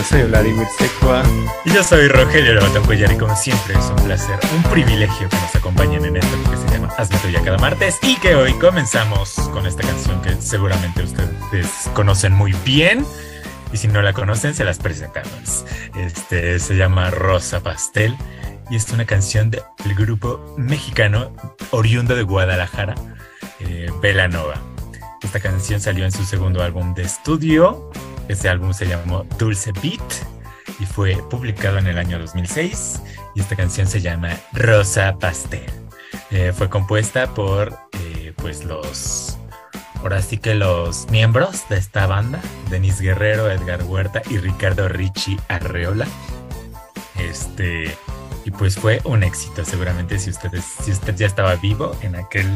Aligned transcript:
Yo 0.00 0.06
soy 0.06 0.22
Vladimir 0.22 0.66
Secua. 0.78 1.22
Y 1.66 1.74
yo 1.74 1.84
soy 1.84 2.08
Rogelio 2.08 2.54
Lobatoncoyar 2.54 3.12
y 3.12 3.18
como 3.18 3.36
siempre 3.36 3.74
es 3.74 3.84
un 3.84 3.96
placer, 3.96 4.38
un 4.56 4.62
privilegio 4.70 5.28
que 5.28 5.36
nos 5.36 5.54
acompañen 5.54 6.06
en 6.06 6.16
esto 6.16 6.50
que 6.50 6.56
se 6.56 6.74
llama 6.74 6.90
Hazme 6.96 7.18
Tuya 7.18 7.42
cada 7.44 7.58
martes 7.58 7.98
y 8.00 8.16
que 8.16 8.34
hoy 8.34 8.54
comenzamos 8.54 9.34
con 9.52 9.66
esta 9.66 9.82
canción 9.82 10.22
que 10.22 10.40
seguramente 10.40 11.02
ustedes 11.02 11.90
conocen 11.92 12.32
muy 12.32 12.54
bien 12.64 13.04
y 13.74 13.76
si 13.76 13.88
no 13.88 14.00
la 14.00 14.14
conocen 14.14 14.54
se 14.54 14.64
las 14.64 14.78
presentamos. 14.78 15.66
Este 15.94 16.58
se 16.60 16.76
llama 16.76 17.10
Rosa 17.10 17.60
Pastel 17.60 18.16
y 18.70 18.76
es 18.76 18.90
una 18.92 19.04
canción 19.04 19.50
del 19.50 19.94
grupo 19.94 20.54
mexicano 20.56 21.30
oriundo 21.72 22.16
de 22.16 22.22
Guadalajara, 22.22 22.94
eh, 23.58 23.90
Velanova. 24.00 24.54
Esta 25.22 25.40
canción 25.40 25.78
salió 25.78 26.06
en 26.06 26.12
su 26.12 26.24
segundo 26.24 26.62
álbum 26.62 26.94
de 26.94 27.02
estudio. 27.02 27.90
Este 28.30 28.48
álbum 28.48 28.72
se 28.72 28.86
llamó 28.86 29.26
Dulce 29.40 29.72
Beat 29.82 30.00
y 30.78 30.86
fue 30.86 31.16
publicado 31.28 31.78
en 31.78 31.88
el 31.88 31.98
año 31.98 32.16
2006. 32.16 33.02
Y 33.34 33.40
esta 33.40 33.56
canción 33.56 33.88
se 33.88 34.00
llama 34.00 34.30
Rosa 34.52 35.16
Pastel. 35.18 35.68
Eh, 36.30 36.52
fue 36.56 36.70
compuesta 36.70 37.34
por 37.34 37.76
eh, 37.98 38.32
pues 38.36 38.64
los 38.64 39.36
ahora 39.96 40.22
sí 40.22 40.38
que 40.38 40.54
los 40.54 41.10
miembros 41.10 41.68
de 41.68 41.78
esta 41.78 42.06
banda, 42.06 42.40
Denis 42.70 43.00
Guerrero, 43.00 43.50
Edgar 43.50 43.82
Huerta 43.82 44.22
y 44.30 44.38
Ricardo 44.38 44.88
Ricci 44.88 45.36
Arreola. 45.48 46.06
Este, 47.18 47.96
y 48.44 48.52
pues 48.52 48.76
fue 48.76 49.00
un 49.02 49.24
éxito, 49.24 49.64
seguramente 49.64 50.20
si 50.20 50.30
ustedes, 50.30 50.64
si 50.64 50.92
usted 50.92 51.16
ya 51.16 51.26
estaba 51.26 51.56
vivo 51.56 51.96
en 52.00 52.14
aquel 52.14 52.46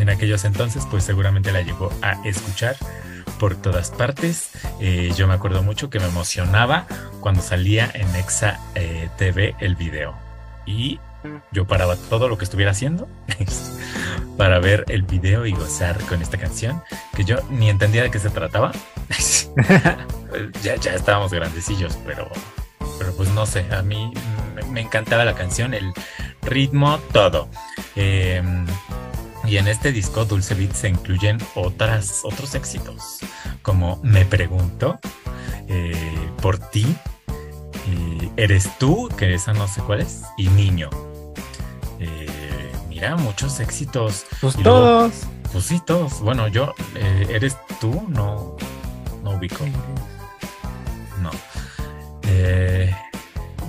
en 0.00 0.10
aquellos 0.10 0.44
entonces, 0.44 0.84
pues 0.90 1.04
seguramente 1.04 1.52
la 1.52 1.62
llegó 1.62 1.92
a 2.02 2.20
escuchar 2.26 2.76
por 3.38 3.54
todas 3.56 3.90
partes. 3.90 4.50
Eh, 4.80 5.12
yo 5.16 5.26
me 5.26 5.34
acuerdo 5.34 5.62
mucho 5.62 5.90
que 5.90 6.00
me 6.00 6.06
emocionaba 6.06 6.86
cuando 7.20 7.42
salía 7.42 7.90
en 7.94 8.14
Exa 8.16 8.60
eh, 8.74 9.08
TV 9.16 9.54
el 9.60 9.76
video. 9.76 10.14
Y 10.66 10.98
yo 11.52 11.66
paraba 11.66 11.96
todo 11.96 12.28
lo 12.28 12.38
que 12.38 12.44
estuviera 12.44 12.70
haciendo 12.70 13.08
para 14.36 14.58
ver 14.58 14.84
el 14.88 15.02
video 15.02 15.46
y 15.46 15.52
gozar 15.52 15.98
con 16.06 16.22
esta 16.22 16.38
canción, 16.38 16.82
que 17.14 17.24
yo 17.24 17.38
ni 17.50 17.70
entendía 17.70 18.02
de 18.02 18.10
qué 18.10 18.18
se 18.18 18.30
trataba. 18.30 18.72
ya, 20.62 20.76
ya 20.76 20.94
estábamos 20.94 21.32
grandecillos, 21.32 21.98
pero, 22.06 22.28
pero 22.98 23.16
pues 23.16 23.30
no 23.30 23.46
sé, 23.46 23.66
a 23.72 23.82
mí 23.82 24.12
me, 24.70 24.80
encantaba 24.80 25.24
la 25.24 25.34
canción, 25.34 25.74
el 25.74 25.92
ritmo, 26.42 26.98
todo. 27.12 27.48
Eh, 27.96 28.42
y 29.46 29.58
en 29.58 29.68
este 29.68 29.92
disco 29.92 30.24
Dulce 30.24 30.54
Beat 30.54 30.72
se 30.72 30.88
incluyen 30.88 31.38
otras, 31.54 32.20
otros 32.24 32.54
éxitos, 32.54 33.18
como 33.62 34.00
Me 34.02 34.24
Pregunto, 34.24 34.98
eh, 35.68 36.30
Por 36.40 36.58
ti, 36.58 36.86
Eres 38.36 38.76
tú, 38.78 39.08
que 39.16 39.34
esa 39.34 39.52
no 39.52 39.68
sé 39.68 39.80
cuál 39.80 40.00
es, 40.00 40.22
y 40.36 40.48
Niño. 40.48 40.90
Eh, 42.00 42.72
mira, 42.88 43.16
muchos 43.16 43.60
éxitos. 43.60 44.26
Pues 44.40 44.56
todos. 44.56 45.12
pues 45.52 45.64
sí, 45.64 45.80
todos. 45.86 46.20
Bueno, 46.20 46.48
yo, 46.48 46.74
eh, 46.96 47.28
Eres 47.30 47.56
tú, 47.80 48.04
no, 48.08 48.56
no 49.22 49.30
ubico. 49.30 49.64
No. 51.22 51.30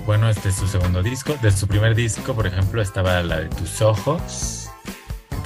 bueno, 0.04 0.28
este 0.28 0.50
es 0.50 0.56
su 0.56 0.66
segundo 0.66 1.02
disco. 1.02 1.34
De 1.40 1.50
su 1.52 1.66
primer 1.66 1.94
disco, 1.94 2.34
por 2.34 2.46
ejemplo, 2.46 2.82
estaba 2.82 3.22
la 3.22 3.40
de 3.40 3.48
Tus 3.48 3.80
Ojos 3.80 4.57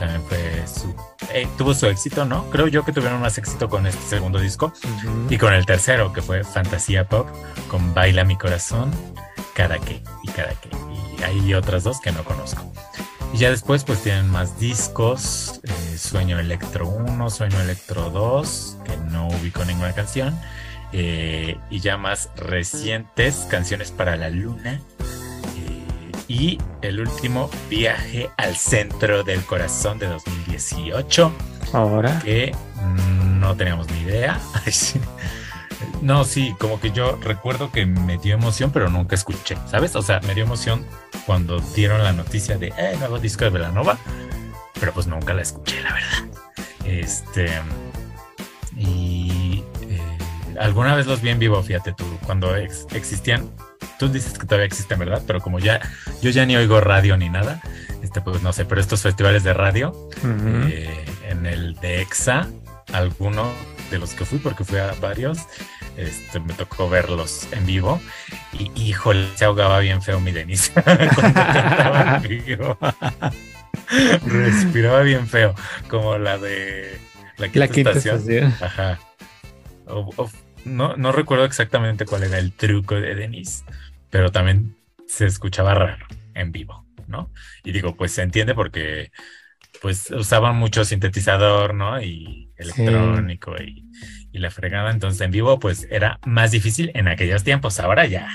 también 0.02 0.22
fue 0.28 0.66
su... 0.66 0.92
Eh, 1.32 1.46
tuvo 1.56 1.74
su 1.74 1.86
éxito, 1.86 2.24
¿no? 2.24 2.50
Creo 2.50 2.66
yo 2.66 2.84
que 2.84 2.90
tuvieron 2.92 3.20
más 3.20 3.38
éxito 3.38 3.68
con 3.68 3.86
este 3.86 4.02
segundo 4.02 4.40
disco 4.40 4.72
y 5.30 5.38
con 5.38 5.54
el 5.54 5.64
tercero, 5.64 6.12
que 6.12 6.20
fue 6.20 6.42
Fantasía 6.42 7.08
Pop, 7.08 7.28
con 7.68 7.94
Baila 7.94 8.24
mi 8.24 8.36
corazón, 8.36 8.90
Cada 9.54 9.78
que 9.78 10.02
y 10.24 10.28
Cada 10.32 10.54
que. 10.54 10.70
Y 11.20 11.22
hay 11.22 11.54
otras 11.54 11.84
dos 11.84 12.00
que 12.00 12.10
no 12.10 12.24
conozco. 12.24 12.64
Y 13.32 13.38
ya 13.38 13.50
después 13.50 13.84
pues 13.84 14.02
tienen 14.02 14.28
más 14.28 14.58
discos, 14.58 15.60
eh, 15.62 15.96
Sueño 15.96 16.40
Electro 16.40 16.88
1, 16.88 17.30
Sueño 17.30 17.60
Electro 17.60 18.10
2, 18.10 18.78
que 18.84 18.96
no 19.12 19.28
ubico 19.28 19.64
ninguna 19.64 19.92
canción, 19.92 20.36
eh, 20.92 21.58
y 21.70 21.78
ya 21.78 21.96
más 21.96 22.28
recientes, 22.34 23.46
Canciones 23.48 23.92
para 23.92 24.16
la 24.16 24.30
Luna, 24.30 24.80
y 26.28 26.58
el 26.82 27.00
último 27.00 27.50
viaje 27.68 28.30
al 28.36 28.56
centro 28.56 29.22
del 29.22 29.44
corazón 29.44 29.98
de 29.98 30.06
2018. 30.06 31.32
Ahora. 31.72 32.20
Que 32.24 32.54
no 33.38 33.56
teníamos 33.56 33.90
ni 33.90 34.00
idea. 34.00 34.40
no, 36.02 36.24
sí, 36.24 36.54
como 36.58 36.80
que 36.80 36.90
yo 36.90 37.18
recuerdo 37.22 37.70
que 37.70 37.86
me 37.86 38.18
dio 38.18 38.34
emoción, 38.34 38.70
pero 38.70 38.88
nunca 38.88 39.14
escuché, 39.14 39.56
¿sabes? 39.66 39.96
O 39.96 40.02
sea, 40.02 40.20
me 40.20 40.34
dio 40.34 40.44
emoción 40.44 40.86
cuando 41.26 41.60
dieron 41.74 42.02
la 42.02 42.12
noticia 42.12 42.58
de, 42.58 42.68
eh, 42.76 42.96
nuevo 42.98 43.18
disco 43.18 43.44
de 43.44 43.50
Velanova, 43.50 43.98
pero 44.78 44.92
pues 44.92 45.06
nunca 45.06 45.34
la 45.34 45.42
escuché, 45.42 45.80
la 45.82 45.92
verdad. 45.92 46.42
Este. 46.84 47.50
Y. 48.76 49.21
Alguna 50.58 50.94
vez 50.94 51.06
los 51.06 51.20
vi 51.22 51.30
en 51.30 51.38
vivo, 51.38 51.62
fíjate 51.62 51.92
tú, 51.92 52.04
cuando 52.24 52.54
existían 52.56 53.50
tú 53.98 54.08
dices 54.08 54.36
que 54.38 54.46
todavía 54.46 54.66
existen, 54.66 54.98
¿verdad? 54.98 55.22
Pero 55.26 55.40
como 55.40 55.60
ya, 55.60 55.80
yo 56.20 56.30
ya 56.30 56.44
ni 56.44 56.56
oigo 56.56 56.80
radio 56.80 57.16
ni 57.16 57.28
nada, 57.28 57.60
este, 58.02 58.20
pues 58.20 58.42
no 58.42 58.52
sé, 58.52 58.64
pero 58.64 58.80
estos 58.80 59.02
festivales 59.02 59.44
de 59.44 59.54
radio, 59.54 59.92
eh, 60.24 61.04
en 61.28 61.46
el 61.46 61.74
de 61.76 62.02
EXA, 62.02 62.48
alguno 62.92 63.48
de 63.92 63.98
los 63.98 64.14
que 64.14 64.24
fui, 64.24 64.38
porque 64.38 64.64
fui 64.64 64.78
a 64.78 64.92
varios, 65.00 65.38
este, 65.96 66.40
me 66.40 66.52
tocó 66.54 66.88
verlos 66.88 67.46
en 67.52 67.64
vivo 67.66 68.00
y 68.52 68.72
híjole, 68.74 69.28
se 69.36 69.44
ahogaba 69.44 69.78
bien 69.78 70.02
feo 70.02 70.18
mi 70.18 70.32
Denise 70.32 70.72
Respiraba 74.26 75.02
bien 75.02 75.28
feo, 75.28 75.54
como 75.88 76.18
la 76.18 76.38
de 76.38 76.98
la 77.36 77.48
quinta, 77.48 77.92
estación. 77.92 78.52
Ajá. 78.60 78.98
No, 80.64 80.96
no 80.96 81.12
recuerdo 81.12 81.44
exactamente 81.44 82.04
cuál 82.04 82.24
era 82.24 82.38
el 82.38 82.52
truco 82.52 82.94
de 82.94 83.14
Denise, 83.14 83.64
pero 84.10 84.30
también 84.30 84.76
se 85.06 85.26
escuchaba 85.26 85.74
raro 85.74 86.06
en 86.34 86.52
vivo, 86.52 86.86
¿no? 87.06 87.30
Y 87.64 87.72
digo, 87.72 87.96
pues 87.96 88.12
se 88.12 88.22
entiende 88.22 88.54
porque 88.54 89.10
pues 89.80 90.10
usaban 90.10 90.56
mucho 90.56 90.84
sintetizador, 90.84 91.74
¿no? 91.74 92.00
Y 92.00 92.52
electrónico 92.56 93.54
y, 93.56 93.88
la 94.32 94.50
fregada, 94.50 94.90
entonces 94.90 95.20
en 95.20 95.30
vivo 95.30 95.58
pues 95.58 95.86
era 95.90 96.18
más 96.24 96.50
difícil 96.50 96.90
en 96.94 97.06
aquellos 97.06 97.44
tiempos, 97.44 97.78
ahora 97.78 98.06
ya, 98.06 98.28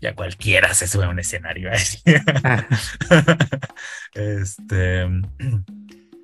ya 0.00 0.14
cualquiera 0.14 0.74
se 0.74 0.86
sube 0.86 1.04
a 1.04 1.08
un 1.08 1.18
escenario 1.18 1.72
así. 1.72 2.02
este... 4.14 5.06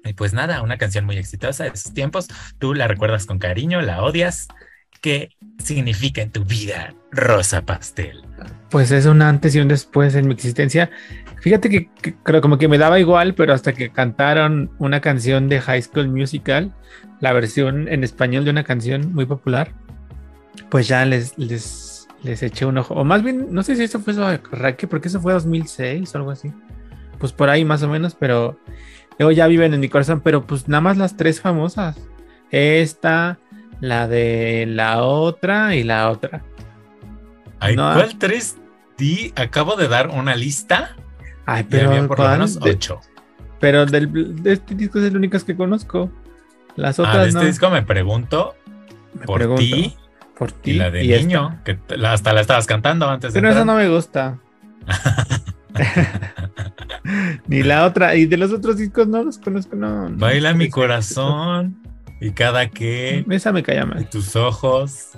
Y 0.05 0.15
pues 0.15 0.33
nada, 0.33 0.63
una 0.63 0.79
canción 0.79 1.05
muy 1.05 1.17
exitosa 1.17 1.65
de 1.65 1.71
esos 1.71 1.95
tiempos. 1.95 2.27
Tú 2.59 2.75
la 2.75 2.89
recuerdas 2.89 3.25
con 3.25 3.39
cariño, 3.39 3.81
la 3.83 4.03
odias, 4.03 4.49
¿Qué 5.03 5.31
significa 5.59 6.23
en 6.23 6.31
tu 6.31 6.45
vida 6.45 6.95
Rosa 7.11 7.67
Pastel? 7.67 8.23
Pues 8.71 8.93
es 8.93 9.05
un 9.05 9.21
antes 9.21 9.53
y 9.57 9.59
un 9.59 9.67
después 9.67 10.15
en 10.15 10.29
mi 10.29 10.35
existencia. 10.35 10.91
Fíjate 11.41 11.69
que, 11.69 11.91
creo 12.23 12.41
como 12.41 12.57
que 12.57 12.69
me 12.69 12.79
daba 12.79 13.01
igual, 13.01 13.35
pero 13.35 13.53
hasta 13.53 13.73
que 13.73 13.91
cantaron 13.91 14.71
una 14.79 15.01
canción 15.01 15.49
de 15.49 15.61
High 15.61 15.83
School 15.83 16.09
Musical, 16.09 16.73
la 17.19 17.33
versión 17.33 17.89
en 17.89 18.05
español 18.05 18.45
de 18.45 18.53
una 18.53 18.63
canción 18.63 19.13
muy 19.13 19.27
popular, 19.27 19.73
pues 20.71 20.87
ya 20.87 21.05
les, 21.05 21.37
les, 21.37 22.07
les 22.23 22.41
eché 22.45 22.65
un 22.65 22.79
ojo. 22.79 22.95
O 22.95 23.03
más 23.03 23.25
bien, 23.25 23.49
no 23.51 23.65
sé 23.65 23.75
si 23.75 23.83
eso 23.83 23.99
fue 23.99 24.15
Raque, 24.53 24.87
porque 24.87 25.09
eso 25.09 25.21
fue 25.21 25.33
2006 25.33 26.15
o 26.15 26.19
algo 26.19 26.31
así. 26.31 26.53
Pues 27.19 27.33
por 27.33 27.51
ahí 27.51 27.65
más 27.65 27.83
o 27.83 27.89
menos, 27.89 28.15
pero 28.15 28.57
luego 29.19 29.33
ya 29.33 29.49
viven 29.49 29.75
en 29.75 29.81
mi 29.81 29.89
corazón, 29.89 30.21
pero 30.21 30.47
pues 30.47 30.69
nada 30.69 30.81
más 30.81 30.97
las 30.97 31.17
tres 31.17 31.41
famosas. 31.41 31.99
Esta, 32.53 33.41
la 33.83 34.07
de 34.07 34.65
la 34.69 35.03
otra 35.03 35.75
y 35.75 35.83
la 35.83 36.09
otra. 36.09 36.41
Ay, 37.59 37.75
¿Cuál 37.75 38.17
tres? 38.17 38.57
Di, 38.97 39.33
acabo 39.35 39.75
de 39.75 39.89
dar 39.89 40.09
una 40.09 40.37
lista. 40.37 40.95
Ay, 41.47 41.67
pero 41.69 41.91
había 41.91 42.07
por 42.07 42.21
lo 42.21 42.29
menos 42.29 42.59
ocho. 42.63 43.01
Pero 43.59 43.85
del, 43.85 44.41
de 44.41 44.53
este 44.53 44.77
disco 44.77 45.01
es 45.01 45.07
el 45.07 45.17
único 45.17 45.37
que 45.45 45.57
conozco. 45.57 46.13
Las 46.77 47.01
otras. 47.01 47.17
Ah, 47.17 47.23
de 47.23 47.29
este 47.31 47.45
disco 47.45 47.71
me 47.71 47.83
pregunto 47.83 48.55
por 49.27 49.57
ti. 49.57 49.97
Por 50.39 50.53
ti. 50.53 50.71
Y 50.71 50.75
la 50.75 50.91
de 50.93 51.03
niño, 51.03 51.61
que 51.65 51.77
hasta 52.07 52.33
la 52.33 52.41
estabas 52.41 52.69
cantando 52.69 53.11
antes 53.11 53.35
de. 53.35 53.41
Pero 53.41 53.53
esa 53.53 53.65
no 53.65 53.75
me 53.75 53.89
gusta. 53.89 54.39
Ni 57.49 57.65
la 57.65 57.85
otra. 57.85 58.15
Y 58.15 58.27
de 58.27 58.37
los 58.37 58.53
otros 58.53 58.77
discos 58.77 59.09
no 59.09 59.25
los 59.25 59.39
conozco, 59.39 59.75
no. 59.75 60.09
Baila 60.13 60.55
mi 60.55 60.71
corazón. 60.71 61.82
Y 62.23 62.31
cada 62.31 62.71
que. 62.71 63.25
Esa 63.31 63.51
me 63.53 63.65
calla 63.65 63.85
mal. 63.85 64.03
Y 64.03 64.05
tus 64.05 64.37
ojos. 64.37 65.11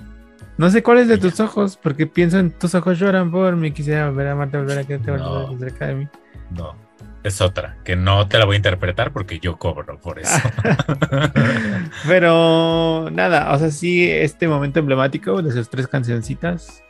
No 0.57 0.71
sé 0.71 0.81
cuál 0.81 0.97
es 0.97 1.07
de 1.07 1.19
tus 1.19 1.39
ojos, 1.39 1.77
porque 1.77 2.07
pienso 2.07 2.39
en 2.39 2.49
tus 2.49 2.73
ojos 2.73 2.97
lloran 2.97 3.29
por 3.29 3.55
mí. 3.55 3.71
Quisiera 3.71 4.09
ver 4.09 4.27
a 4.29 4.35
Marta 4.35 4.57
volver 4.57 4.79
a 4.79 4.83
que 4.85 4.97
te 4.97 5.11
no. 5.11 5.55
cerca 5.59 5.85
de 5.85 5.95
mí. 5.95 6.07
No. 6.49 6.75
es 7.23 7.41
otra, 7.41 7.77
que 7.83 7.95
no 7.95 8.27
te 8.27 8.39
la 8.39 8.45
voy 8.45 8.55
a 8.55 8.57
interpretar 8.57 9.11
porque 9.11 9.39
yo 9.39 9.57
cobro 9.57 9.99
por 9.99 10.17
eso. 10.17 10.35
Pero 12.07 13.09
nada, 13.11 13.53
o 13.53 13.59
sea, 13.59 13.69
sí, 13.69 14.09
este 14.09 14.47
momento 14.47 14.79
emblemático 14.79 15.43
de 15.43 15.51
sus 15.51 15.69
tres 15.69 15.87
cancioncitas 15.87 16.84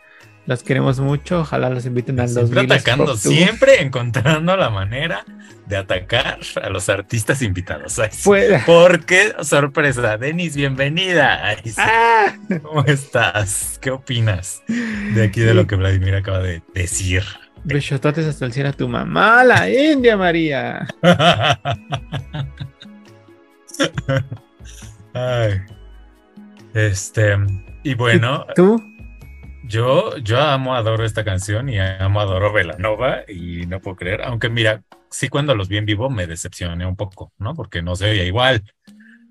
las 0.45 0.63
queremos 0.63 0.99
mucho. 0.99 1.41
Ojalá 1.41 1.69
los 1.69 1.85
inviten 1.85 2.19
a 2.19 2.23
los 2.23 2.33
Siempre 2.33 2.61
atacando, 2.61 3.15
siempre 3.15 3.81
encontrando 3.81 4.55
la 4.55 4.69
manera 4.69 5.25
de 5.67 5.77
atacar 5.77 6.39
a 6.61 6.69
los 6.69 6.89
artistas 6.89 7.41
invitados. 7.41 7.99
Pues, 8.23 8.63
Porque, 8.65 9.33
sorpresa, 9.41 10.17
Denis, 10.17 10.55
bienvenida. 10.55 11.55
Ah. 11.77 12.35
¿Cómo 12.61 12.83
estás? 12.85 13.79
¿Qué 13.81 13.91
opinas 13.91 14.61
de 14.67 15.23
aquí 15.23 15.41
de 15.41 15.53
lo 15.53 15.65
que 15.67 15.75
Vladimir 15.75 16.15
acaba 16.15 16.39
de 16.39 16.61
decir? 16.73 17.23
Besototes 17.63 18.27
hasta 18.27 18.45
el 18.45 18.53
cielo 18.53 18.69
a 18.69 18.73
tu 18.73 18.87
mamá, 18.87 19.43
la 19.43 19.69
India 19.69 20.15
María. 20.17 20.87
Este, 26.73 27.37
y 27.83 27.93
bueno. 27.93 28.45
¿Tú? 28.53 28.94
Yo, 29.67 30.17
yo 30.17 30.41
amo, 30.41 30.75
adoro 30.75 31.05
esta 31.05 31.23
canción 31.23 31.69
y 31.69 31.79
amo, 31.79 32.21
adoro 32.21 32.53
Velanova 32.53 33.23
y 33.27 33.65
no 33.65 33.79
puedo 33.79 33.95
creer, 33.95 34.21
aunque 34.23 34.49
mira, 34.49 34.83
sí 35.09 35.29
cuando 35.29 35.55
los 35.55 35.67
vi 35.67 35.77
en 35.77 35.85
vivo 35.85 36.09
me 36.09 36.27
decepcioné 36.27 36.85
un 36.85 36.95
poco, 36.95 37.31
¿no? 37.37 37.55
Porque 37.55 37.81
no 37.81 37.95
se 37.95 38.09
oía 38.09 38.25
igual. 38.25 38.63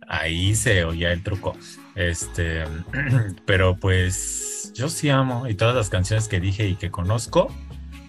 Ahí 0.06 0.54
se 0.54 0.84
oía 0.84 1.12
el 1.12 1.22
truco. 1.22 1.56
Este, 1.94 2.64
pero 3.46 3.76
pues 3.76 4.72
yo 4.75 4.88
sí 4.88 5.10
amo 5.10 5.48
y 5.48 5.54
todas 5.54 5.75
las 5.75 5.90
canciones 5.90 6.28
que 6.28 6.40
dije 6.40 6.66
y 6.66 6.76
que 6.76 6.90
conozco, 6.90 7.54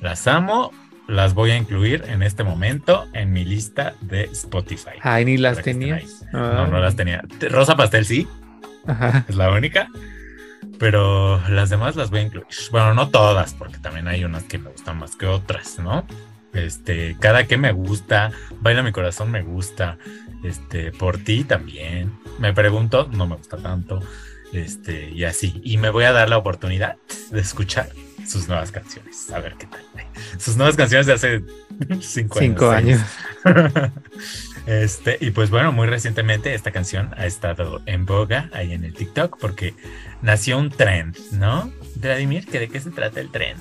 las 0.01 0.27
amo, 0.27 0.71
las 1.07 1.33
voy 1.33 1.51
a 1.51 1.57
incluir 1.57 2.03
en 2.07 2.23
este 2.23 2.43
momento 2.43 3.05
en 3.13 3.31
mi 3.31 3.45
lista 3.45 3.93
de 4.01 4.23
Spotify. 4.23 4.97
Ay, 5.01 5.25
ni 5.25 5.37
las 5.37 5.61
tenía. 5.61 6.01
No, 6.33 6.67
no 6.67 6.79
las 6.79 6.95
tenía. 6.95 7.23
Rosa 7.49 7.75
Pastel 7.75 8.05
sí. 8.05 8.27
Ajá. 8.87 9.25
Es 9.27 9.35
la 9.35 9.51
única. 9.51 9.87
Pero 10.79 11.41
las 11.49 11.69
demás 11.69 11.95
las 11.95 12.09
voy 12.09 12.19
a 12.19 12.23
incluir. 12.23 12.47
Bueno, 12.71 12.93
no 12.93 13.09
todas, 13.09 13.53
porque 13.53 13.77
también 13.77 14.07
hay 14.07 14.23
unas 14.23 14.43
que 14.43 14.57
me 14.57 14.69
gustan 14.69 14.97
más 14.97 15.15
que 15.15 15.25
otras, 15.25 15.79
¿no? 15.79 16.05
Este, 16.53 17.17
cada 17.19 17.47
que 17.47 17.57
me 17.57 17.71
gusta, 17.71 18.31
Baila 18.61 18.81
mi 18.81 18.91
corazón 18.91 19.29
me 19.29 19.41
gusta, 19.41 19.97
este, 20.43 20.91
por 20.91 21.17
ti 21.17 21.43
también. 21.43 22.13
Me 22.39 22.53
pregunto, 22.53 23.09
no 23.11 23.27
me 23.27 23.35
gusta 23.35 23.57
tanto, 23.57 24.01
este, 24.53 25.09
y 25.09 25.25
así. 25.25 25.61
Y 25.63 25.77
me 25.77 25.89
voy 25.89 26.05
a 26.05 26.11
dar 26.11 26.29
la 26.29 26.37
oportunidad 26.37 26.97
de 27.31 27.41
escuchar 27.41 27.89
sus 28.25 28.47
nuevas 28.47 28.71
canciones, 28.71 29.29
a 29.31 29.39
ver 29.39 29.55
qué 29.55 29.67
tal. 29.67 29.81
Sus 30.37 30.57
nuevas 30.57 30.75
canciones 30.75 31.05
de 31.05 31.13
hace 31.13 31.43
cinco, 32.01 32.39
cinco 32.39 32.69
años. 32.69 33.01
Este, 34.65 35.19
y 35.21 35.29
pues 35.29 35.51
bueno, 35.51 35.71
muy 35.71 35.85
recientemente 35.85 36.55
esta 36.55 36.71
canción 36.71 37.11
ha 37.17 37.27
estado 37.27 37.83
en 37.85 38.07
boga 38.07 38.49
ahí 38.51 38.73
en 38.73 38.83
el 38.83 38.95
TikTok 38.95 39.37
porque 39.39 39.75
nació 40.25 40.57
un 40.57 40.71
trend, 40.71 41.15
¿no? 41.33 41.71
Vladimir, 41.97 42.45
¿de 42.47 42.67
qué 42.67 42.79
se 42.79 42.89
trata 42.89 43.21
el 43.21 43.29
trend? 43.29 43.59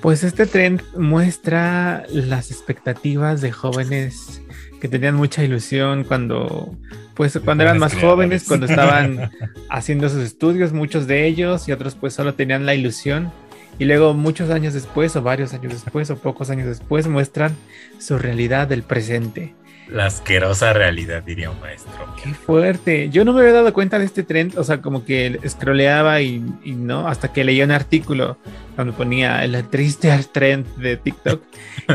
Pues 0.00 0.22
este 0.22 0.46
trend 0.46 0.82
muestra 0.96 2.06
las 2.08 2.52
expectativas 2.52 3.40
de 3.40 3.50
jóvenes 3.50 4.40
que 4.80 4.88
tenían 4.88 5.16
mucha 5.16 5.42
ilusión 5.42 6.04
cuando, 6.04 6.74
pues, 7.14 7.38
cuando 7.44 7.64
eran 7.64 7.78
más 7.78 7.94
jóvenes, 7.94 8.44
cuando 8.44 8.66
estaban 8.66 9.30
haciendo 9.68 10.08
sus 10.08 10.22
estudios, 10.22 10.72
muchos 10.72 11.08
de 11.08 11.26
ellos, 11.26 11.68
y 11.68 11.72
otros 11.72 11.96
pues 11.96 12.14
solo 12.14 12.34
tenían 12.34 12.64
la 12.64 12.74
ilusión. 12.74 13.32
Y 13.78 13.84
luego 13.84 14.14
muchos 14.14 14.50
años 14.50 14.74
después, 14.74 15.16
o 15.16 15.22
varios 15.22 15.54
años 15.54 15.72
después, 15.72 16.08
o 16.10 16.16
pocos 16.16 16.50
años 16.50 16.68
después, 16.68 17.08
muestran 17.08 17.56
su 17.98 18.16
realidad 18.16 18.68
del 18.68 18.84
presente. 18.84 19.54
La 19.92 20.06
asquerosa 20.06 20.72
realidad, 20.72 21.22
diría 21.22 21.50
un 21.50 21.60
maestro. 21.60 21.92
Qué 22.22 22.32
fuerte. 22.32 23.10
Yo 23.10 23.24
no 23.24 23.32
me 23.32 23.40
había 23.40 23.54
dado 23.54 23.72
cuenta 23.72 23.98
de 23.98 24.04
este 24.04 24.22
trend, 24.22 24.56
o 24.56 24.64
sea, 24.64 24.80
como 24.80 25.04
que 25.04 25.40
scrolleaba 25.48 26.20
y, 26.22 26.40
no, 26.64 27.08
hasta 27.08 27.32
que 27.32 27.44
leía 27.44 27.64
un 27.64 27.72
artículo 27.72 28.36
donde 28.76 28.92
ponía 28.92 29.44
el 29.44 29.68
triste 29.68 30.16
trend 30.32 30.66
de 30.76 30.96
TikTok. 30.96 31.42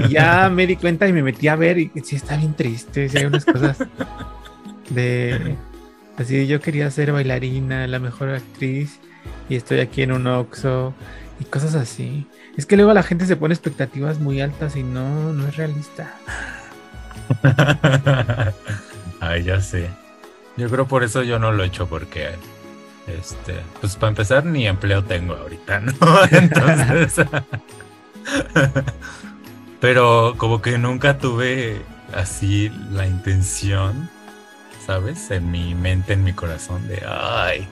y 0.06 0.10
ya 0.10 0.50
me 0.54 0.68
di 0.68 0.76
cuenta 0.76 1.08
y 1.08 1.14
me 1.14 1.24
metí 1.24 1.48
a 1.48 1.56
ver 1.56 1.78
y 1.80 1.92
sí 2.04 2.16
está 2.16 2.36
bien 2.38 2.54
triste, 2.54 3.08
sí 3.10 3.18
hay 3.18 3.26
unas 3.26 3.46
cosas 3.46 3.78
de... 4.90 5.56
Así 6.18 6.48
yo 6.48 6.62
quería 6.62 6.90
ser 6.92 7.12
bailarina, 7.12 7.88
la 7.88 8.00
mejor 8.00 8.30
actriz, 8.30 9.00
y 9.50 9.56
estoy 9.56 9.80
aquí 9.80 10.02
en 10.02 10.14
un 10.14 10.28
Oxxo 10.28 10.94
y 11.40 11.46
cosas 11.46 11.76
así. 11.76 12.28
Es 12.58 12.66
que 12.66 12.78
luego 12.78 12.94
la 12.94 13.04
gente 13.04 13.26
se 13.26 13.36
pone 13.36 13.54
expectativas 13.54 14.20
muy 14.20 14.40
altas 14.40 14.76
y 14.76 14.84
no, 14.84 15.34
no 15.34 15.48
es 15.48 15.58
realista. 15.58 16.14
Ay, 19.20 19.44
ya 19.44 19.62
sé. 19.62 19.90
Yo 20.58 20.70
creo 20.70 20.88
por 20.88 21.04
eso 21.04 21.24
yo 21.24 21.40
no 21.40 21.52
lo 21.52 21.64
he 21.64 21.68
hecho 21.68 21.88
porque, 21.88 22.30
este, 23.08 23.62
pues 23.82 23.96
para 23.96 24.10
empezar 24.10 24.46
ni 24.46 24.68
empleo 24.68 25.04
tengo 25.04 25.36
ahorita, 25.36 25.80
¿no? 25.82 25.94
Entonces, 26.32 27.26
pero 29.80 30.36
como 30.38 30.62
que 30.62 30.78
nunca 30.78 31.18
tuve 31.18 31.82
así 32.14 32.72
la 32.92 33.06
intención, 33.06 34.10
¿sabes? 34.86 35.30
En 35.32 35.52
mi 35.52 35.76
mente, 35.76 36.14
en 36.14 36.24
mi 36.24 36.34
corazón 36.34 36.88
de, 36.88 37.04
ay, 37.08 37.68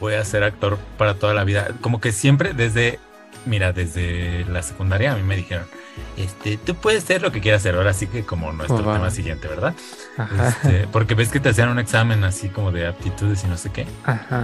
voy 0.00 0.14
a 0.14 0.24
ser 0.24 0.44
actor 0.44 0.78
para 0.98 1.14
toda 1.14 1.34
la 1.34 1.44
vida. 1.44 1.68
Como 1.80 2.00
que 2.00 2.12
siempre 2.12 2.52
desde, 2.52 3.00
mira, 3.46 3.72
desde 3.72 4.44
la 4.46 4.62
secundaria 4.62 5.12
a 5.12 5.16
mí 5.16 5.22
me 5.22 5.36
dijeron, 5.36 5.66
este, 6.16 6.56
tú 6.56 6.74
puedes 6.74 7.04
ser 7.04 7.22
lo 7.22 7.32
que 7.32 7.40
quieras 7.40 7.62
hacer. 7.62 7.74
Ahora 7.74 7.92
sí 7.92 8.06
que 8.06 8.24
como 8.24 8.52
nuestro 8.52 8.88
oh, 8.88 8.92
tema 8.92 9.10
siguiente, 9.10 9.48
¿verdad? 9.48 9.74
Este, 10.46 10.86
porque 10.88 11.14
ves 11.14 11.28
que 11.28 11.40
te 11.40 11.48
hacían 11.48 11.68
un 11.68 11.78
examen 11.78 12.22
así 12.24 12.48
como 12.48 12.70
de 12.70 12.86
aptitudes 12.86 13.44
y 13.44 13.46
no 13.48 13.56
sé 13.56 13.70
qué. 13.70 13.86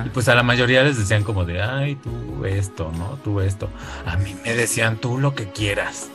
Y 0.04 0.08
pues 0.10 0.28
a 0.28 0.34
la 0.34 0.42
mayoría 0.42 0.82
les 0.82 0.98
decían 0.98 1.24
como 1.24 1.44
de, 1.44 1.62
ay, 1.62 1.96
tú 1.96 2.44
esto, 2.44 2.90
¿no? 2.96 3.18
Tú 3.22 3.40
esto. 3.40 3.68
A 4.06 4.16
mí 4.16 4.36
me 4.44 4.54
decían, 4.54 4.96
tú 4.96 5.18
lo 5.18 5.34
que 5.34 5.50
quieras. 5.50 6.08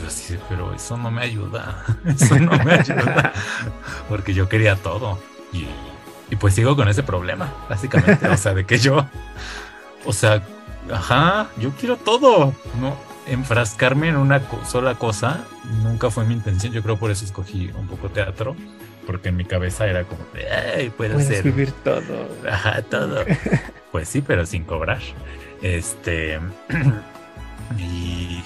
Yo 0.00 0.06
así, 0.06 0.38
pero 0.48 0.74
eso 0.74 0.96
no 0.96 1.10
me 1.10 1.22
ayuda. 1.22 1.84
Eso 2.06 2.38
no 2.38 2.52
me 2.64 2.72
ayuda. 2.72 3.32
porque 4.08 4.32
yo 4.32 4.48
quería 4.48 4.74
todo. 4.76 5.18
Y, 5.52 5.66
y 6.30 6.36
pues 6.36 6.54
sigo 6.54 6.74
con 6.76 6.88
ese 6.88 7.02
problema, 7.02 7.52
básicamente. 7.68 8.26
o 8.26 8.36
sea, 8.38 8.54
de 8.54 8.64
que 8.64 8.78
yo, 8.78 9.06
o 10.06 10.12
sea, 10.14 10.42
ajá, 10.90 11.48
yo 11.58 11.72
quiero 11.72 11.98
todo. 11.98 12.54
No, 12.80 12.96
enfrascarme 13.26 14.08
en 14.08 14.16
una 14.16 14.40
sola 14.66 14.94
cosa 14.96 15.44
nunca 15.82 16.10
fue 16.10 16.24
mi 16.24 16.34
intención. 16.34 16.72
Yo 16.72 16.82
creo 16.82 16.96
por 16.96 17.10
eso 17.10 17.24
escogí 17.24 17.70
un 17.76 17.86
poco 17.86 18.08
teatro, 18.08 18.56
porque 19.06 19.30
en 19.30 19.36
mi 19.36 19.44
cabeza 19.44 19.86
era 19.86 20.04
como, 20.04 20.20
ay, 20.76 20.90
puedo 20.90 21.18
hacer. 21.18 21.42
vivir 21.44 21.72
todo. 21.84 22.28
Ajá, 22.48 22.82
todo. 22.82 23.24
pues 23.92 24.08
sí, 24.08 24.22
pero 24.22 24.46
sin 24.46 24.64
cobrar. 24.64 25.00
Este. 25.62 26.40
y, 27.78 28.42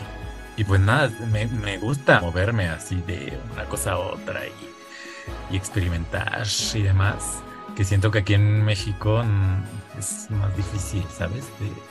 y 0.56 0.64
pues 0.64 0.80
nada, 0.80 1.10
me, 1.30 1.46
me, 1.46 1.78
gusta 1.78 2.20
moverme 2.20 2.68
así 2.68 3.02
de 3.06 3.38
una 3.52 3.64
cosa 3.64 3.92
a 3.92 3.98
otra 3.98 4.42
y, 4.46 5.54
y 5.54 5.56
experimentar 5.56 6.46
y 6.74 6.82
demás. 6.82 7.42
Que 7.74 7.84
siento 7.84 8.10
que 8.10 8.20
aquí 8.20 8.34
en 8.34 8.64
México 8.64 9.22
es 9.98 10.30
más 10.30 10.54
difícil, 10.56 11.04
¿sabes? 11.10 11.44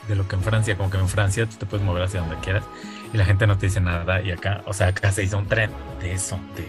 De, 0.08 0.14
lo 0.14 0.26
que 0.28 0.36
en 0.36 0.42
Francia, 0.42 0.76
como 0.76 0.90
que 0.90 0.98
en 0.98 1.08
Francia 1.08 1.46
tú 1.46 1.56
te 1.56 1.66
puedes 1.66 1.84
mover 1.84 2.04
hacia 2.04 2.20
donde 2.20 2.36
quieras 2.36 2.64
y 3.12 3.16
la 3.16 3.24
gente 3.24 3.46
no 3.46 3.58
te 3.58 3.66
dice 3.66 3.80
nada 3.80 4.20
y 4.22 4.30
acá, 4.30 4.62
o 4.66 4.72
sea, 4.72 4.88
acá 4.88 5.12
se 5.12 5.24
hizo 5.24 5.38
un 5.38 5.46
tren 5.46 5.70
de 6.00 6.12
eso, 6.12 6.38
de 6.56 6.66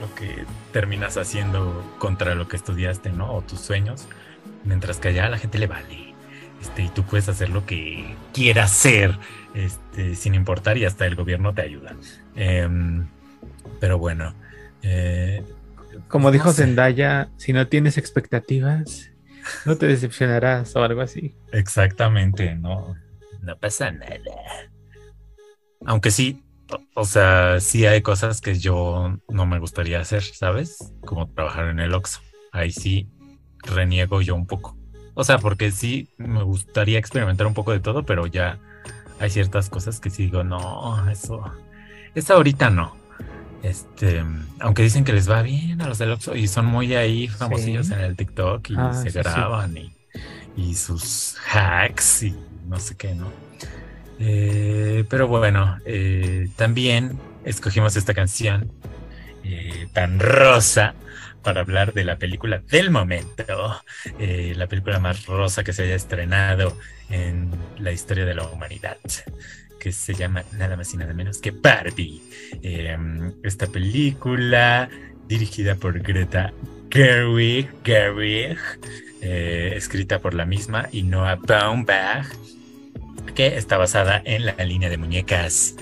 lo, 0.00 0.14
que 0.14 0.44
terminas 0.72 1.16
haciendo 1.16 1.94
contra 1.98 2.34
lo 2.34 2.48
que 2.48 2.56
estudiaste, 2.56 3.10
¿no? 3.10 3.32
O 3.32 3.42
tus 3.42 3.60
sueños, 3.60 4.06
mientras 4.64 4.98
que 4.98 5.08
allá 5.08 5.26
a 5.26 5.30
la 5.30 5.38
gente 5.38 5.58
le 5.58 5.66
vale. 5.66 6.14
Este, 6.60 6.82
y 6.82 6.88
tú 6.88 7.04
puedes 7.04 7.28
hacer 7.28 7.50
lo 7.50 7.66
que 7.66 8.14
quieras 8.32 8.72
hacer, 8.72 9.18
este, 9.54 10.14
sin 10.14 10.34
importar, 10.34 10.78
y 10.78 10.84
hasta 10.84 11.06
el 11.06 11.14
gobierno 11.14 11.54
te 11.54 11.62
ayuda. 11.62 11.94
Em, 12.36 13.06
pero 13.80 13.98
bueno. 13.98 14.34
Eh, 14.82 15.42
Como 16.08 16.30
dijo 16.30 16.52
Zendaya, 16.52 17.28
si 17.36 17.52
no 17.52 17.66
tienes 17.68 17.98
expectativas, 17.98 19.10
no 19.64 19.76
te 19.76 19.86
decepcionarás 19.86 20.74
o 20.76 20.82
algo 20.82 21.00
así. 21.00 21.34
Exactamente, 21.52 22.54
no, 22.54 22.94
no 23.40 23.58
pasa 23.58 23.90
nada. 23.90 24.18
Aunque 25.86 26.10
sí, 26.10 26.42
o 26.94 27.04
sea, 27.04 27.60
sí 27.60 27.86
hay 27.86 28.02
cosas 28.02 28.40
que 28.40 28.58
yo 28.58 29.16
no 29.28 29.46
me 29.46 29.58
gustaría 29.58 30.00
hacer, 30.00 30.22
¿sabes? 30.22 30.94
Como 31.04 31.28
trabajar 31.30 31.68
en 31.68 31.80
el 31.80 31.94
Oxxo. 31.94 32.20
Ahí 32.52 32.70
sí 32.70 33.08
reniego 33.62 34.22
yo 34.22 34.34
un 34.34 34.46
poco. 34.46 34.76
O 35.14 35.24
sea, 35.24 35.38
porque 35.38 35.70
sí 35.70 36.08
me 36.16 36.42
gustaría 36.42 36.98
experimentar 36.98 37.46
un 37.46 37.54
poco 37.54 37.72
de 37.72 37.80
todo, 37.80 38.04
pero 38.04 38.26
ya 38.26 38.58
hay 39.20 39.30
ciertas 39.30 39.70
cosas 39.70 40.00
que 40.00 40.10
sí 40.10 40.24
digo, 40.24 40.42
no, 40.42 41.08
eso, 41.10 41.44
eso 42.14 42.34
ahorita 42.34 42.70
no. 42.70 42.96
Este, 43.64 44.22
aunque 44.60 44.82
dicen 44.82 45.04
que 45.04 45.14
les 45.14 45.28
va 45.28 45.40
bien 45.40 45.80
a 45.80 45.88
los 45.88 45.96
del 45.96 46.10
Oxxo 46.10 46.36
y 46.36 46.48
son 46.48 46.66
muy 46.66 46.94
ahí 46.94 47.28
famosillos 47.28 47.90
en 47.90 48.00
el 48.00 48.14
TikTok 48.14 48.68
y 48.68 48.74
ah, 48.76 48.92
se 48.92 49.10
graban 49.10 49.74
Y, 49.78 49.90
y 50.54 50.74
sus 50.74 51.36
hacks 51.50 52.24
y 52.24 52.36
no 52.68 52.78
sé 52.78 52.94
qué, 52.94 53.14
¿no? 53.14 53.32
Eh, 54.18 55.04
pero 55.08 55.28
bueno, 55.28 55.78
eh, 55.86 56.48
también 56.56 57.18
escogimos 57.44 57.96
esta 57.96 58.12
canción 58.12 58.70
eh, 59.44 59.88
tan 59.94 60.20
rosa 60.20 60.94
para 61.42 61.62
hablar 61.62 61.94
de 61.94 62.04
la 62.04 62.16
película 62.16 62.58
del 62.58 62.90
momento, 62.90 63.80
eh, 64.18 64.52
la 64.56 64.66
película 64.66 64.98
más 64.98 65.24
rosa 65.26 65.64
que 65.64 65.72
se 65.72 65.84
haya 65.84 65.94
estrenado 65.94 66.76
en 67.08 67.50
la 67.78 67.92
historia 67.92 68.24
de 68.26 68.34
la 68.34 68.44
humanidad, 68.44 68.98
que 69.84 69.92
se 69.92 70.14
llama 70.14 70.44
nada 70.56 70.78
más 70.78 70.94
y 70.94 70.96
nada 70.96 71.12
menos 71.12 71.42
que 71.42 71.50
Barbie. 71.50 72.22
Em, 72.62 73.34
esta 73.42 73.66
película 73.66 74.88
dirigida 75.28 75.74
por 75.74 76.00
Greta 76.00 76.54
Gerwig, 76.90 77.68
Gerwig 77.84 78.56
eh, 79.20 79.74
escrita 79.76 80.20
por 80.20 80.32
la 80.32 80.46
misma 80.46 80.88
y 80.90 81.02
Noah 81.02 81.36
Baumbach, 81.36 82.28
que 83.34 83.58
está 83.58 83.76
basada 83.76 84.22
en 84.24 84.46
la 84.46 84.54
línea 84.64 84.88
de 84.88 84.96
muñecas 84.96 85.76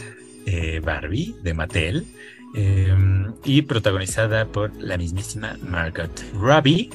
eh, 0.47 0.81
Barbie 0.83 1.37
de 1.45 1.55
Mattel 1.55 2.05
em, 2.57 3.33
y 3.45 3.63
protagonizada 3.63 4.47
por 4.47 4.75
la 4.83 4.97
mismísima 4.97 5.57
Margot 5.63 6.25
Robbie 6.35 6.91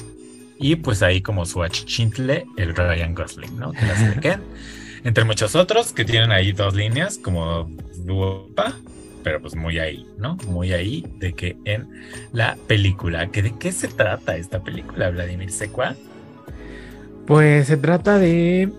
y 0.59 0.75
pues 0.75 1.01
ahí 1.03 1.21
como 1.21 1.45
su 1.45 1.63
achichintle 1.63 2.47
el 2.57 2.75
Ryan 2.75 3.15
Gosling, 3.15 3.57
¿no? 3.57 3.71
Entre 5.07 5.23
muchos 5.23 5.55
otros 5.55 5.93
que 5.93 6.03
tienen 6.03 6.33
ahí 6.33 6.51
dos 6.51 6.75
líneas 6.75 7.17
como 7.17 7.71
Duopa, 7.95 8.73
pero 9.23 9.39
pues 9.39 9.55
muy 9.55 9.79
ahí, 9.79 10.05
¿no? 10.17 10.35
Muy 10.49 10.73
ahí 10.73 11.05
de 11.19 11.31
que 11.31 11.55
en 11.63 11.87
la 12.33 12.57
película, 12.67 13.25
¿de 13.25 13.53
qué 13.57 13.71
se 13.71 13.87
trata 13.87 14.35
esta 14.35 14.61
película, 14.61 15.09
Vladimir 15.09 15.49
Secua? 15.49 15.95
Pues 17.25 17.67
se 17.67 17.77
trata 17.77 18.19
de 18.19 18.69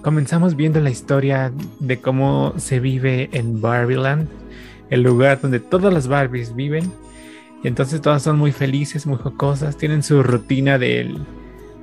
Comenzamos 0.00 0.56
viendo 0.56 0.80
la 0.80 0.88
historia 0.88 1.52
de 1.80 2.00
cómo 2.00 2.54
se 2.56 2.80
vive 2.80 3.28
en 3.32 3.60
Barbieland, 3.60 4.26
el 4.88 5.02
lugar 5.02 5.42
donde 5.42 5.60
todas 5.60 5.92
las 5.92 6.08
Barbies 6.08 6.54
viven. 6.56 6.90
Y 7.62 7.68
entonces 7.68 8.00
todas 8.00 8.22
son 8.22 8.38
muy 8.38 8.52
felices, 8.52 9.06
muy 9.06 9.18
jocosas, 9.18 9.76
tienen 9.76 10.02
su 10.02 10.22
rutina 10.22 10.78
del 10.78 11.18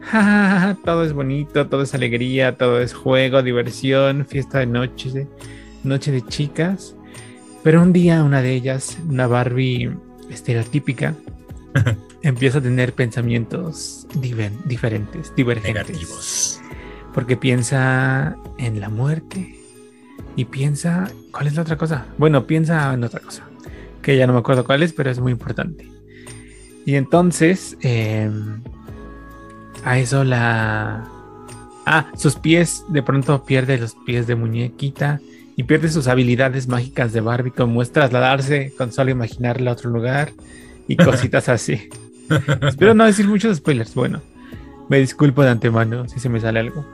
ja, 0.02 0.78
todo 0.86 1.04
es 1.04 1.14
bonito, 1.14 1.68
todo 1.68 1.84
es 1.84 1.94
alegría, 1.94 2.58
todo 2.58 2.82
es 2.82 2.94
juego, 2.94 3.42
diversión, 3.44 4.26
fiesta 4.26 4.60
de 4.60 4.68
noche, 4.68 5.28
noche 5.84 6.12
de 6.12 6.22
chicas. 6.24 6.96
Pero 7.64 7.82
un 7.82 7.94
día 7.94 8.24
una 8.24 8.42
de 8.42 8.54
ellas, 8.54 8.98
una 9.08 9.28
Barbie 9.28 9.92
estereotípica, 10.30 11.16
empieza 12.24 12.58
a 12.58 12.62
tener 12.62 12.94
pensamientos 12.94 14.08
diferentes, 14.16 15.34
divergentes. 15.36 15.76
Negativos 15.76 16.62
porque 17.14 17.38
piensa 17.38 18.36
en 18.58 18.80
la 18.80 18.90
muerte 18.90 19.56
y 20.36 20.46
piensa, 20.46 21.12
¿cuál 21.32 21.48
es 21.48 21.56
la 21.56 21.64
otra 21.64 21.78
cosa? 21.78 22.06
Bueno, 22.18 22.48
piensa 22.48 22.94
en 22.94 23.04
otra 23.04 23.20
cosa, 23.20 23.44
que 24.02 24.18
ya 24.18 24.28
no 24.28 24.34
me 24.34 24.40
acuerdo 24.40 24.64
cuál 24.64 24.84
es, 24.84 24.94
pero 24.94 25.10
es 25.10 25.20
muy 25.20 25.32
importante. 25.32 25.90
Y 26.86 26.96
entonces, 26.96 27.78
em, 27.82 28.64
a 29.84 30.00
eso 30.00 30.24
la... 30.24 31.08
Ah, 31.86 32.06
sus 32.16 32.36
pies, 32.36 32.86
de 32.90 33.02
pronto 33.02 33.44
pierde 33.44 33.78
los 33.78 33.96
pies 34.06 34.28
de 34.28 34.36
muñequita 34.36 35.20
y 35.56 35.64
pierde 35.64 35.90
sus 35.90 36.08
habilidades 36.08 36.68
mágicas 36.68 37.12
de 37.12 37.22
Barbie, 37.22 37.52
como 37.52 37.82
es 37.82 37.92
trasladarse 37.92 38.74
con 38.78 38.92
solo 38.92 39.12
imaginarle 39.12 39.70
a 39.70 39.74
otro 39.74 39.90
lugar 39.90 40.32
y 40.88 40.96
cositas 40.98 41.50
así. 41.50 41.90
Espero 42.62 42.94
no 42.94 43.06
decir 43.06 43.28
muchos 43.28 43.58
spoilers. 43.58 43.96
Bueno, 43.96 44.22
me 44.90 45.00
disculpo 45.00 45.44
de 45.44 45.50
antemano 45.50 46.08
si 46.08 46.20
se 46.20 46.30
me 46.30 46.40
sale 46.40 46.60
algo. 46.60 46.86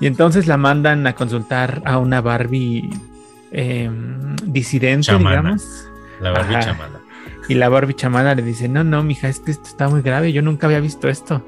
Y 0.00 0.06
entonces 0.06 0.46
la 0.46 0.56
mandan 0.56 1.06
a 1.06 1.14
consultar 1.14 1.82
a 1.84 1.98
una 1.98 2.20
Barbie 2.20 2.88
em, 3.50 4.36
disidente, 4.44 5.16
digamos. 5.16 5.88
La 6.20 6.32
Barbie 6.32 6.60
chamana. 6.60 7.00
Y 7.48 7.54
la 7.54 7.68
Barbie 7.68 7.94
chamana 7.94 8.34
le 8.34 8.42
dice, 8.42 8.68
no, 8.68 8.84
no, 8.84 9.02
mija, 9.02 9.28
es 9.28 9.40
que 9.40 9.50
esto 9.50 9.68
está 9.68 9.88
muy 9.88 10.02
grave, 10.02 10.32
yo 10.32 10.42
nunca 10.42 10.66
había 10.66 10.80
visto 10.80 11.08
esto. 11.08 11.42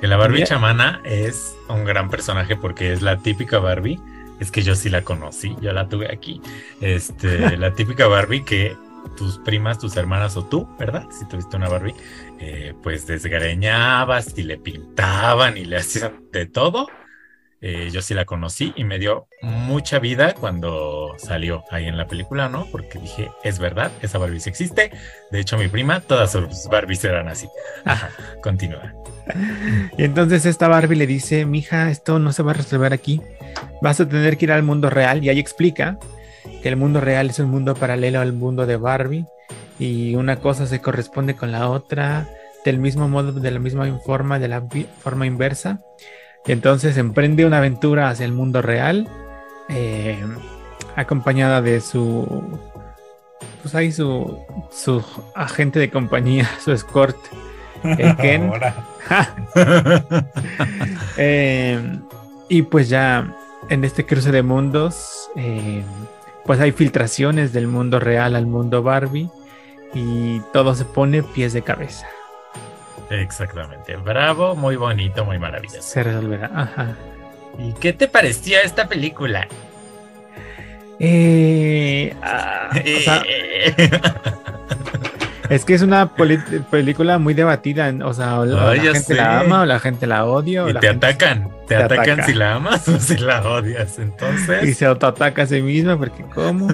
Que 0.00 0.06
la 0.06 0.16
Barbie 0.16 0.44
chamana 0.44 1.00
es 1.04 1.56
un 1.68 1.84
gran 1.84 2.08
personaje 2.08 2.56
porque 2.56 2.92
es 2.92 3.02
la 3.02 3.18
típica 3.18 3.58
Barbie. 3.58 4.00
Es 4.40 4.50
que 4.50 4.62
yo 4.62 4.74
sí 4.74 4.88
la 4.88 5.02
conocí, 5.02 5.54
yo 5.60 5.72
la 5.72 5.88
tuve 5.88 6.10
aquí. 6.10 6.40
Este, 6.80 7.56
la 7.58 7.74
típica 7.74 8.06
Barbie 8.06 8.44
que 8.44 8.76
tus 9.16 9.38
primas, 9.38 9.78
tus 9.78 9.96
hermanas 9.96 10.36
o 10.36 10.44
tú, 10.44 10.68
¿verdad? 10.78 11.06
Si 11.10 11.26
tuviste 11.28 11.56
una 11.56 11.68
Barbie, 11.68 11.94
eh, 12.38 12.74
pues 12.82 13.06
desgreñabas 13.06 14.36
y 14.38 14.42
le 14.42 14.56
pintaban 14.56 15.58
y 15.58 15.64
le 15.64 15.76
hacían 15.76 16.30
de 16.32 16.46
todo 16.46 16.86
eh, 17.62 17.90
yo 17.92 18.00
sí 18.00 18.14
la 18.14 18.24
conocí 18.24 18.72
y 18.74 18.84
me 18.84 18.98
dio 18.98 19.28
mucha 19.42 19.98
vida 19.98 20.34
cuando 20.34 21.14
salió 21.18 21.64
ahí 21.70 21.86
en 21.86 21.98
la 21.98 22.06
película, 22.06 22.48
¿no? 22.48 22.66
Porque 22.72 22.98
dije, 22.98 23.30
es 23.44 23.58
verdad, 23.58 23.92
esa 24.00 24.16
Barbie 24.16 24.40
sí 24.40 24.48
existe. 24.48 24.90
De 25.30 25.40
hecho, 25.40 25.58
mi 25.58 25.68
prima, 25.68 26.00
todas 26.00 26.32
sus 26.32 26.68
Barbies 26.68 27.04
eran 27.04 27.28
así. 27.28 27.48
Ajá, 27.84 28.10
continúa. 28.42 28.94
Y 29.96 30.04
entonces 30.04 30.46
esta 30.46 30.68
Barbie 30.68 30.96
le 30.96 31.06
dice, 31.06 31.44
mija, 31.44 31.90
esto 31.90 32.18
no 32.18 32.32
se 32.32 32.42
va 32.42 32.52
a 32.52 32.54
resolver 32.54 32.92
aquí. 32.92 33.20
Vas 33.82 34.00
a 34.00 34.08
tener 34.08 34.36
que 34.36 34.46
ir 34.46 34.52
al 34.52 34.62
mundo 34.62 34.90
real. 34.90 35.24
Y 35.24 35.28
ahí 35.28 35.38
explica 35.38 35.98
que 36.62 36.68
el 36.68 36.76
mundo 36.76 37.00
real 37.00 37.30
es 37.30 37.38
un 37.38 37.50
mundo 37.50 37.74
paralelo 37.74 38.20
al 38.20 38.32
mundo 38.32 38.66
de 38.66 38.76
Barbie. 38.76 39.26
Y 39.78 40.14
una 40.14 40.36
cosa 40.36 40.66
se 40.66 40.80
corresponde 40.80 41.34
con 41.34 41.52
la 41.52 41.68
otra 41.68 42.28
del 42.64 42.78
mismo 42.78 43.08
modo, 43.08 43.32
de 43.32 43.50
la 43.50 43.58
misma 43.58 43.86
forma, 44.04 44.38
de 44.38 44.48
la 44.48 44.62
forma 45.00 45.26
inversa. 45.26 45.80
Y 46.46 46.52
entonces 46.52 46.96
emprende 46.96 47.44
una 47.44 47.58
aventura 47.58 48.08
hacia 48.08 48.24
el 48.24 48.32
mundo 48.32 48.62
real, 48.62 49.08
eh, 49.68 50.18
acompañada 50.96 51.62
de 51.62 51.80
su, 51.80 52.58
pues 53.62 53.74
ahí 53.74 53.92
su, 53.92 54.38
su 54.70 55.04
agente 55.34 55.78
de 55.78 55.90
compañía, 55.90 56.48
su 56.64 56.72
escort, 56.72 57.16
Ken. 58.20 58.50
Eh, 61.16 61.98
y 62.48 62.62
pues 62.62 62.88
ya 62.88 63.36
en 63.68 63.84
este 63.84 64.06
cruce 64.06 64.32
de 64.32 64.42
mundos, 64.42 65.28
eh, 65.36 65.82
pues 66.44 66.60
hay 66.60 66.72
filtraciones 66.72 67.52
del 67.52 67.66
mundo 67.66 68.00
real 68.00 68.36
al 68.36 68.46
mundo 68.46 68.82
Barbie 68.82 69.28
y 69.92 70.40
todo 70.52 70.74
se 70.74 70.84
pone 70.84 71.22
pies 71.22 71.52
de 71.52 71.62
cabeza. 71.62 72.06
Exactamente. 73.10 73.96
Bravo, 73.96 74.54
muy 74.54 74.76
bonito, 74.76 75.24
muy 75.24 75.38
maravilloso. 75.38 75.82
Se 75.82 76.02
resolverá. 76.02 76.50
Ajá. 76.54 76.96
¿Y 77.58 77.72
qué 77.74 77.92
te 77.92 78.08
parecía 78.08 78.60
esta 78.62 78.88
película? 78.88 79.48
Eh, 80.98 82.14
ah, 82.22 82.70
es 85.50 85.64
que 85.64 85.74
es 85.74 85.82
una 85.82 86.14
película 86.14 87.18
muy 87.18 87.34
debatida. 87.34 87.92
O 88.04 88.14
sea, 88.14 88.38
la 88.44 88.72
gente 88.76 89.14
la 89.14 89.40
ama 89.40 89.62
o 89.62 89.66
la 89.66 89.80
gente 89.80 90.06
la 90.06 90.24
odia. 90.24 90.64
Y 90.68 90.74
te 90.74 90.88
atacan. 90.88 91.48
Te, 91.66 91.74
atacan 91.74 92.24
si 92.24 92.34
la 92.34 92.54
amas 92.54 92.88
o 92.88 92.98
si 93.00 93.16
la 93.16 93.42
odias. 93.42 93.98
Entonces. 93.98 94.62
Y 94.62 94.74
se 94.74 94.86
autoataca 94.86 95.42
a 95.42 95.46
sí 95.46 95.60
misma 95.60 95.98
porque, 95.98 96.24
¿cómo? 96.34 96.68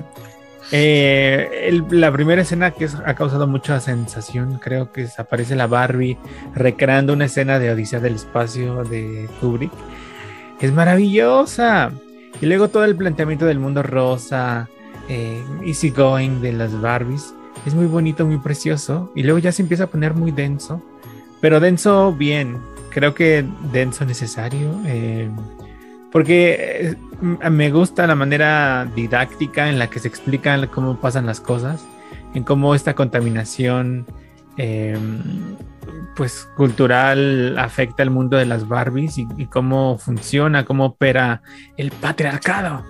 Eh, 0.73 1.81
la 1.91 2.13
primera 2.13 2.43
escena 2.43 2.73
que 2.73 2.89
ha 3.05 3.15
causado 3.15 3.47
mucha 3.47 3.79
sensación, 3.81 4.59
creo 4.59 4.93
que 4.93 5.07
aparece 5.17 5.55
la 5.55 5.69
Barbie 5.69 6.19
recreando 6.55 7.13
una 7.13 7.27
escena 7.27 7.59
de 7.59 7.71
Odisea 7.71 8.01
del 8.01 8.17
Espacio 8.17 8.85
de 8.85 9.29
Kubrick. 9.41 9.73
Es 10.61 10.73
maravillosa. 10.73 11.93
Y 12.41 12.47
luego 12.47 12.69
todo 12.69 12.85
el 12.85 12.97
planteamiento 12.97 13.47
del 13.47 13.59
mundo 13.59 13.83
rosa, 13.83 14.69
eh, 15.09 15.43
easy 15.65 15.91
going 15.91 16.41
de 16.41 16.53
las 16.53 16.79
Barbies. 16.81 17.33
Es 17.67 17.75
muy 17.75 17.87
bonito, 17.87 18.25
muy 18.25 18.39
precioso. 18.39 19.13
Y 19.15 19.25
luego 19.25 19.41
ya 19.41 19.53
se 19.53 19.61
empieza 19.61 19.85
a 19.85 19.87
poner 19.89 20.15
muy 20.15 20.31
denso. 20.31 20.81
Pero 21.41 21.61
denso 21.61 22.13
bien. 22.13 22.59
Creo 22.91 23.13
que 23.13 23.45
denso 23.73 24.07
necesario. 24.07 24.71
Eh, 24.87 25.29
porque 26.13 26.95
eh, 27.43 27.51
me 27.51 27.71
gusta 27.71 28.07
la 28.07 28.15
manera 28.15 28.89
didáctica 28.95 29.69
en 29.69 29.79
la 29.79 29.91
que 29.91 29.99
se 29.99 30.09
explican 30.09 30.67
cómo 30.69 30.99
pasan 31.01 31.27
las 31.27 31.41
cosas, 31.41 31.85
en 32.35 32.45
cómo 32.45 32.75
esta 32.75 32.95
contaminación 32.95 34.07
em, 34.57 35.21
pues 36.15 36.49
cultural 36.57 37.59
afecta 37.59 38.03
el 38.03 38.11
mundo 38.11 38.37
de 38.37 38.47
las 38.47 38.67
Barbies 38.69 39.19
y, 39.19 39.27
cómo 39.47 39.99
funciona, 39.99 40.65
cómo 40.65 40.87
opera 40.87 41.43
el 41.77 41.91
patriarcado. 41.91 42.85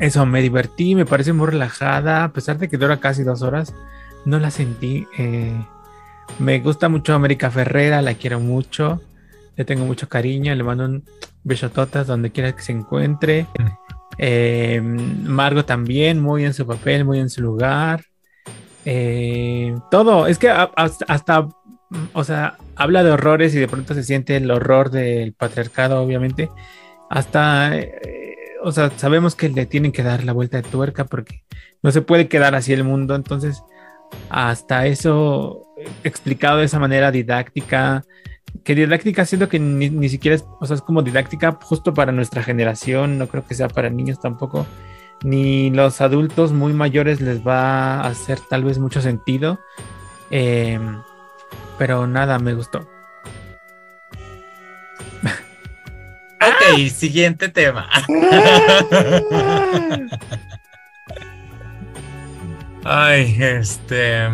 Eso, 0.00 0.26
me 0.26 0.42
divertí, 0.42 0.94
me 0.94 1.06
parece 1.06 1.32
muy 1.32 1.48
relajada, 1.48 2.24
a 2.24 2.32
pesar 2.32 2.58
de 2.58 2.68
que 2.68 2.78
dura 2.78 2.98
casi 2.98 3.22
dos 3.22 3.42
horas, 3.42 3.74
no 4.24 4.38
la 4.38 4.50
sentí. 4.50 5.06
Eh, 5.16 5.54
me 6.38 6.58
gusta 6.60 6.88
mucho 6.88 7.14
América 7.14 7.50
Ferrera, 7.50 8.02
la 8.02 8.14
quiero 8.14 8.40
mucho. 8.40 9.00
Le 9.56 9.64
tengo 9.64 9.84
mucho 9.84 10.08
cariño, 10.08 10.54
le 10.54 10.62
mando 10.62 10.86
un 10.86 11.04
besototas 11.44 12.06
donde 12.06 12.30
quiera 12.30 12.52
que 12.52 12.62
se 12.62 12.72
encuentre. 12.72 13.46
Eh, 14.18 14.80
Margo 14.82 15.64
también, 15.64 16.20
muy 16.20 16.44
en 16.44 16.54
su 16.54 16.66
papel, 16.66 17.04
muy 17.04 17.18
en 17.18 17.30
su 17.30 17.42
lugar. 17.42 18.04
Eh, 18.84 19.74
todo, 19.90 20.26
es 20.26 20.38
que 20.38 20.48
hasta, 20.48 21.48
o 22.12 22.24
sea, 22.24 22.56
habla 22.76 23.02
de 23.02 23.10
horrores 23.10 23.54
y 23.54 23.58
de 23.58 23.68
pronto 23.68 23.94
se 23.94 24.02
siente 24.02 24.36
el 24.36 24.50
horror 24.50 24.90
del 24.90 25.32
patriarcado, 25.32 26.02
obviamente. 26.02 26.50
Hasta, 27.08 27.76
eh, 27.76 28.29
o 28.62 28.72
sea, 28.72 28.90
sabemos 28.96 29.34
que 29.34 29.48
le 29.48 29.66
tienen 29.66 29.92
que 29.92 30.02
dar 30.02 30.24
la 30.24 30.32
vuelta 30.32 30.58
de 30.58 30.68
tuerca 30.68 31.04
porque 31.04 31.44
no 31.82 31.90
se 31.90 32.02
puede 32.02 32.28
quedar 32.28 32.54
así 32.54 32.72
el 32.72 32.84
mundo, 32.84 33.14
entonces 33.14 33.62
hasta 34.28 34.86
eso 34.86 35.66
explicado 36.04 36.58
de 36.58 36.66
esa 36.66 36.78
manera 36.78 37.10
didáctica, 37.10 38.04
que 38.64 38.74
didáctica 38.74 39.24
siento 39.24 39.48
que 39.48 39.58
ni, 39.58 40.08
siquiera 40.08 40.34
es, 40.34 40.44
o 40.60 40.66
sea, 40.66 40.76
es 40.76 40.82
como 40.82 41.02
didáctica 41.02 41.58
justo 41.62 41.94
para 41.94 42.12
nuestra 42.12 42.42
generación, 42.42 43.18
no 43.18 43.28
creo 43.28 43.44
que 43.46 43.54
sea 43.54 43.68
para 43.68 43.90
niños 43.90 44.20
tampoco, 44.20 44.66
ni 45.22 45.70
los 45.70 46.00
adultos 46.00 46.52
muy 46.52 46.72
mayores 46.72 47.20
les 47.20 47.46
va 47.46 48.00
a 48.00 48.06
hacer 48.06 48.40
tal 48.48 48.64
vez 48.64 48.78
mucho 48.78 49.00
sentido, 49.00 49.60
em, 50.30 51.02
pero 51.78 52.06
nada, 52.06 52.38
me 52.38 52.54
gustó. 52.54 52.86
Ok, 56.40 56.88
siguiente 56.88 57.48
tema. 57.50 57.88
Ay, 62.84 63.36
este. 63.40 64.28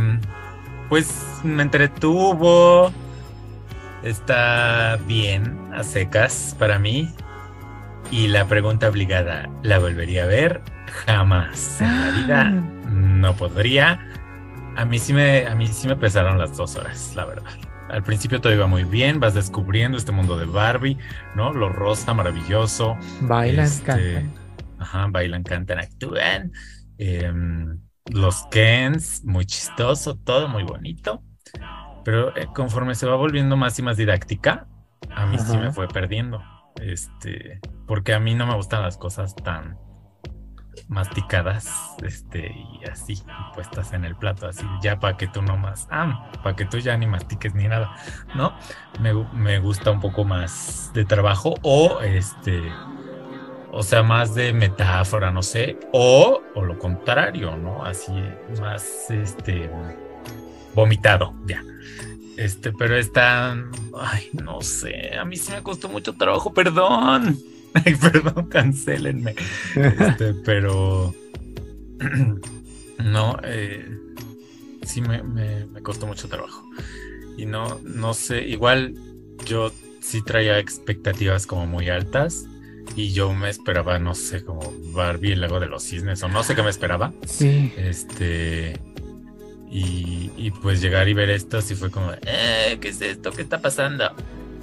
Pues 0.89 1.41
me 1.43 1.63
entretuvo. 1.63 2.93
Está 4.05 4.99
bien, 5.07 5.59
a 5.75 5.83
secas 5.83 6.55
para 6.59 6.79
mí. 6.79 7.11
Y 8.13 8.29
la 8.29 8.47
pregunta 8.47 8.89
obligada, 8.89 9.51
¿la 9.63 9.81
volvería 9.81 10.23
a 10.23 10.27
ver? 10.27 10.63
Jamás 11.07 11.81
en 11.81 12.01
la 12.01 12.11
vida. 12.13 12.43
Ah. 12.43 12.51
No 12.89 13.35
podría. 13.35 13.99
A 14.77 14.85
mí 14.85 15.01
sí 15.01 15.13
me, 15.13 15.47
a 15.47 15.57
mí 15.57 15.67
sí 15.67 15.89
me 15.89 15.97
pesaron 15.97 16.39
las 16.39 16.57
dos 16.57 16.77
horas, 16.77 17.15
la 17.17 17.25
verdad. 17.25 17.51
Al 17.89 18.03
principio 18.03 18.41
todo 18.41 18.53
iba 18.53 18.67
muy 18.67 18.85
bien, 18.85 19.21
vas 19.21 19.35
descubriendo 19.35 19.97
este 19.97 20.13
mundo 20.13 20.37
de 20.37 20.47
Barbie, 20.47 20.99
¿no? 21.35 21.53
Lo 21.53 21.69
rosa, 21.69 22.15
maravilloso. 22.15 22.97
Bailan, 23.21 23.65
este, 23.65 23.85
cantan. 23.85 24.33
Ajá, 24.79 25.07
bailan, 25.09 25.43
cantan, 25.43 25.79
actúan. 25.79 26.53
Em, 26.99 27.81
los 28.07 28.47
Kens, 28.51 29.25
muy 29.25 29.47
chistoso, 29.47 30.17
todo 30.17 30.49
muy 30.49 30.65
bonito. 30.65 31.23
Pero 32.05 32.37
eh, 32.37 32.49
conforme 32.55 32.95
se 32.95 33.07
va 33.07 33.17
volviendo 33.17 33.57
más 33.57 33.79
y 33.79 33.83
más 33.83 33.97
didáctica, 33.97 34.67
a 35.11 35.27
mí 35.27 35.39
sí 35.39 35.57
me 35.57 35.73
fue 35.73 35.89
perdiendo. 35.89 36.43
Este, 36.81 37.61
porque 37.87 38.15
a 38.15 38.21
mí 38.21 38.35
no 38.35 38.47
me 38.47 38.55
gustan 38.55 38.83
las 38.83 38.99
cosas 38.99 39.35
tan 39.35 39.79
masticadas, 40.89 41.95
este, 42.03 42.55
y 42.81 42.85
así, 42.89 43.23
puestas 43.55 43.93
en 43.93 44.05
el 44.05 44.17
plato, 44.17 44.47
así, 44.47 44.65
ya 44.83 44.99
para 44.99 45.17
que 45.17 45.27
tú 45.27 45.43
no 45.43 45.57
más, 45.57 45.89
ah, 45.91 46.31
para 46.43 46.57
que 46.57 46.65
tú 46.65 46.79
ya 46.79 46.97
ni 46.97 47.07
mastiques 47.07 47.55
ni 47.55 47.69
nada, 47.69 47.95
¿no? 48.35 48.55
Me, 49.01 49.13
me 49.33 49.59
gusta 49.59 49.91
un 49.91 50.01
poco 50.01 50.25
más 50.25 50.91
de 50.95 51.05
trabajo 51.05 51.55
o 51.63 52.01
este 52.01 52.73
o 53.73 53.83
sea, 53.83 54.03
más 54.03 54.35
de 54.35 54.55
metáfora, 54.55 55.31
no 55.31 55.43
sé, 55.43 55.79
o, 55.93 56.41
o 56.55 56.65
lo 56.65 56.79
contrario, 56.79 57.57
¿no? 57.59 57.85
Así, 57.85 58.13
más, 58.59 59.11
este, 59.11 59.71
vomitado, 60.75 61.35
ya. 61.47 61.63
Este, 62.39 62.73
pero 62.73 62.97
está, 62.97 63.55
ay, 64.01 64.31
no 64.33 64.63
sé, 64.63 65.15
a 65.19 65.27
mí 65.27 65.37
sí 65.37 65.53
me 65.53 65.63
costó 65.63 65.91
mucho 65.91 66.15
trabajo, 66.15 66.55
perdón. 66.55 67.39
Ay, 67.85 67.95
perdón, 67.95 68.47
cancelenme. 68.49 69.35
Este, 69.75 70.35
pero, 70.45 71.15
no, 72.99 73.37
eh, 73.45 73.87
sí 74.83 75.01
me, 75.01 75.23
me, 75.23 75.67
me 75.67 75.83
costó 75.83 76.07
mucho 76.07 76.29
trabajo. 76.29 76.65
Y 77.37 77.47
no, 77.47 77.81
no 77.85 78.15
sé, 78.15 78.47
igual 78.47 78.95
yo 79.45 79.73
sí 80.01 80.23
traía 80.23 80.59
expectativas 80.59 81.47
como 81.47 81.67
muy 81.67 81.89
altas 81.91 82.47
y 82.95 83.13
yo 83.13 83.33
me 83.35 83.51
esperaba, 83.51 83.99
no 83.99 84.15
sé, 84.15 84.45
como 84.45 84.73
Barbie, 84.93 85.33
el 85.33 85.41
lago 85.41 85.59
de 85.59 85.67
los 85.67 85.83
cisnes, 85.83 86.23
o 86.23 86.29
no 86.29 86.43
sé 86.43 86.55
qué 86.55 86.63
me 86.63 86.71
esperaba. 86.71 87.13
Sí. 87.27 87.73
Este. 87.77 88.81
Y, 89.69 90.51
pues 90.63 90.81
llegar 90.81 91.09
y 91.09 91.13
ver 91.13 91.29
esto, 91.29 91.61
sí 91.61 91.75
fue 91.75 91.91
como, 91.91 92.13
eh, 92.25 92.79
¿qué 92.81 92.89
es 92.89 93.01
esto? 93.03 93.33
¿Qué 93.33 93.43
está 93.43 93.61
pasando? 93.61 94.05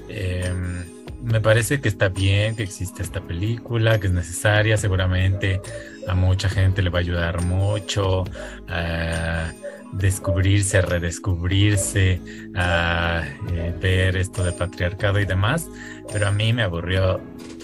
Em, 0.07 0.83
me 1.23 1.39
parece 1.39 1.79
que 1.79 1.87
está 1.87 2.09
bien 2.09 2.55
que 2.55 2.63
existe 2.63 3.01
esta 3.01 3.21
película, 3.21 3.99
que 3.99 4.07
es 4.07 4.13
necesaria, 4.13 4.77
seguramente 4.77 5.61
a 6.07 6.15
mucha 6.15 6.49
gente 6.49 6.81
le 6.81 6.89
va 6.89 6.99
a 6.99 7.01
ayudar 7.01 7.43
mucho 7.43 8.25
a 8.67 9.51
descubrirse, 9.93 10.79
a 10.79 10.81
redescubrirse, 10.81 12.19
a 12.55 13.23
eh, 13.51 13.73
ver 13.79 14.17
esto 14.17 14.43
de 14.43 14.51
patriarcado 14.51 15.19
y 15.19 15.25
demás, 15.25 15.69
pero 16.11 16.27
a 16.27 16.31
mí 16.31 16.51
me 16.51 16.63
aburrió 16.63 17.21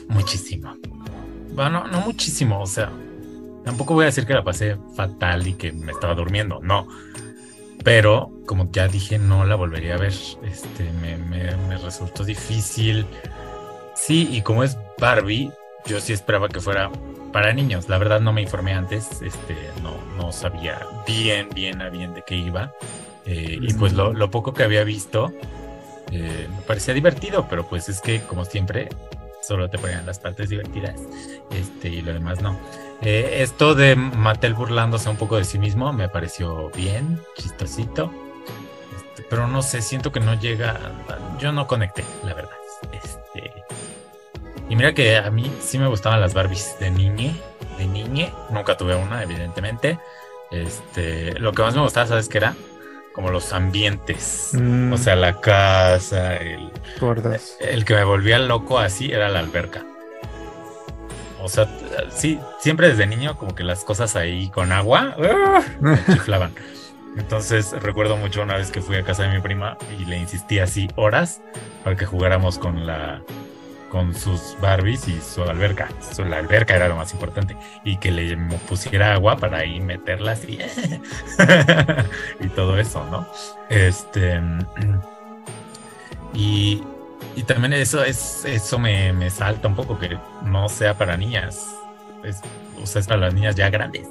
muchísimo. 0.07 0.75
Bueno, 1.51 1.85
no 1.87 2.01
muchísimo, 2.01 2.61
o 2.61 2.67
sea, 2.67 2.91
tampoco 3.65 3.93
voy 3.93 4.03
a 4.03 4.05
decir 4.05 4.25
que 4.25 4.33
la 4.33 4.43
pasé 4.43 4.77
fatal 4.95 5.47
y 5.47 5.53
que 5.53 5.73
me 5.73 5.91
estaba 5.91 6.15
durmiendo, 6.15 6.59
no. 6.61 6.87
Pero, 7.83 8.31
como 8.45 8.69
ya 8.71 8.87
dije, 8.87 9.17
no 9.17 9.45
la 9.45 9.55
volvería 9.55 9.95
a 9.95 9.97
ver. 9.97 10.13
Este, 10.43 10.91
me, 11.01 11.17
me, 11.17 11.77
resultó 11.77 12.25
difícil. 12.25 13.05
Sí, 13.99 14.29
y 14.31 14.41
como 14.41 14.63
es 14.63 14.77
Barbie, 14.97 15.51
yo 15.85 15.99
sí 15.99 16.13
esperaba 16.13 16.47
que 16.47 16.61
fuera 16.61 16.89
para 17.33 17.53
niños. 17.53 17.89
La 17.89 17.97
verdad 17.97 18.21
no 18.21 18.31
me 18.31 18.41
informé 18.41 18.73
antes, 18.73 19.21
este, 19.21 19.55
no, 19.83 19.93
no 20.17 20.31
sabía 20.31 20.79
bien, 21.05 21.49
bien 21.53 21.81
a 21.81 21.89
bien 21.89 22.13
de 22.13 22.23
qué 22.25 22.35
iba. 22.35 22.73
Eh, 23.25 23.59
y 23.61 23.73
pues 23.73 23.93
lo, 23.93 24.13
lo, 24.13 24.31
poco 24.31 24.53
que 24.53 24.63
había 24.63 24.83
visto 24.83 25.31
eh, 26.11 26.47
me 26.49 26.61
parecía 26.61 26.93
divertido, 26.93 27.47
pero 27.49 27.67
pues 27.67 27.89
es 27.89 28.01
que 28.01 28.21
como 28.21 28.45
siempre 28.45 28.89
solo 29.41 29.69
te 29.69 29.77
ponían 29.77 30.05
las 30.05 30.19
partes 30.19 30.49
divertidas 30.49 30.99
este, 31.51 31.89
y 31.89 32.01
lo 32.01 32.13
demás 32.13 32.41
no. 32.41 32.57
Eh, 33.01 33.39
esto 33.41 33.75
de 33.75 33.95
Mattel 33.95 34.53
burlándose 34.53 35.09
un 35.09 35.17
poco 35.17 35.37
de 35.37 35.43
sí 35.43 35.59
mismo 35.59 35.93
me 35.93 36.09
pareció 36.09 36.69
bien, 36.71 37.19
chistosito, 37.35 38.11
este, 38.97 39.23
pero 39.29 39.47
no 39.47 39.61
sé, 39.61 39.81
siento 39.81 40.11
que 40.11 40.19
no 40.19 40.33
llega, 40.39 40.79
yo 41.39 41.51
no 41.51 41.67
conecté, 41.67 42.03
la 42.23 42.33
verdad. 42.33 42.57
Este, 42.91 43.18
y 44.69 44.75
mira 44.75 44.93
que 44.93 45.17
a 45.17 45.29
mí 45.31 45.51
sí 45.59 45.77
me 45.77 45.87
gustaban 45.87 46.21
las 46.21 46.33
Barbies 46.33 46.77
de 46.79 46.91
niñe, 46.91 47.35
de 47.77 47.87
niñe, 47.87 48.31
nunca 48.51 48.77
tuve 48.77 48.95
una, 48.95 49.23
evidentemente. 49.23 49.99
Este, 50.51 51.37
lo 51.39 51.51
que 51.51 51.61
más 51.61 51.75
me 51.75 51.81
gustaba, 51.81 52.07
¿sabes 52.07 52.29
qué 52.29 52.37
era? 52.37 52.55
como 53.19 53.31
los 53.31 53.51
ambientes. 53.51 54.51
Mm. 54.53 54.93
O 54.93 54.97
sea, 54.97 55.15
la 55.17 55.41
casa, 55.41 56.37
el, 56.37 56.71
el 57.59 57.83
que 57.83 57.95
me 57.95 58.05
volvía 58.05 58.39
loco 58.39 58.79
así 58.79 59.11
era 59.11 59.27
la 59.27 59.39
alberca. 59.39 59.85
O 61.41 61.49
sea, 61.49 61.67
sí, 62.09 62.39
siempre 62.59 62.87
desde 62.87 63.07
niño 63.07 63.37
como 63.37 63.55
que 63.55 63.63
las 63.63 63.83
cosas 63.83 64.15
ahí 64.15 64.49
con 64.49 64.71
agua 64.71 65.17
¡ah! 65.21 65.61
me 65.81 65.97
chiflaban. 66.05 66.53
Entonces 67.17 67.73
recuerdo 67.81 68.15
mucho 68.15 68.41
una 68.41 68.55
vez 68.55 68.71
que 68.71 68.81
fui 68.81 68.95
a 68.95 69.03
casa 69.03 69.23
de 69.23 69.35
mi 69.35 69.41
prima 69.41 69.77
y 69.99 70.05
le 70.05 70.17
insistí 70.17 70.59
así 70.59 70.87
horas 70.95 71.41
para 71.83 71.95
que 71.95 72.05
jugáramos 72.05 72.57
con 72.57 72.85
la 72.85 73.21
con 73.89 74.13
sus 74.13 74.55
Barbies 74.61 75.07
y 75.07 75.19
su 75.19 75.43
alberca. 75.43 75.89
la 76.17 76.37
alberca 76.37 76.75
era 76.75 76.87
lo 76.87 76.95
más 76.95 77.11
importante. 77.13 77.57
Y 77.83 77.97
que 77.97 78.11
le 78.11 78.37
pusiera 78.67 79.13
agua 79.13 79.37
para 79.37 79.59
ahí 79.59 79.79
meterlas 79.81 80.43
y, 80.45 80.59
y 82.39 82.47
todo 82.49 82.77
eso, 82.77 83.05
¿no? 83.11 83.27
Este. 83.69 84.39
Y, 86.33 86.83
y 87.35 87.43
también 87.43 87.73
eso, 87.73 88.03
es, 88.03 88.45
eso 88.45 88.79
me, 88.79 89.11
me, 89.13 89.29
salta 89.29 89.67
un 89.67 89.75
poco, 89.75 89.97
que 89.99 90.17
no 90.43 90.69
sea 90.69 90.97
para 90.97 91.17
niñas. 91.17 91.75
Es, 92.23 92.41
o 92.81 92.85
sea, 92.85 93.01
es 93.01 93.07
para 93.07 93.21
las 93.21 93.33
niñas 93.33 93.55
ya 93.55 93.69
grandes. 93.69 94.07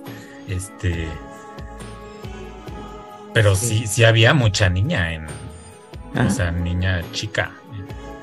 Este. 0.49 1.09
Pero 3.33 3.55
sí, 3.55 3.87
sí, 3.87 4.05
había 4.05 4.35
mucha 4.35 4.69
niña 4.69 5.13
en. 5.13 5.27
O 6.17 6.31
sea, 6.31 6.51
niña 6.51 7.03
chica 7.13 7.53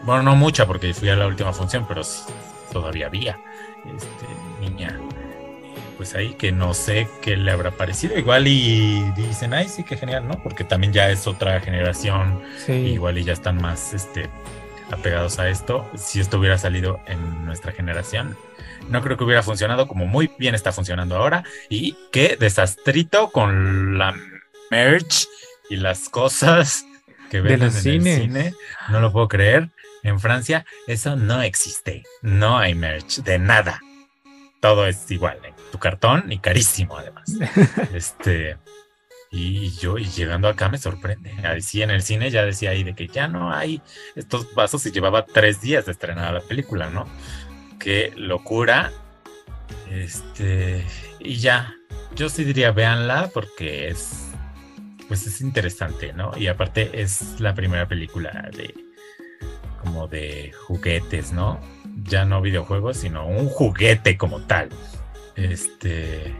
bueno, 0.05 0.23
no 0.23 0.35
mucha 0.35 0.65
porque 0.65 0.93
fui 0.93 1.09
a 1.09 1.15
la 1.15 1.27
última 1.27 1.51
función, 1.51 1.85
pero 1.87 2.01
todavía 2.71 3.07
había 3.07 3.39
este, 3.85 4.25
niña. 4.61 4.99
Pues 5.97 6.13
ahí 6.13 6.33
que 6.33 6.51
no 6.51 6.73
sé 6.73 7.07
qué 7.21 7.37
le 7.37 7.51
habrá 7.51 7.71
parecido. 7.71 8.17
Igual 8.17 8.47
y 8.47 9.11
dicen, 9.15 9.53
ay, 9.53 9.69
sí, 9.69 9.83
qué 9.83 9.97
genial, 9.97 10.27
¿no? 10.27 10.41
Porque 10.43 10.63
también 10.63 10.91
ya 10.91 11.09
es 11.09 11.25
otra 11.25 11.59
generación. 11.61 12.41
Igual 12.67 13.17
y 13.17 13.23
ya 13.23 13.33
están 13.33 13.61
más 13.61 13.93
este, 13.93 14.29
apegados 14.91 15.39
a 15.39 15.49
esto. 15.49 15.89
Si 15.95 16.19
esto 16.19 16.37
hubiera 16.37 16.57
salido 16.57 16.99
en 17.07 17.45
nuestra 17.45 17.71
generación, 17.71 18.37
no 18.89 19.01
creo 19.01 19.17
que 19.17 19.23
hubiera 19.23 19.41
funcionado 19.41 19.87
como 19.87 20.05
muy 20.05 20.29
bien 20.37 20.53
está 20.53 20.71
funcionando 20.71 21.15
ahora. 21.15 21.43
Y 21.69 21.95
qué 22.11 22.37
desastrito 22.39 23.31
con 23.31 23.97
la 23.97 24.13
merch 24.69 25.27
y 25.69 25.77
las 25.77 26.09
cosas 26.09 26.85
que 27.29 27.41
ven 27.41 27.53
en 27.53 27.63
el 27.63 27.71
cine. 27.71 28.53
No 28.89 28.99
lo 28.99 29.11
puedo 29.11 29.27
creer. 29.27 29.69
En 30.05 30.19
Francia 30.19 30.65
eso 30.85 31.15
no 31.15 31.41
existe. 31.41 32.03
No 32.21 32.59
hay 32.59 32.75
merch 32.75 33.23
de 33.23 33.39
nada. 33.39 33.81
Todo 34.61 34.85
es 34.85 35.09
igual. 35.09 35.39
en 35.43 35.55
Tu 35.71 35.79
cartón 35.79 36.31
y 36.31 36.37
carísimo 36.37 36.95
además. 36.95 37.25
este 37.93 38.57
y 39.31 39.71
yo 39.71 39.97
y 39.97 40.05
llegando 40.05 40.47
acá 40.47 40.69
me 40.69 40.77
sorprende. 40.77 41.31
Así 41.43 41.81
en 41.81 41.89
el 41.89 42.03
cine 42.03 42.29
ya 42.29 42.45
decía 42.45 42.69
ahí 42.69 42.83
de 42.83 42.93
que 42.93 43.07
ya 43.07 43.27
no 43.27 43.51
hay 43.51 43.81
estos 44.15 44.53
vasos 44.53 44.85
y 44.85 44.91
llevaba 44.91 45.25
tres 45.25 45.59
días 45.59 45.87
de 45.87 45.93
estrenar 45.93 46.35
la 46.35 46.41
película, 46.41 46.91
¿no? 46.91 47.07
Qué 47.79 48.13
locura. 48.15 48.91
Este, 49.89 50.85
y 51.19 51.37
ya, 51.37 51.73
yo 52.15 52.29
sí 52.29 52.43
diría 52.43 52.71
véanla 52.71 53.31
porque 53.33 53.87
es, 53.87 54.27
pues 55.07 55.25
es 55.25 55.41
interesante, 55.41 56.13
¿no? 56.13 56.31
Y 56.37 56.45
aparte 56.45 57.01
es 57.01 57.39
la 57.39 57.55
primera 57.55 57.87
película 57.87 58.51
de, 58.55 58.84
como 59.85 60.07
de 60.07 60.51
juguetes, 60.67 61.31
¿no? 61.31 61.59
Ya 62.03 62.25
no 62.25 62.41
videojuegos, 62.41 62.97
sino 62.97 63.25
un 63.25 63.47
juguete 63.47 64.17
como 64.17 64.41
tal. 64.41 64.69
Este, 65.35 66.35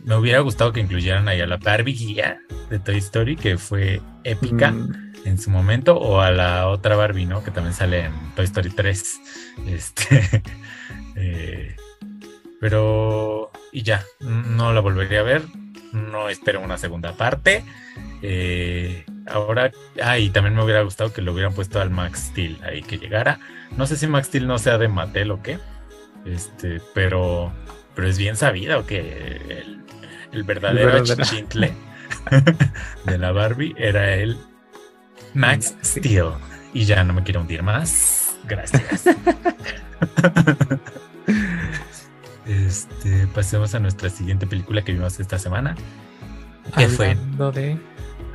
me 0.00 0.16
hubiera 0.16 0.40
gustado 0.40 0.72
que 0.72 0.80
incluyeran 0.80 1.28
ahí 1.28 1.40
a 1.40 1.46
la 1.46 1.56
Barbie 1.56 1.94
guía 1.94 2.40
de 2.68 2.78
Toy 2.78 2.98
Story, 2.98 3.36
que 3.36 3.56
fue 3.56 4.02
épica 4.24 4.70
mm. 4.70 5.14
en 5.24 5.38
su 5.38 5.50
momento, 5.50 5.96
o 5.96 6.20
a 6.20 6.30
la 6.30 6.68
otra 6.68 6.96
Barbie, 6.96 7.26
¿no? 7.26 7.42
Que 7.42 7.50
también 7.50 7.74
sale 7.74 8.04
en 8.04 8.12
Toy 8.34 8.44
Story 8.44 8.70
3. 8.70 9.20
Este, 9.68 10.42
eh, 11.16 11.76
pero, 12.60 13.50
y 13.72 13.82
ya, 13.82 14.04
no 14.20 14.72
la 14.72 14.80
volvería 14.80 15.20
a 15.20 15.24
ver. 15.24 15.42
No 15.92 16.28
espero 16.28 16.60
una 16.60 16.76
segunda 16.76 17.16
parte. 17.16 17.64
Eh, 18.26 19.04
ahora, 19.26 19.70
ah, 20.02 20.18
y 20.18 20.30
también 20.30 20.56
me 20.56 20.64
hubiera 20.64 20.80
gustado 20.80 21.12
que 21.12 21.20
lo 21.20 21.34
hubieran 21.34 21.52
puesto 21.52 21.78
al 21.78 21.90
Max 21.90 22.28
Steel 22.30 22.58
ahí 22.64 22.80
que 22.80 22.96
llegara. 22.96 23.38
No 23.76 23.86
sé 23.86 23.98
si 23.98 24.06
Max 24.06 24.28
Steel 24.28 24.46
no 24.46 24.56
sea 24.56 24.78
de 24.78 24.88
Mattel 24.88 25.30
o 25.30 25.42
qué. 25.42 25.58
Este, 26.24 26.80
pero, 26.94 27.52
pero 27.94 28.08
es 28.08 28.16
bien 28.16 28.36
sabido 28.36 28.86
que 28.86 29.00
el, 29.60 29.84
el 30.32 30.42
verdadero 30.42 31.04
chintle 31.04 31.74
de 33.04 33.18
la 33.18 33.30
Barbie 33.32 33.74
era 33.76 34.14
el 34.14 34.38
Max 35.34 35.76
Steel. 35.84 36.30
Y 36.72 36.86
ya 36.86 37.04
no 37.04 37.12
me 37.12 37.24
quiero 37.24 37.42
hundir 37.42 37.62
más. 37.62 38.38
Gracias. 38.48 39.04
este, 42.46 43.26
pasemos 43.34 43.74
a 43.74 43.80
nuestra 43.80 44.08
siguiente 44.08 44.46
película 44.46 44.80
que 44.82 44.92
vimos 44.92 45.20
esta 45.20 45.38
semana. 45.38 45.76
¿Qué 46.74 46.84
Hablando 46.84 47.52
de. 47.52 47.78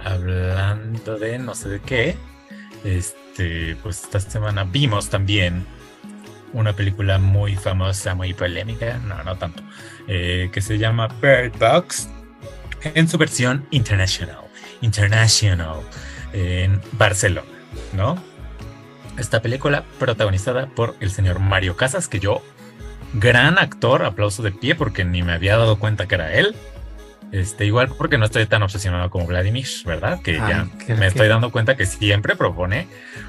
Hablando 0.03 1.17
de 1.17 1.39
no 1.39 1.55
sé 1.55 1.69
de 1.69 1.79
qué. 1.81 2.17
Este, 2.83 3.75
pues 3.83 4.03
esta 4.03 4.19
semana 4.19 4.63
vimos 4.63 5.09
también 5.09 5.65
una 6.53 6.73
película 6.73 7.19
muy 7.19 7.55
famosa, 7.55 8.15
muy 8.15 8.33
polémica, 8.33 8.97
no, 8.99 9.23
no 9.23 9.37
tanto, 9.37 9.63
eh, 10.07 10.49
que 10.51 10.61
se 10.61 10.77
llama 10.77 11.07
Bird 11.21 11.57
Box 11.59 12.09
en 12.83 13.07
su 13.07 13.17
versión 13.17 13.67
international, 13.71 14.39
international, 14.81 15.81
en 16.33 16.81
Barcelona, 16.93 17.47
¿no? 17.93 18.21
Esta 19.17 19.41
película 19.41 19.83
protagonizada 19.99 20.67
por 20.67 20.95
el 21.01 21.11
señor 21.11 21.39
Mario 21.39 21.75
Casas, 21.75 22.07
que 22.07 22.19
yo, 22.19 22.41
gran 23.13 23.57
actor, 23.57 24.05
aplauso 24.05 24.43
de 24.43 24.51
pie 24.51 24.75
porque 24.75 25.03
ni 25.03 25.23
me 25.23 25.33
había 25.33 25.57
dado 25.57 25.77
cuenta 25.77 26.07
que 26.07 26.15
era 26.15 26.33
él. 26.33 26.55
Este, 27.31 27.65
igual 27.65 27.93
porque 27.97 28.17
no 28.17 28.25
estoy 28.25 28.45
tan 28.47 28.63
obsesionado 28.63 29.09
como 29.09 29.27
Vladimir, 29.27 29.67
¿verdad? 29.85 30.19
Que 30.21 30.33
ya 30.33 30.67
me 30.87 31.07
estoy 31.07 31.27
dando 31.27 31.51
cuenta 31.51 31.77
que 31.77 31.85
siempre 31.85 32.35
propone 32.35 32.87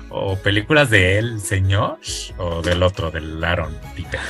o 0.08 0.36
películas 0.36 0.88
de 0.88 1.18
él, 1.18 1.40
señor, 1.40 1.98
o 2.38 2.62
del 2.62 2.82
otro, 2.82 3.10
del 3.10 3.42
Aaron 3.44 3.76
Peter. 3.94 4.20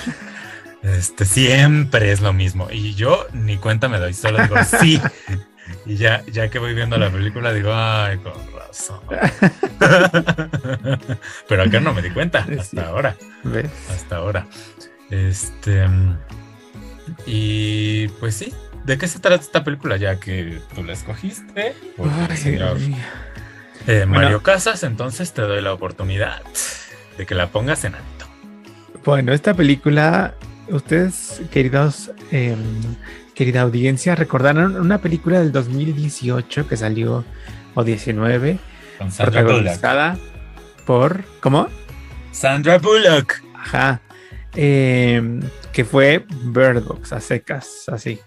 Este, 0.82 1.24
siempre 1.24 2.10
es 2.10 2.20
lo 2.20 2.32
mismo. 2.32 2.68
Y 2.70 2.94
yo 2.94 3.26
ni 3.32 3.58
cuenta 3.58 3.88
me 3.88 3.98
doy, 3.98 4.14
solo 4.14 4.42
digo 4.42 4.56
sí. 4.64 5.00
Y 5.86 5.96
ya, 5.96 6.24
ya 6.26 6.50
que 6.50 6.58
voy 6.58 6.74
viendo 6.74 6.98
la 6.98 7.10
película, 7.10 7.52
digo, 7.52 7.72
ay, 7.72 8.18
con 8.18 8.32
razón. 8.52 8.98
Pero 11.48 11.62
acá 11.62 11.78
no 11.78 11.94
me 11.94 12.02
di 12.02 12.10
cuenta, 12.10 12.44
hasta 12.58 12.88
ahora. 12.88 13.14
Hasta 13.88 14.16
ahora. 14.16 14.48
Este. 15.10 15.86
Y 17.24 18.08
pues 18.08 18.34
sí, 18.34 18.52
¿De 18.90 18.98
qué 18.98 19.06
se 19.06 19.20
trata 19.20 19.40
esta 19.40 19.62
película? 19.62 19.98
Ya 19.98 20.18
que 20.18 20.58
tú 20.74 20.82
la 20.82 20.94
escogiste. 20.94 21.76
Eh, 23.86 24.04
Mario 24.04 24.42
Casas, 24.42 24.82
entonces 24.82 25.32
te 25.32 25.42
doy 25.42 25.62
la 25.62 25.72
oportunidad 25.72 26.42
de 27.16 27.24
que 27.24 27.36
la 27.36 27.46
pongas 27.46 27.84
en 27.84 27.94
alto. 27.94 28.26
Bueno, 29.04 29.32
esta 29.32 29.54
película, 29.54 30.34
ustedes, 30.70 31.40
queridos, 31.52 32.10
em, 32.32 32.58
querida 33.32 33.60
audiencia, 33.60 34.16
recordaron 34.16 34.74
una 34.74 34.98
película 34.98 35.38
del 35.38 35.52
2018 35.52 36.66
que 36.66 36.76
salió, 36.76 37.24
o 37.76 37.84
19, 37.84 38.58
Con 38.98 39.12
Sandra 39.12 39.42
protagonizada 39.42 40.18
por, 40.84 41.22
¿cómo? 41.38 41.68
Sandra 42.32 42.78
Bullock. 42.78 43.40
Ajá. 43.54 44.00
Em, 44.56 45.42
que 45.72 45.84
fue 45.84 46.26
Bird 46.42 46.82
Box, 46.82 47.12
a 47.12 47.20
secas, 47.20 47.84
así 47.86 48.18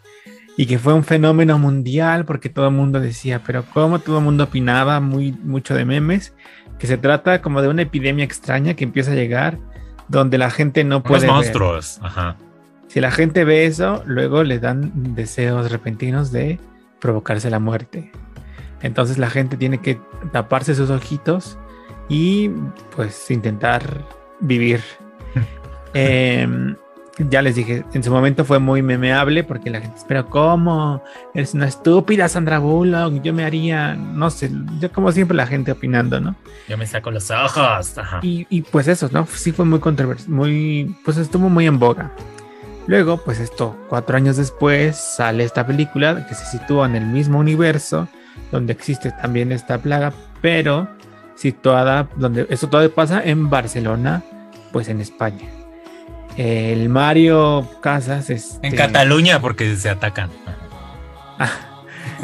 y 0.55 0.65
que 0.65 0.77
fue 0.77 0.93
un 0.93 1.03
fenómeno 1.03 1.57
mundial 1.57 2.25
porque 2.25 2.49
todo 2.49 2.67
el 2.67 2.73
mundo 2.73 2.99
decía, 2.99 3.41
pero 3.45 3.63
como 3.73 3.99
todo 3.99 4.19
el 4.19 4.23
mundo 4.23 4.45
opinaba 4.45 4.99
muy 4.99 5.31
mucho 5.31 5.75
de 5.75 5.85
memes, 5.85 6.33
que 6.77 6.87
se 6.87 6.97
trata 6.97 7.41
como 7.41 7.61
de 7.61 7.69
una 7.69 7.83
epidemia 7.83 8.25
extraña 8.25 8.75
que 8.75 8.83
empieza 8.83 9.11
a 9.11 9.15
llegar 9.15 9.57
donde 10.07 10.37
la 10.37 10.49
gente 10.51 10.83
no 10.83 11.01
puede 11.01 11.25
Los 11.25 11.35
monstruos, 11.35 11.99
ajá. 12.01 12.37
Si 12.87 12.99
la 13.01 13.09
gente 13.09 13.43
ve 13.43 13.65
eso, 13.65 14.03
luego 14.05 14.43
le 14.43 14.59
dan 14.59 15.15
deseos 15.15 15.71
repentinos 15.71 16.31
de 16.31 16.59
provocarse 16.99 17.49
la 17.49 17.59
muerte. 17.59 18.11
Entonces 18.81 19.17
la 19.17 19.29
gente 19.29 19.57
tiene 19.57 19.79
que 19.79 19.99
taparse 20.31 20.75
sus 20.75 20.91
ojitos 20.91 21.57
y 22.09 22.49
pues 22.95 23.31
intentar 23.31 23.83
vivir. 24.41 24.81
eh, 25.95 26.75
ya 27.17 27.41
les 27.41 27.55
dije, 27.55 27.85
en 27.93 28.03
su 28.03 28.11
momento 28.11 28.43
fue 28.43 28.59
muy 28.59 28.81
memeable 28.81 29.43
porque 29.43 29.69
la 29.69 29.81
gente 29.81 29.97
espera, 29.97 30.23
¿cómo? 30.23 31.03
Eres 31.33 31.53
una 31.53 31.67
estúpida 31.67 32.27
Sandra 32.27 32.59
Bullock, 32.59 33.21
yo 33.21 33.33
me 33.33 33.45
haría, 33.45 33.95
no 33.95 34.29
sé, 34.29 34.51
yo 34.79 34.91
como 34.91 35.11
siempre 35.11 35.37
la 35.37 35.45
gente 35.45 35.71
opinando, 35.71 36.19
¿no? 36.19 36.35
Yo 36.67 36.77
me 36.77 36.87
saco 36.87 37.11
los 37.11 37.29
ojos. 37.29 37.93
Y, 38.21 38.61
pues 38.63 38.87
eso, 38.87 39.09
¿no? 39.11 39.27
Sí 39.27 39.51
fue 39.51 39.65
muy 39.65 39.79
controversial, 39.79 40.29
muy, 40.31 40.95
pues 41.05 41.17
estuvo 41.17 41.49
muy 41.49 41.67
en 41.67 41.79
boga. 41.79 42.11
Luego, 42.87 43.17
pues 43.23 43.39
esto, 43.39 43.77
cuatro 43.89 44.17
años 44.17 44.37
después 44.37 44.97
sale 44.97 45.43
esta 45.43 45.65
película 45.65 46.27
que 46.27 46.35
se 46.35 46.45
sitúa 46.45 46.85
en 46.87 46.95
el 46.95 47.05
mismo 47.05 47.39
universo, 47.39 48.07
donde 48.51 48.73
existe 48.73 49.11
también 49.11 49.51
esta 49.51 49.77
plaga, 49.77 50.11
pero 50.41 50.89
situada, 51.35 52.09
donde 52.15 52.47
eso 52.49 52.67
todo 52.67 52.89
pasa 52.91 53.23
en 53.23 53.49
Barcelona, 53.49 54.23
pues 54.71 54.89
en 54.89 54.99
España. 54.99 55.62
El 56.37 56.89
Mario 56.89 57.67
Casas. 57.81 58.29
Este... 58.29 58.67
En 58.67 58.75
Cataluña, 58.75 59.39
porque 59.39 59.75
se 59.75 59.89
atacan. 59.89 60.29
Ah, 61.39 61.49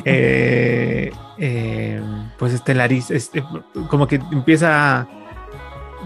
eh, 0.06 1.12
eh, 1.38 2.02
pues 2.38 2.54
este 2.54 2.74
Laris, 2.74 3.12
este, 3.12 3.44
como 3.88 4.08
que 4.08 4.16
empieza 4.32 5.08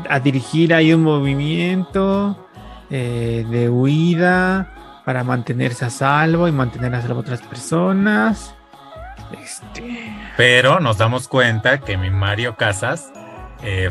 a, 0.10 0.20
dirigir 0.20 0.74
ahí 0.74 0.94
un 0.94 1.04
movimiento 1.04 2.50
eh, 2.90 3.46
de 3.50 3.70
huida 3.70 5.02
para 5.06 5.24
mantenerse 5.24 5.86
a 5.86 5.90
salvo 5.90 6.48
y 6.48 6.52
mantener 6.52 6.94
a 6.96 7.02
salvo 7.02 7.20
otras 7.20 7.42
personas. 7.42 8.56
Este... 9.42 10.14
Pero 10.38 10.80
nos 10.80 10.98
damos 10.98 11.28
cuenta 11.28 11.80
que 11.80 11.98
mi 11.98 12.10
Mario 12.10 12.56
Casas 12.56 13.12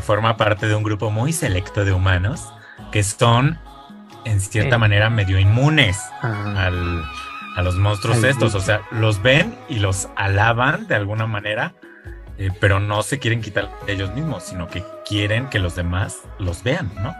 forma 0.01 0.37
parte 0.37 0.67
de 0.67 0.75
un 0.75 0.83
grupo 0.83 1.09
muy 1.09 1.33
selecto 1.33 1.83
de 1.83 1.93
humanos 1.93 2.53
que 2.91 3.01
son 3.01 3.57
en 4.25 4.41
cierta 4.41 4.77
manera 4.77 5.09
medio 5.09 5.39
inmunes 5.39 5.99
ah. 6.21 6.69
a 7.55 7.61
los 7.61 7.75
monstruos 7.75 8.23
estos. 8.23 8.55
O 8.55 8.59
sea, 8.59 8.81
los 8.91 9.21
ven 9.21 9.55
y 9.69 9.79
los 9.79 10.07
alaban 10.15 10.87
de 10.87 10.95
alguna 10.95 11.27
manera, 11.27 11.73
eh, 12.37 12.49
pero 12.59 12.79
no 12.79 13.03
se 13.03 13.19
quieren 13.19 13.41
quitar 13.41 13.69
ellos 13.87 14.13
mismos, 14.13 14.43
sino 14.43 14.67
que 14.67 14.83
quieren 15.05 15.49
que 15.49 15.59
los 15.59 15.75
demás 15.75 16.19
los 16.39 16.63
vean, 16.63 16.91
¿no? 17.01 17.13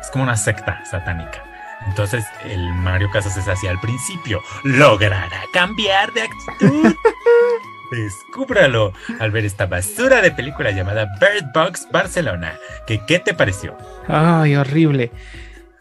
Es 0.00 0.10
como 0.10 0.24
una 0.24 0.36
secta 0.36 0.84
satánica. 0.84 1.42
Entonces 1.86 2.24
el 2.44 2.72
Mario 2.74 3.10
Casas 3.10 3.36
es 3.36 3.48
así 3.48 3.66
al 3.66 3.80
principio. 3.80 4.42
Logrará 4.64 5.42
cambiar 5.52 6.12
de 6.12 6.22
actitud. 6.22 6.94
Descúbralo 7.90 8.92
al 9.20 9.30
ver 9.30 9.44
esta 9.44 9.66
basura 9.66 10.20
de 10.20 10.32
película 10.32 10.72
llamada 10.72 11.06
Bird 11.20 11.52
Box 11.54 11.86
Barcelona. 11.92 12.58
¿Qué, 12.86 13.00
¿Qué 13.06 13.20
te 13.20 13.32
pareció? 13.32 13.76
Ay, 14.08 14.56
horrible. 14.56 15.12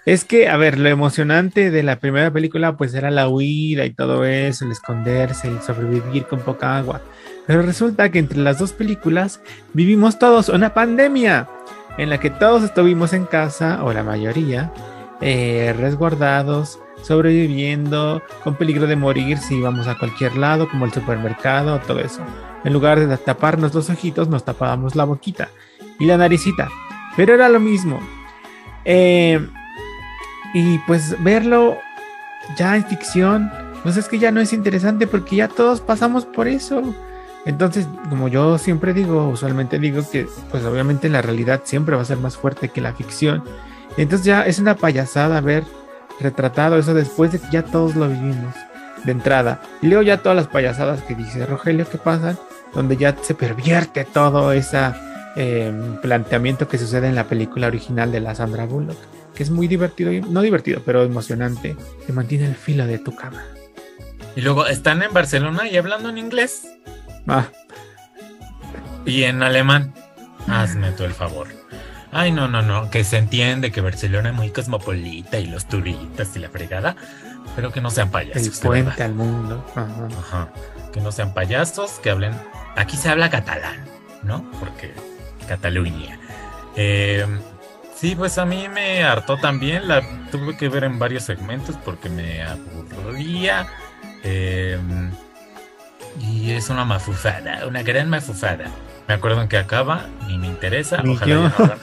Es 0.06 0.24
que, 0.24 0.50
a 0.50 0.58
ver, 0.58 0.78
lo 0.78 0.88
emocionante 0.88 1.72
de 1.72 1.82
la 1.82 2.00
primera 2.00 2.32
película 2.32 2.78
pues 2.78 2.94
era 2.94 3.10
la 3.10 3.28
huida 3.28 3.86
y 3.86 3.92
todo 3.92 4.24
eso, 4.24 4.66
el 4.66 4.72
esconderse, 4.72 5.48
el 5.48 5.62
sobrevivir 5.62 6.26
con 6.28 6.40
poca 6.42 6.78
agua. 6.78 7.02
Pero 7.48 7.64
resulta 7.64 8.12
que 8.12 8.20
entre 8.20 8.38
las 8.40 8.60
dos 8.60 8.72
películas 8.72 9.42
vivimos 9.74 10.20
todos 10.20 10.50
una 10.50 10.74
pandemia 10.76 11.50
en 11.98 12.10
la 12.10 12.20
que 12.20 12.30
todos 12.30 12.64
estuvimos 12.64 13.14
en 13.14 13.26
casa, 13.26 13.84
o 13.84 13.94
la 13.94 14.04
mayoría, 14.04 14.72
eh, 15.22 15.74
resguardados, 15.78 16.80
sobreviviendo, 17.02 18.22
con 18.44 18.56
peligro 18.56 18.86
de 18.86 18.96
morir 18.96 19.38
si 19.38 19.56
íbamos 19.56 19.88
a 19.88 19.98
cualquier 19.98 20.36
lado, 20.36 20.70
como 20.70 20.86
el 20.86 20.92
supermercado, 20.92 21.80
todo 21.80 22.00
eso. 22.00 22.22
En 22.64 22.74
lugar 22.74 23.00
de 23.00 23.18
taparnos 23.18 23.74
los 23.74 23.90
ojitos, 23.90 24.28
nos 24.28 24.44
tapábamos 24.44 24.96
la 24.96 25.06
boquita 25.06 25.50
y 26.00 26.06
la 26.06 26.18
naricita. 26.18 26.70
Pero 27.16 27.34
era 27.34 27.48
lo 27.48 27.60
mismo. 27.60 28.00
Eh, 28.84 29.40
y 30.56 30.80
pues 30.80 31.22
verlo 31.22 31.78
ya 32.56 32.78
es 32.78 32.86
ficción. 32.86 33.52
Pues 33.84 33.98
es 33.98 34.08
que 34.08 34.18
ya 34.18 34.32
no 34.32 34.40
es 34.40 34.54
interesante 34.54 35.06
porque 35.06 35.36
ya 35.36 35.50
todos 35.50 35.82
pasamos 35.82 36.26
por 36.26 36.48
eso. 36.48 36.82
Entonces, 37.46 37.88
como 38.10 38.30
yo 38.30 38.58
siempre 38.58 38.94
digo, 38.94 39.28
usualmente 39.28 39.78
digo 39.80 40.02
que, 40.10 40.28
pues 40.50 40.64
obviamente 40.64 41.10
la 41.10 41.22
realidad 41.22 41.62
siempre 41.66 41.96
va 41.98 42.02
a 42.02 42.06
ser 42.06 42.18
más 42.18 42.38
fuerte 42.38 42.70
que 42.70 42.80
la 42.80 42.94
ficción. 42.94 43.44
Entonces 43.98 44.26
ya 44.26 44.46
es 44.46 44.58
una 44.58 44.76
payasada 44.76 45.42
ver 45.42 45.66
retratado 46.22 46.78
eso 46.78 46.94
después 46.94 47.34
de 47.34 47.40
que 47.40 47.52
ya 47.52 47.64
todos 47.64 47.98
lo 47.98 48.08
vivimos 48.08 48.56
de 49.04 49.12
entrada. 49.12 49.62
Y 49.82 49.88
luego 49.88 50.04
ya 50.04 50.24
todas 50.24 50.38
las 50.38 50.48
payasadas 50.48 51.02
que 51.04 51.16
dice 51.16 51.46
Rogelio 51.46 51.88
que 51.88 51.98
pasan, 51.98 52.38
donde 52.74 52.96
ya 52.96 53.14
se 53.22 53.36
pervierte 53.36 54.06
todo 54.06 54.54
ese 54.54 54.80
em, 55.36 55.98
planteamiento 55.98 56.70
que 56.70 56.78
sucede 56.78 57.10
en 57.10 57.16
la 57.16 57.26
película 57.26 57.68
original 57.68 58.14
de 58.14 58.22
la 58.22 58.36
Sandra 58.36 58.66
Bullock, 58.66 58.98
que 59.36 59.44
es 59.44 59.50
muy 59.50 59.68
divertido, 59.68 60.12
no 60.30 60.42
divertido, 60.42 60.82
pero 60.86 61.04
emocionante, 61.04 61.76
que 62.06 62.14
mantiene 62.14 62.48
el 62.48 62.56
filo 62.56 62.88
de 62.88 63.00
tu 63.00 63.16
cama. 63.16 63.44
Y 64.36 64.42
luego 64.42 64.66
están 64.68 65.02
en 65.04 65.14
Barcelona 65.14 65.68
y 65.70 65.78
hablando 65.78 66.10
en 66.10 66.18
inglés. 66.18 66.68
Ah. 67.28 67.48
Y 69.06 69.24
en 69.24 69.44
alemán. 69.44 69.94
Hazme 70.48 70.92
tú 70.92 71.04
el 71.04 71.14
favor. 71.14 71.48
Ay, 72.12 72.32
no, 72.32 72.48
no, 72.48 72.62
no, 72.62 72.90
que 72.90 73.04
se 73.04 73.18
entiende 73.18 73.72
que 73.72 73.82
Barcelona 73.82 74.30
es 74.30 74.36
muy 74.36 74.52
cosmopolita 74.52 75.40
y 75.40 75.48
los 75.48 75.68
turistas 75.68 76.36
y 76.36 76.40
la 76.40 76.50
fregada, 76.50 76.96
pero 77.56 77.72
que 77.72 77.82
no 77.82 77.90
sean 77.90 78.10
payasos. 78.10 78.64
El 78.64 78.68
puente 78.68 79.04
al 79.04 79.14
mundo. 79.14 79.66
Ajá. 79.76 80.50
Que 80.94 81.02
no 81.02 81.12
sean 81.12 81.34
payasos, 81.34 82.00
que 82.02 82.10
hablen. 82.10 82.34
Aquí 82.78 82.96
se 82.96 83.10
habla 83.10 83.30
catalán, 83.30 83.84
¿no? 84.24 84.50
Porque 84.60 84.94
Cataluña. 85.48 86.20
Em, 86.76 87.40
sí, 87.96 88.16
pues 88.16 88.38
a 88.38 88.46
mí 88.46 88.68
me 88.70 89.04
hartó 89.04 89.38
también. 89.38 89.88
La 89.88 90.02
tuve 90.32 90.58
que 90.58 90.70
ver 90.70 90.84
en 90.84 91.00
varios 91.00 91.24
segmentos 91.24 91.76
porque 91.84 92.10
me 92.10 92.44
aburría. 92.44 93.68
Em, 94.24 95.12
y 96.20 96.52
es 96.52 96.70
una 96.70 96.86
mafufada, 96.86 97.66
una 97.68 97.84
gran 97.84 98.10
mafufada. 98.10 98.66
Me 99.08 99.14
acuerdo 99.14 99.42
en 99.42 99.48
que 99.48 99.58
acaba, 99.58 100.08
ni 100.28 100.38
me 100.38 100.48
interesa. 100.48 101.04
Ojalá 101.06 101.28
ya, 101.28 101.36
no 101.36 101.46
hagan, 101.46 101.80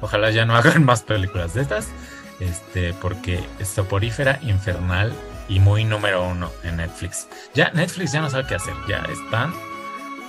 ojalá 0.00 0.30
ya 0.30 0.44
no 0.44 0.56
hagan 0.56 0.84
más 0.84 1.02
películas 1.02 1.54
de 1.54 1.62
estas. 1.62 1.88
Este, 2.40 2.92
porque 2.94 3.42
es 3.58 3.68
soporífera, 3.68 4.38
infernal 4.42 5.12
y 5.48 5.60
muy 5.60 5.84
número 5.84 6.24
uno 6.24 6.52
en 6.62 6.76
Netflix. 6.76 7.28
Ya 7.54 7.70
Netflix 7.72 8.12
ya 8.12 8.20
no 8.20 8.30
sabe 8.30 8.46
qué 8.46 8.54
hacer. 8.54 8.74
Ya 8.88 8.98
están 9.10 9.52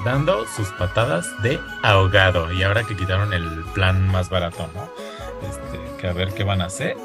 dando 0.03 0.45
sus 0.47 0.69
patadas 0.69 1.27
de 1.43 1.59
ahogado. 1.83 2.51
Y 2.53 2.63
ahora 2.63 2.83
que 2.83 2.95
quitaron 2.95 3.33
el 3.33 3.63
plan 3.73 4.07
más 4.07 4.29
barato, 4.29 4.69
¿no? 4.73 4.89
Este, 5.47 5.79
que 5.99 6.07
a 6.07 6.13
ver 6.13 6.29
qué 6.33 6.43
van 6.43 6.61
a 6.61 6.65
hacer. 6.65 6.95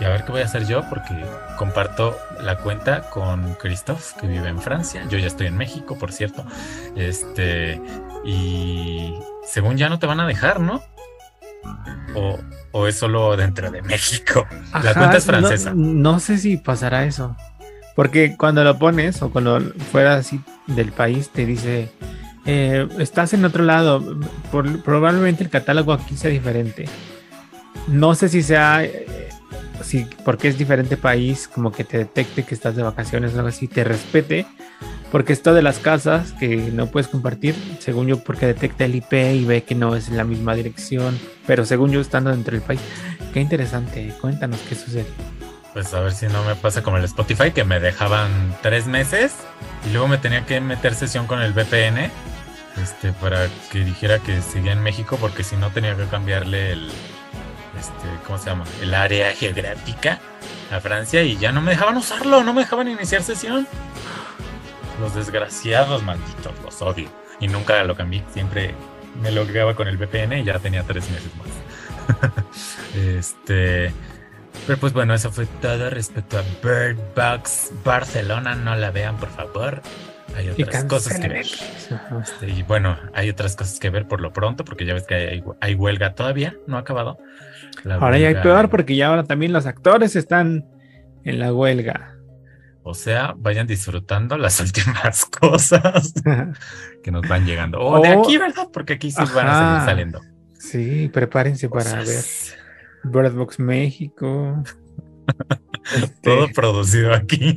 Y 0.00 0.04
a 0.04 0.10
ver 0.10 0.24
qué 0.24 0.32
voy 0.32 0.42
a 0.42 0.44
hacer 0.44 0.66
yo 0.66 0.88
porque 0.88 1.14
comparto 1.56 2.16
la 2.40 2.58
cuenta 2.58 3.10
con 3.10 3.54
Christophe, 3.54 4.20
que 4.20 4.26
vive 4.26 4.48
en 4.48 4.60
Francia. 4.60 5.04
Yo 5.08 5.18
ya 5.18 5.26
estoy 5.26 5.48
en 5.48 5.56
México, 5.56 5.98
por 5.98 6.12
cierto. 6.12 6.44
Este, 6.94 7.80
y 8.24 9.14
según 9.44 9.76
ya 9.76 9.88
no 9.88 9.98
te 9.98 10.06
van 10.06 10.20
a 10.20 10.26
dejar, 10.26 10.60
¿no? 10.60 10.82
O, 12.14 12.38
o 12.72 12.86
es 12.86 12.96
solo 12.96 13.36
dentro 13.36 13.70
de 13.70 13.82
México. 13.82 14.46
la 14.72 14.94
cuenta 14.94 15.16
es 15.16 15.24
francesa. 15.24 15.72
No, 15.74 16.20
sé 16.20 16.38
si 16.38 16.56
pasará 16.56 17.04
eso. 17.04 17.36
Porque 17.96 18.36
cuando 18.36 18.62
lo 18.62 18.78
pones 18.78 19.20
o 19.22 19.30
cuando 19.30 19.60
fuera 19.90 20.14
así 20.14 20.40
del 20.68 20.92
país 20.92 21.30
te 21.30 21.44
dice, 21.44 21.90
eh, 22.46 22.86
estás 23.00 23.32
en 23.34 23.44
otro 23.44 23.64
lado, 23.64 24.20
probablemente 24.84 25.42
el 25.42 25.50
catálogo 25.50 25.92
aquí 25.92 26.16
sea 26.16 26.30
diferente. 26.30 26.88
No 27.88 28.14
sé 28.14 28.28
si 28.28 28.42
sea 28.42 28.82
si 29.82 30.06
porque 30.24 30.48
es 30.48 30.58
diferente 30.58 30.96
país, 30.96 31.48
como 31.48 31.72
que 31.72 31.84
te 31.84 31.98
detecte 31.98 32.42
que 32.42 32.54
estás 32.54 32.76
de 32.76 32.82
vacaciones 32.82 33.32
o 33.32 33.36
algo 33.36 33.48
así, 33.48 33.68
te 33.68 33.84
respete, 33.84 34.46
porque 35.10 35.32
esto 35.32 35.54
de 35.54 35.62
las 35.62 35.78
casas 35.78 36.32
que 36.32 36.56
no 36.56 36.86
puedes 36.86 37.08
compartir, 37.08 37.54
según 37.78 38.06
yo, 38.06 38.22
porque 38.22 38.46
detecta 38.46 38.84
el 38.84 38.94
IP 38.94 39.12
y 39.12 39.44
ve 39.44 39.62
que 39.64 39.74
no 39.74 39.96
es 39.96 40.08
en 40.08 40.16
la 40.16 40.24
misma 40.24 40.54
dirección, 40.54 41.18
pero 41.46 41.64
según 41.64 41.90
yo 41.90 42.00
estando 42.00 42.30
dentro 42.30 42.52
del 42.52 42.62
país. 42.62 42.80
Qué 43.32 43.40
interesante, 43.40 44.12
cuéntanos 44.20 44.60
qué 44.68 44.74
sucede. 44.74 45.06
Pues 45.72 45.92
a 45.94 46.00
ver 46.00 46.12
si 46.12 46.26
no 46.26 46.42
me 46.44 46.54
pasa 46.54 46.82
como 46.82 46.96
el 46.96 47.04
Spotify, 47.04 47.52
que 47.52 47.64
me 47.64 47.78
dejaban 47.78 48.30
tres 48.62 48.86
meses 48.86 49.34
y 49.88 49.92
luego 49.92 50.08
me 50.08 50.18
tenía 50.18 50.44
que 50.44 50.60
meter 50.60 50.94
sesión 50.94 51.26
con 51.26 51.40
el 51.40 51.52
VPN 51.52 52.10
este, 52.82 53.12
para 53.12 53.48
que 53.70 53.84
dijera 53.84 54.18
que 54.18 54.40
seguía 54.40 54.72
en 54.72 54.82
México, 54.82 55.18
porque 55.20 55.44
si 55.44 55.56
no 55.56 55.70
tenía 55.70 55.96
que 55.96 56.04
cambiarle 56.04 56.72
el, 56.72 56.90
este, 57.78 58.08
¿cómo 58.26 58.38
se 58.38 58.46
llama? 58.46 58.64
El 58.82 58.94
área 58.94 59.32
geográfica 59.32 60.18
a 60.70 60.80
Francia 60.80 61.22
y 61.22 61.36
ya 61.36 61.52
no 61.52 61.60
me 61.60 61.72
dejaban 61.72 61.96
usarlo, 61.96 62.42
no 62.42 62.52
me 62.52 62.62
dejaban 62.62 62.88
iniciar 62.88 63.22
sesión. 63.22 63.66
Los 65.00 65.14
desgraciados 65.14 66.02
malditos, 66.02 66.52
los 66.64 66.82
odio. 66.82 67.08
Y 67.40 67.48
nunca 67.48 67.82
lo 67.84 67.94
cambié, 67.94 68.24
siempre 68.32 68.74
me 69.22 69.30
logueaba 69.30 69.74
con 69.74 69.88
el 69.88 69.96
VPN 69.96 70.38
y 70.38 70.44
ya 70.44 70.58
tenía 70.58 70.82
tres 70.82 71.08
meses 71.10 71.30
más. 71.36 72.44
este. 72.96 73.92
Pero 74.66 74.78
pues 74.78 74.92
bueno, 74.92 75.14
eso 75.14 75.30
fue 75.30 75.46
todo 75.46 75.88
respecto 75.88 76.38
a 76.38 76.42
Bird 76.62 76.98
Box 77.14 77.70
Barcelona. 77.84 78.54
No 78.54 78.74
la 78.76 78.90
vean, 78.90 79.16
por 79.16 79.30
favor. 79.30 79.82
Hay 80.36 80.50
otras 80.50 80.84
cosas 80.84 81.18
que 81.18 81.28
ver. 81.28 81.46
Este, 81.46 82.50
y 82.50 82.62
bueno, 82.62 82.96
hay 83.14 83.30
otras 83.30 83.56
cosas 83.56 83.78
que 83.80 83.90
ver 83.90 84.06
por 84.06 84.20
lo 84.20 84.32
pronto, 84.32 84.64
porque 84.64 84.84
ya 84.84 84.94
ves 84.94 85.04
que 85.06 85.14
hay, 85.14 85.44
hay 85.60 85.74
huelga 85.74 86.14
todavía, 86.14 86.56
no 86.66 86.76
ha 86.76 86.80
acabado 86.80 87.18
ahora 87.84 88.18
ya 88.18 88.28
hay 88.28 88.34
peor 88.36 88.70
porque 88.70 88.96
ya 88.96 89.08
ahora 89.08 89.24
también 89.24 89.52
los 89.52 89.66
actores 89.66 90.16
están 90.16 90.66
en 91.24 91.38
la 91.38 91.52
huelga. 91.52 92.14
O 92.82 92.94
sea, 92.94 93.34
vayan 93.36 93.66
disfrutando 93.66 94.38
las 94.38 94.60
últimas 94.64 95.24
cosas 95.26 96.14
que 97.02 97.10
nos 97.10 97.26
van 97.28 97.44
llegando. 97.44 97.80
O 97.80 98.00
de 98.00 98.08
aquí, 98.08 98.38
¿verdad? 98.38 98.68
Porque 98.72 98.94
aquí 98.94 99.10
sí 99.10 99.22
van 99.34 99.46
a 99.48 99.68
seguir 99.68 99.84
saliendo. 99.84 100.20
Sí, 100.58 101.08
prepárense 101.12 101.68
para 101.68 101.96
ver 101.96 102.24
Bird 103.04 103.32
Box 103.34 103.58
México. 103.58 104.62
Todo 106.22 106.44
este, 106.44 106.54
producido 106.54 107.14
aquí. 107.14 107.54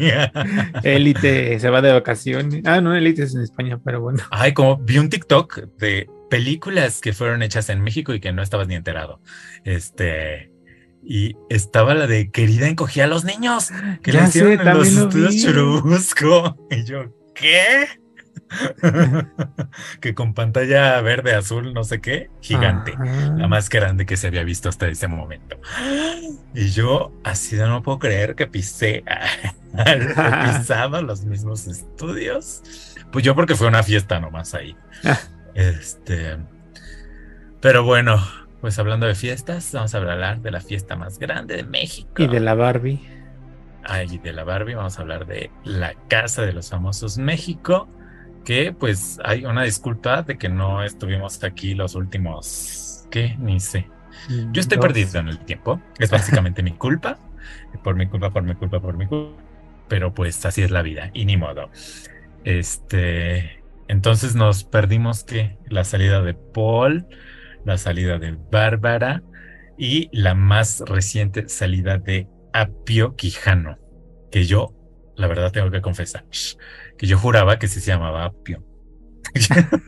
Élite 0.84 1.60
se 1.60 1.70
va 1.70 1.82
de 1.82 1.92
vacaciones. 1.92 2.64
Ah, 2.66 2.82
no, 2.82 2.96
Élite 2.96 3.24
es 3.24 3.36
en 3.36 3.42
España, 3.42 3.80
pero 3.84 4.02
bueno. 4.02 4.24
Ay, 4.32 4.54
como 4.54 4.78
vi 4.78 4.98
un 4.98 5.10
TikTok 5.10 5.78
de 5.78 6.10
películas 6.30 7.02
que 7.02 7.14
fueron 7.14 7.44
hechas 7.44 7.70
en 7.70 7.82
México 7.82 8.14
y 8.14 8.20
que 8.20 8.32
no 8.32 8.42
estabas 8.42 8.68
ni 8.68 8.76
enterado. 8.76 9.22
Este. 9.64 10.52
Y 11.04 11.36
estaba 11.50 11.96
la 11.96 12.06
de 12.06 12.30
Querida 12.30 12.68
encogía 12.68 13.06
a 13.06 13.08
los 13.08 13.26
niños, 13.26 13.72
que 14.04 14.14
le 14.14 14.24
hicieron 14.24 14.52
en 14.54 14.78
los 14.78 14.88
estudios 14.88 15.36
Churubusco. 15.42 16.58
Y 16.72 16.86
yo, 16.86 17.06
¿qué? 17.34 17.88
que 20.02 20.14
con 20.14 20.34
pantalla 20.34 21.00
verde, 21.02 21.34
azul, 21.34 21.74
no 21.74 21.84
sé 21.84 22.02
qué, 22.02 22.30
gigante. 22.42 22.96
La 23.38 23.48
más 23.48 23.70
grande 23.70 24.06
que 24.06 24.18
se 24.18 24.28
había 24.28 24.44
visto 24.44 24.70
hasta 24.70 24.88
ese 24.88 25.08
momento. 25.08 25.58
Y 26.54 26.70
yo, 26.70 27.12
así 27.24 27.56
no 27.56 27.82
puedo 27.82 28.00
creer 28.00 28.36
que 28.36 28.48
pisé, 28.48 29.04
pisado 29.74 31.02
los 31.02 31.24
mismos 31.24 31.68
estudios. 31.68 32.62
Pues 33.12 33.26
yo 33.26 33.36
porque 33.36 33.56
fue 33.56 33.68
una 33.68 33.84
fiesta 33.84 34.20
nomás 34.20 34.54
ahí. 34.54 34.76
Este. 35.54 36.38
Pero 37.60 37.84
bueno, 37.84 38.22
pues 38.62 38.78
hablando 38.80 39.06
de 39.06 39.16
fiestas, 39.16 39.72
vamos 39.74 39.94
a 39.94 39.98
hablar 39.98 40.42
de 40.42 40.52
la 40.52 40.62
fiesta 40.62 40.96
más 40.96 41.20
grande 41.20 41.58
de 41.58 41.64
México. 41.64 42.22
Y 42.22 42.28
de 42.28 42.40
la 42.40 42.54
Barbie. 42.54 43.02
Ay, 43.84 44.20
de 44.20 44.34
la 44.34 44.44
Barbie, 44.44 44.76
vamos 44.76 44.98
a 44.98 45.02
hablar 45.02 45.26
de 45.26 45.52
la 45.64 45.96
Casa 46.08 46.44
de 46.44 46.54
los 46.54 46.70
Famosos 46.70 47.18
México. 47.18 47.88
Que 48.46 48.74
pues 48.74 49.20
hay 49.24 49.46
una 49.46 49.64
disculpa 49.64 50.24
de 50.24 50.38
que 50.38 50.50
no 50.50 50.84
estuvimos 50.84 51.44
aquí 51.44 51.74
los 51.74 51.96
últimos. 51.96 53.08
¿Qué? 53.12 53.36
Ni 53.40 53.60
sé. 53.60 53.88
Yo 54.52 54.62
estoy 54.62 54.78
perdido 54.78 55.20
en 55.20 55.28
el 55.28 55.40
tiempo. 55.40 55.82
Es 56.00 56.10
básicamente 56.12 56.64
mi 56.64 56.72
culpa. 56.72 57.20
Por 57.84 57.96
mi 57.96 58.08
culpa, 58.08 58.32
por 58.32 58.44
mi 58.44 58.56
culpa, 58.56 58.80
por 58.80 58.98
mi 58.98 59.08
culpa. 59.08 59.42
Pero 59.88 60.14
pues 60.14 60.46
así 60.46 60.62
es 60.62 60.72
la 60.72 60.82
vida. 60.82 61.12
Y 61.14 61.26
ni 61.26 61.38
modo. 61.38 61.70
Este. 62.44 63.64
Entonces 63.88 64.36
nos 64.36 64.64
perdimos 64.64 65.24
que 65.24 65.58
la 65.68 65.84
salida 65.84 66.22
de 66.22 66.34
Paul, 66.34 67.06
la 67.66 67.78
salida 67.78 68.20
de 68.20 68.38
Bárbara 68.50 69.22
y 69.78 70.10
la 70.14 70.34
más 70.34 70.82
reciente 70.86 71.50
salida 71.50 71.98
de 71.98 72.28
Apio 72.54 73.16
Quijano, 73.16 73.78
que 74.32 74.46
yo, 74.46 74.74
la 75.16 75.28
verdad 75.28 75.52
tengo 75.52 75.72
que 75.72 75.82
confesar, 75.82 76.24
que 77.02 77.08
yo 77.08 77.18
juraba 77.18 77.58
que 77.58 77.68
sí 77.68 77.80
se 77.80 77.88
llamaba 77.88 78.26
Apio. 78.26 78.64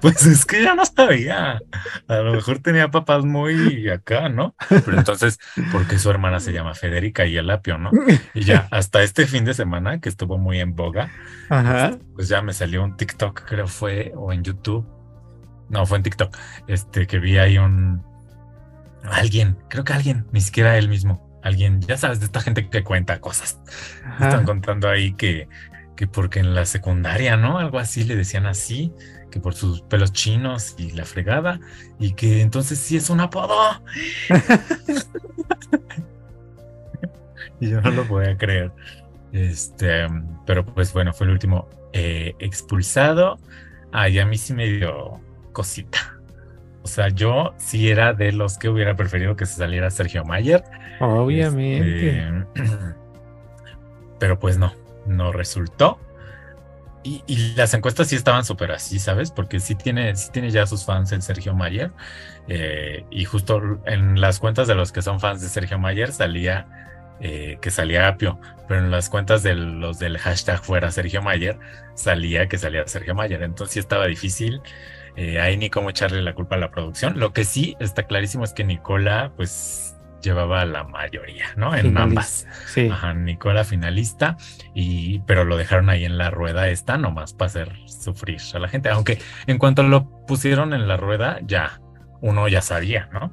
Pues 0.00 0.24
es 0.24 0.44
que 0.46 0.62
ya 0.62 0.76
no 0.76 0.86
sabía. 0.86 1.60
A 2.06 2.16
lo 2.18 2.32
mejor 2.32 2.60
tenía 2.60 2.92
papás 2.92 3.24
muy 3.24 3.88
acá, 3.88 4.28
¿no? 4.28 4.54
Pero 4.68 4.96
entonces, 4.96 5.40
¿por 5.72 5.84
qué 5.88 5.98
su 5.98 6.10
hermana 6.10 6.38
se 6.38 6.52
llama 6.52 6.74
Federica 6.74 7.26
y 7.26 7.36
el 7.36 7.50
apio, 7.50 7.76
no? 7.76 7.90
Y 8.34 8.44
ya, 8.44 8.68
hasta 8.70 9.02
este 9.02 9.26
fin 9.26 9.44
de 9.44 9.54
semana, 9.54 10.00
que 10.00 10.08
estuvo 10.08 10.38
muy 10.38 10.60
en 10.60 10.76
boga, 10.76 11.10
pues 12.14 12.28
ya 12.28 12.40
me 12.40 12.52
salió 12.52 12.84
un 12.84 12.96
TikTok, 12.96 13.42
creo 13.44 13.66
fue, 13.66 14.12
o 14.14 14.32
en 14.32 14.44
YouTube. 14.44 14.86
No, 15.70 15.84
fue 15.86 15.96
en 15.96 16.04
TikTok. 16.04 16.38
Este, 16.68 17.08
que 17.08 17.18
vi 17.18 17.38
ahí 17.38 17.58
un. 17.58 18.04
Alguien, 19.02 19.58
creo 19.68 19.82
que 19.82 19.92
alguien, 19.92 20.28
ni 20.30 20.40
siquiera 20.40 20.78
él 20.78 20.88
mismo. 20.88 21.27
Alguien, 21.42 21.80
ya 21.80 21.96
sabes, 21.96 22.20
de 22.20 22.26
esta 22.26 22.40
gente 22.40 22.68
que 22.68 22.84
cuenta 22.84 23.20
cosas. 23.20 23.60
Están 24.20 24.44
contando 24.44 24.88
ahí 24.88 25.12
que, 25.12 25.48
que 25.96 26.06
porque 26.06 26.40
en 26.40 26.54
la 26.54 26.64
secundaria, 26.64 27.36
¿no? 27.36 27.58
Algo 27.58 27.78
así 27.78 28.04
le 28.04 28.16
decían 28.16 28.46
así, 28.46 28.92
que 29.30 29.40
por 29.40 29.54
sus 29.54 29.82
pelos 29.82 30.12
chinos 30.12 30.74
y 30.78 30.92
la 30.92 31.04
fregada, 31.04 31.60
y 31.98 32.14
que 32.14 32.42
entonces 32.42 32.78
sí 32.78 32.96
es 32.96 33.10
un 33.10 33.20
apodo. 33.20 33.82
y 37.60 37.70
yo 37.70 37.80
no 37.80 37.90
lo 37.90 38.04
voy 38.04 38.26
a 38.26 38.36
creer. 38.36 38.72
Este, 39.32 40.06
pero 40.46 40.64
pues 40.64 40.92
bueno, 40.92 41.12
fue 41.12 41.26
el 41.26 41.32
último 41.32 41.68
eh, 41.92 42.34
expulsado. 42.38 43.38
Ay, 43.92 44.18
a 44.18 44.26
mí 44.26 44.38
sí 44.38 44.54
me 44.54 44.66
dio 44.66 45.20
cosita. 45.52 46.17
O 46.88 46.90
sea, 46.90 47.08
yo 47.08 47.52
sí 47.58 47.90
era 47.90 48.14
de 48.14 48.32
los 48.32 48.56
que 48.56 48.70
hubiera 48.70 48.96
preferido 48.96 49.36
que 49.36 49.44
se 49.44 49.56
saliera 49.56 49.90
Sergio 49.90 50.24
Mayer. 50.24 50.64
Obviamente. 51.00 52.18
Este, 52.18 52.64
pero 54.18 54.38
pues 54.38 54.56
no, 54.56 54.72
no 55.06 55.30
resultó. 55.30 56.00
Y, 57.04 57.54
las 57.56 57.74
encuestas 57.74 58.08
sí 58.08 58.16
estaban 58.16 58.44
súper 58.44 58.72
así, 58.72 58.98
¿sabes? 58.98 59.30
Porque 59.30 59.60
sí 59.60 59.74
tiene, 59.74 60.16
sí 60.16 60.30
tiene 60.32 60.50
ya 60.50 60.66
sus 60.66 60.86
fans 60.86 61.12
el 61.12 61.20
Sergio 61.20 61.54
Mayer. 61.54 61.92
Eh, 62.48 63.04
y 63.10 63.24
justo 63.26 63.60
en 63.84 64.18
las 64.18 64.38
cuentas 64.40 64.66
de 64.66 64.74
los 64.74 64.90
que 64.90 65.02
son 65.02 65.20
fans 65.20 65.42
de 65.42 65.48
Sergio 65.48 65.78
Mayer 65.78 66.10
salía 66.10 66.66
eh, 67.20 67.58
que 67.60 67.70
salía 67.70 68.08
Apio, 68.08 68.40
pero 68.68 68.80
en 68.80 68.90
las 68.90 69.08
cuentas 69.08 69.42
de 69.42 69.54
los 69.54 69.98
del 69.98 70.18
hashtag 70.18 70.62
fuera 70.62 70.90
Sergio 70.90 71.22
Mayer 71.22 71.58
salía 71.94 72.48
que 72.48 72.58
salía 72.58 72.86
Sergio 72.86 73.14
Mayer. 73.14 73.42
Entonces 73.42 73.74
sí 73.74 73.80
estaba 73.80 74.06
difícil. 74.06 74.60
Eh, 75.16 75.40
ahí 75.40 75.56
ni 75.56 75.68
cómo 75.68 75.90
echarle 75.90 76.22
la 76.22 76.34
culpa 76.34 76.54
a 76.54 76.58
la 76.58 76.70
producción. 76.70 77.18
Lo 77.18 77.32
que 77.32 77.44
sí 77.44 77.76
está 77.80 78.04
clarísimo 78.04 78.44
es 78.44 78.52
que 78.52 78.62
Nicola, 78.62 79.32
pues 79.36 79.96
llevaba 80.22 80.64
la 80.64 80.84
mayoría, 80.84 81.46
¿no? 81.56 81.74
En 81.74 81.96
ambas. 81.96 82.46
Sí. 82.66 82.88
Ajá, 82.88 83.14
Nicola 83.14 83.64
finalista, 83.64 84.36
y, 84.74 85.20
pero 85.20 85.44
lo 85.44 85.56
dejaron 85.56 85.90
ahí 85.90 86.04
en 86.04 86.18
la 86.18 86.30
rueda 86.30 86.68
esta 86.68 86.98
nomás 86.98 87.34
para 87.34 87.46
hacer 87.46 87.72
sufrir 87.86 88.40
a 88.54 88.58
la 88.58 88.68
gente. 88.68 88.90
Aunque 88.90 89.18
en 89.46 89.58
cuanto 89.58 89.82
lo 89.82 90.08
pusieron 90.26 90.72
en 90.72 90.88
la 90.88 90.96
rueda, 90.96 91.40
ya 91.42 91.80
uno 92.20 92.48
ya 92.48 92.62
sabía, 92.62 93.08
¿no? 93.12 93.32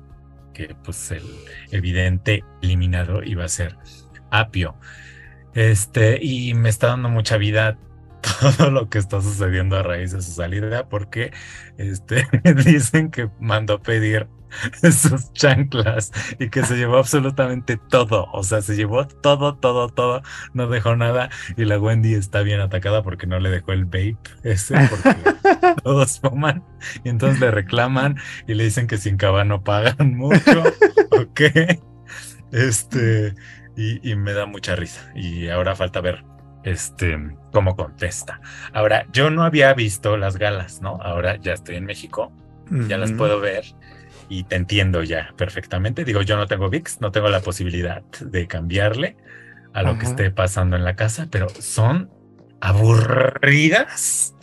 Que 0.55 0.75
pues 0.83 1.11
el 1.11 1.23
evidente 1.71 2.43
eliminado 2.63 3.21
iba 3.21 3.45
a 3.45 3.49
ser 3.49 3.77
Apio. 4.31 4.75
Este, 5.53 6.17
y 6.21 6.53
me 6.55 6.69
está 6.69 6.87
dando 6.87 7.09
mucha 7.09 7.37
vida 7.37 7.77
todo 8.39 8.71
lo 8.71 8.89
que 8.89 8.97
está 8.97 9.21
sucediendo 9.21 9.77
a 9.77 9.83
raíz 9.83 10.11
de 10.13 10.21
su 10.21 10.31
salida, 10.31 10.89
porque 10.89 11.31
este, 11.77 12.27
dicen 12.65 13.11
que 13.11 13.29
mandó 13.39 13.81
pedir 13.81 14.27
sus 14.91 15.33
chanclas 15.33 16.11
y 16.39 16.49
que 16.49 16.63
se 16.63 16.75
llevó 16.75 16.97
absolutamente 16.97 17.77
todo, 17.77 18.27
o 18.31 18.43
sea, 18.43 18.61
se 18.61 18.75
llevó 18.75 19.07
todo, 19.07 19.55
todo, 19.55 19.89
todo, 19.89 20.21
no 20.53 20.67
dejó 20.67 20.95
nada. 20.95 21.29
Y 21.57 21.65
la 21.65 21.79
Wendy 21.79 22.13
está 22.13 22.41
bien 22.41 22.59
atacada 22.59 23.03
porque 23.03 23.27
no 23.27 23.39
le 23.39 23.49
dejó 23.49 23.73
el 23.73 23.85
vape 23.85 24.17
ese, 24.43 24.75
porque 24.89 25.15
todos 25.83 26.19
fuman. 26.19 26.63
Y 27.03 27.09
entonces 27.09 27.39
le 27.39 27.51
reclaman 27.51 28.17
y 28.47 28.53
le 28.53 28.63
dicen 28.63 28.87
que 28.87 28.97
sin 28.97 29.17
no 29.45 29.63
pagan 29.63 30.15
mucho, 30.15 30.63
ok, 31.11 31.41
este, 32.51 33.33
y, 33.75 34.11
y 34.11 34.15
me 34.15 34.33
da 34.33 34.45
mucha 34.45 34.75
risa. 34.75 35.11
Y 35.15 35.49
ahora 35.49 35.75
falta 35.75 36.01
ver 36.01 36.23
este, 36.65 37.17
cómo 37.51 37.75
contesta. 37.75 38.41
Ahora, 38.73 39.05
yo 39.11 39.29
no 39.29 39.43
había 39.43 39.73
visto 39.73 40.17
las 40.17 40.37
galas, 40.37 40.81
¿no? 40.81 40.99
Ahora 41.01 41.37
ya 41.37 41.53
estoy 41.53 41.75
en 41.75 41.85
México, 41.85 42.31
ya 42.87 42.97
las 42.97 43.11
puedo 43.11 43.39
ver 43.39 43.63
y 44.29 44.43
te 44.43 44.55
entiendo 44.55 45.03
ya 45.03 45.33
perfectamente. 45.37 46.05
Digo, 46.05 46.21
yo 46.21 46.37
no 46.37 46.47
tengo 46.47 46.69
VIX, 46.69 47.01
no 47.01 47.11
tengo 47.11 47.29
la 47.29 47.41
posibilidad 47.41 48.03
de 48.19 48.47
cambiarle 48.47 49.17
a 49.73 49.83
lo 49.83 49.97
que 49.97 50.05
esté 50.05 50.31
pasando 50.31 50.75
en 50.77 50.85
la 50.85 50.95
casa, 50.95 51.27
pero 51.29 51.49
son 51.49 52.09
aburridas. 52.61 54.33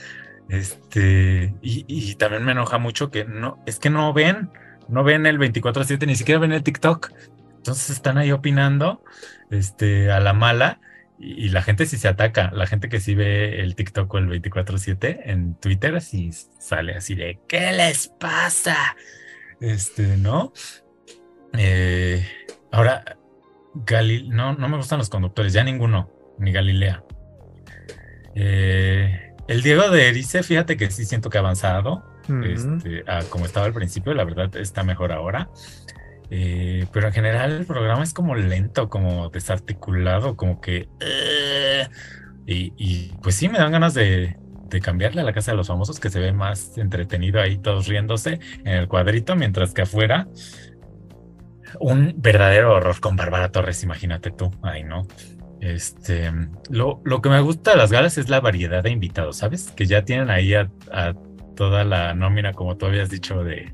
Este, 0.48 1.54
y, 1.62 1.84
y, 1.88 2.14
también 2.16 2.44
me 2.44 2.52
enoja 2.52 2.76
mucho 2.76 3.10
que 3.10 3.24
no, 3.24 3.62
es 3.64 3.78
que 3.78 3.88
no 3.88 4.12
ven, 4.12 4.50
no 4.88 5.02
ven 5.02 5.24
el 5.24 5.38
24-7, 5.38 6.06
ni 6.06 6.16
siquiera 6.16 6.38
ven 6.38 6.52
el 6.52 6.62
TikTok. 6.62 7.12
Entonces 7.56 7.90
están 7.90 8.18
ahí 8.18 8.32
opinando, 8.32 9.02
este, 9.50 10.10
a 10.10 10.20
la 10.20 10.32
mala 10.34 10.80
y, 11.22 11.50
la 11.50 11.62
gente 11.62 11.86
sí 11.86 11.96
se 11.96 12.08
ataca, 12.08 12.50
la 12.52 12.66
gente 12.66 12.88
que 12.88 12.98
sí 12.98 13.14
ve 13.14 13.60
el 13.60 13.76
TikTok 13.76 14.12
o 14.12 14.18
el 14.18 14.28
24/7 14.28 15.20
en 15.24 15.54
Twitter 15.54 16.00
sí 16.00 16.30
sale 16.58 16.94
así 16.94 17.14
de 17.14 17.38
¿qué 17.48 17.70
les 17.72 18.08
pasa? 18.08 18.96
Este, 19.62 20.16
¿no? 20.16 20.52
Eh, 21.56 22.26
ahora, 22.72 23.16
Galil 23.74 24.28
no, 24.28 24.54
no 24.54 24.68
me 24.68 24.76
gustan 24.76 24.98
los 24.98 25.08
conductores, 25.08 25.52
ya 25.52 25.62
ninguno, 25.62 26.10
ni 26.38 26.50
Galilea. 26.52 27.04
Eh, 28.34 29.34
el 29.46 29.62
Diego 29.62 29.88
de 29.88 30.08
Erice, 30.08 30.42
fíjate 30.42 30.76
que 30.76 30.90
sí 30.90 31.04
siento 31.04 31.30
que 31.30 31.38
ha 31.38 31.42
avanzado. 31.42 32.02
este, 32.44 33.04
como 33.30 33.46
estaba 33.46 33.66
al 33.66 33.72
principio, 33.72 34.14
la 34.14 34.24
verdad 34.24 34.54
está 34.56 34.82
mejor 34.82 35.12
ahora. 35.12 35.48
Eh, 36.30 36.86
pero 36.92 37.08
en 37.08 37.12
general 37.12 37.52
el 37.52 37.66
programa 37.66 38.02
es 38.02 38.14
como 38.14 38.34
lento, 38.34 38.88
como 38.88 39.28
desarticulado, 39.28 40.36
como 40.36 40.60
que... 40.60 40.88
Eh, 41.00 41.86
y, 42.46 43.12
pues 43.22 43.36
sí, 43.36 43.48
me 43.48 43.58
dan 43.58 43.70
ganas 43.70 43.94
de, 43.94 44.36
cambiarle 44.80 45.20
a 45.20 45.24
la 45.24 45.32
Casa 45.32 45.52
de 45.52 45.56
los 45.56 45.68
Famosos, 45.68 46.00
que 46.00 46.10
se 46.10 46.20
ve 46.20 46.32
más 46.32 46.76
entretenido 46.78 47.40
ahí, 47.40 47.58
todos 47.58 47.86
riéndose 47.86 48.40
en 48.64 48.74
el 48.74 48.88
cuadrito, 48.88 49.36
mientras 49.36 49.74
que 49.74 49.82
afuera 49.82 50.28
un 51.80 52.14
verdadero 52.16 52.74
horror 52.74 53.00
con 53.00 53.16
Bárbara 53.16 53.50
Torres, 53.50 53.82
imagínate 53.82 54.30
tú, 54.30 54.50
ay 54.62 54.84
no. 54.84 55.06
Este, 55.60 56.30
lo, 56.70 57.00
lo, 57.04 57.22
que 57.22 57.28
me 57.28 57.40
gusta 57.40 57.70
de 57.70 57.76
las 57.76 57.92
galas 57.92 58.18
es 58.18 58.28
la 58.28 58.40
variedad 58.40 58.82
de 58.82 58.90
invitados, 58.90 59.36
¿sabes? 59.36 59.70
Que 59.70 59.86
ya 59.86 60.04
tienen 60.04 60.28
ahí 60.28 60.54
a, 60.54 60.68
toda 61.54 61.84
la 61.84 62.14
nómina, 62.14 62.52
como 62.52 62.76
tú 62.76 62.86
habías 62.86 63.10
dicho, 63.10 63.44
de, 63.44 63.72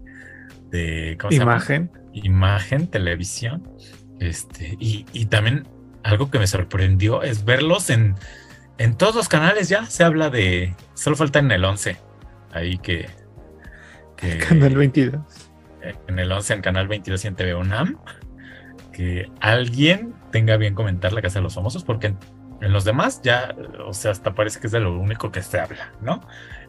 de 0.71 1.17
imagen 1.31 1.91
imagen, 2.13 2.87
televisión. 2.89 3.69
Este, 4.21 4.77
y, 4.79 5.07
y, 5.13 5.27
también 5.27 5.67
algo 6.03 6.31
que 6.31 6.39
me 6.39 6.47
sorprendió 6.47 7.23
es 7.23 7.45
verlos 7.45 7.91
en, 7.91 8.17
en 8.79 8.97
todos 8.97 9.15
los 9.15 9.29
canales 9.29 9.69
ya. 9.69 9.87
Se 9.87 10.05
habla 10.05 10.31
de. 10.31 10.75
Solo 10.95 11.17
falta 11.17 11.39
en 11.39 11.51
el 11.51 11.65
11. 11.65 11.97
Ahí 12.53 12.79
que. 12.79 13.09
canal 14.49 14.77
22. 14.77 15.21
En 16.09 16.19
el 16.19 16.33
11, 16.33 16.55
en 16.55 16.61
Canal 16.61 16.89
22 16.89 17.25
y 17.25 17.29
en 17.29 17.37
TV 17.37 17.55
UNAM. 17.55 17.99
Que 18.93 19.31
alguien 19.41 20.15
tenga 20.33 20.57
bien 20.57 20.75
comentar 20.75 21.13
la 21.13 21.23
Casa 21.23 21.39
de 21.39 21.45
los 21.45 21.55
Famosos, 21.55 21.85
porque 21.85 22.15
en 22.61 22.73
los 22.73 22.85
demás 22.85 23.21
ya, 23.23 23.55
o 23.87 23.95
sea, 23.95 24.11
hasta 24.11 24.35
parece 24.35 24.61
que 24.61 24.67
es 24.67 24.73
de 24.73 24.81
lo 24.81 24.99
único 24.99 25.31
que 25.31 25.43
se 25.43 25.61
habla, 25.61 25.93
¿no? 26.01 26.21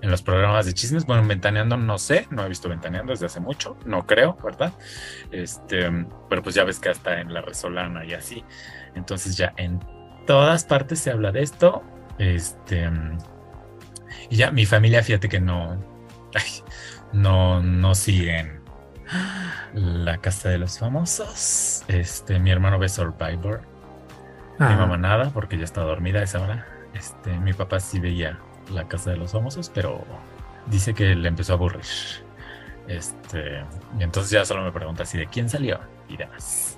En 0.02 0.12
los 0.12 0.22
programas 0.22 0.66
de 0.68 0.74
chismes, 0.74 1.06
bueno, 1.06 1.28
Ventaneando 1.28 1.78
no 1.78 1.98
sé, 1.98 2.28
no 2.30 2.46
he 2.46 2.50
visto 2.50 2.70
Ventaneando 2.70 3.12
desde 3.12 3.26
hace 3.26 3.40
mucho, 3.40 3.76
no 3.86 4.06
creo, 4.06 4.38
¿verdad? 4.44 4.74
Este, 5.32 5.90
pero 6.30 6.44
pues 6.44 6.54
ya 6.54 6.64
ves 6.64 6.80
que 6.80 6.90
hasta 6.90 7.20
en 7.20 7.34
La 7.34 7.42
Resolana 7.42 8.06
y 8.06 8.14
así. 8.14 8.44
Entonces 8.94 9.36
ya 9.36 9.54
en 9.58 9.80
todas 10.28 10.64
partes 10.64 11.00
se 11.00 11.12
habla 11.12 11.32
de 11.32 11.42
esto. 11.42 11.84
Este, 12.20 12.90
y 14.30 14.36
ya 14.36 14.52
mi 14.52 14.66
familia, 14.66 15.02
fíjate 15.02 15.30
que 15.30 15.40
no, 15.40 15.84
no, 17.14 17.64
no 17.64 17.96
siguen 17.96 18.62
la 19.74 20.18
casa 20.20 20.50
de 20.50 20.60
los 20.60 20.78
famosos. 20.78 21.84
Este, 21.88 22.38
mi 22.40 22.52
hermano 22.52 22.78
ve 22.78 22.90
Survivor 22.90 23.62
mi 24.60 24.76
mamá 24.76 24.98
nada, 24.98 25.32
porque 25.34 25.58
ya 25.58 25.64
está 25.64 25.82
dormida 25.82 26.20
a 26.20 26.24
esa 26.24 26.42
hora. 26.42 26.68
Este, 26.94 27.32
mi 27.40 27.54
papá 27.54 27.80
sí 27.80 28.00
veía 28.00 28.38
La 28.74 28.88
Casa 28.88 29.12
de 29.12 29.18
los 29.18 29.32
Famosos, 29.32 29.72
pero 29.74 30.04
dice 30.66 30.94
que 30.94 31.16
le 31.16 31.30
empezó 31.30 31.54
a 31.54 31.56
aburrir. 31.56 31.86
Este, 32.88 33.64
y 33.98 34.04
entonces 34.04 34.32
ya 34.32 34.44
solo 34.44 34.64
me 34.64 34.72
pregunta 34.72 35.04
así 35.04 35.18
de 35.18 35.28
quién 35.28 35.48
salió 35.48 35.80
y 36.10 36.18
demás. 36.18 36.78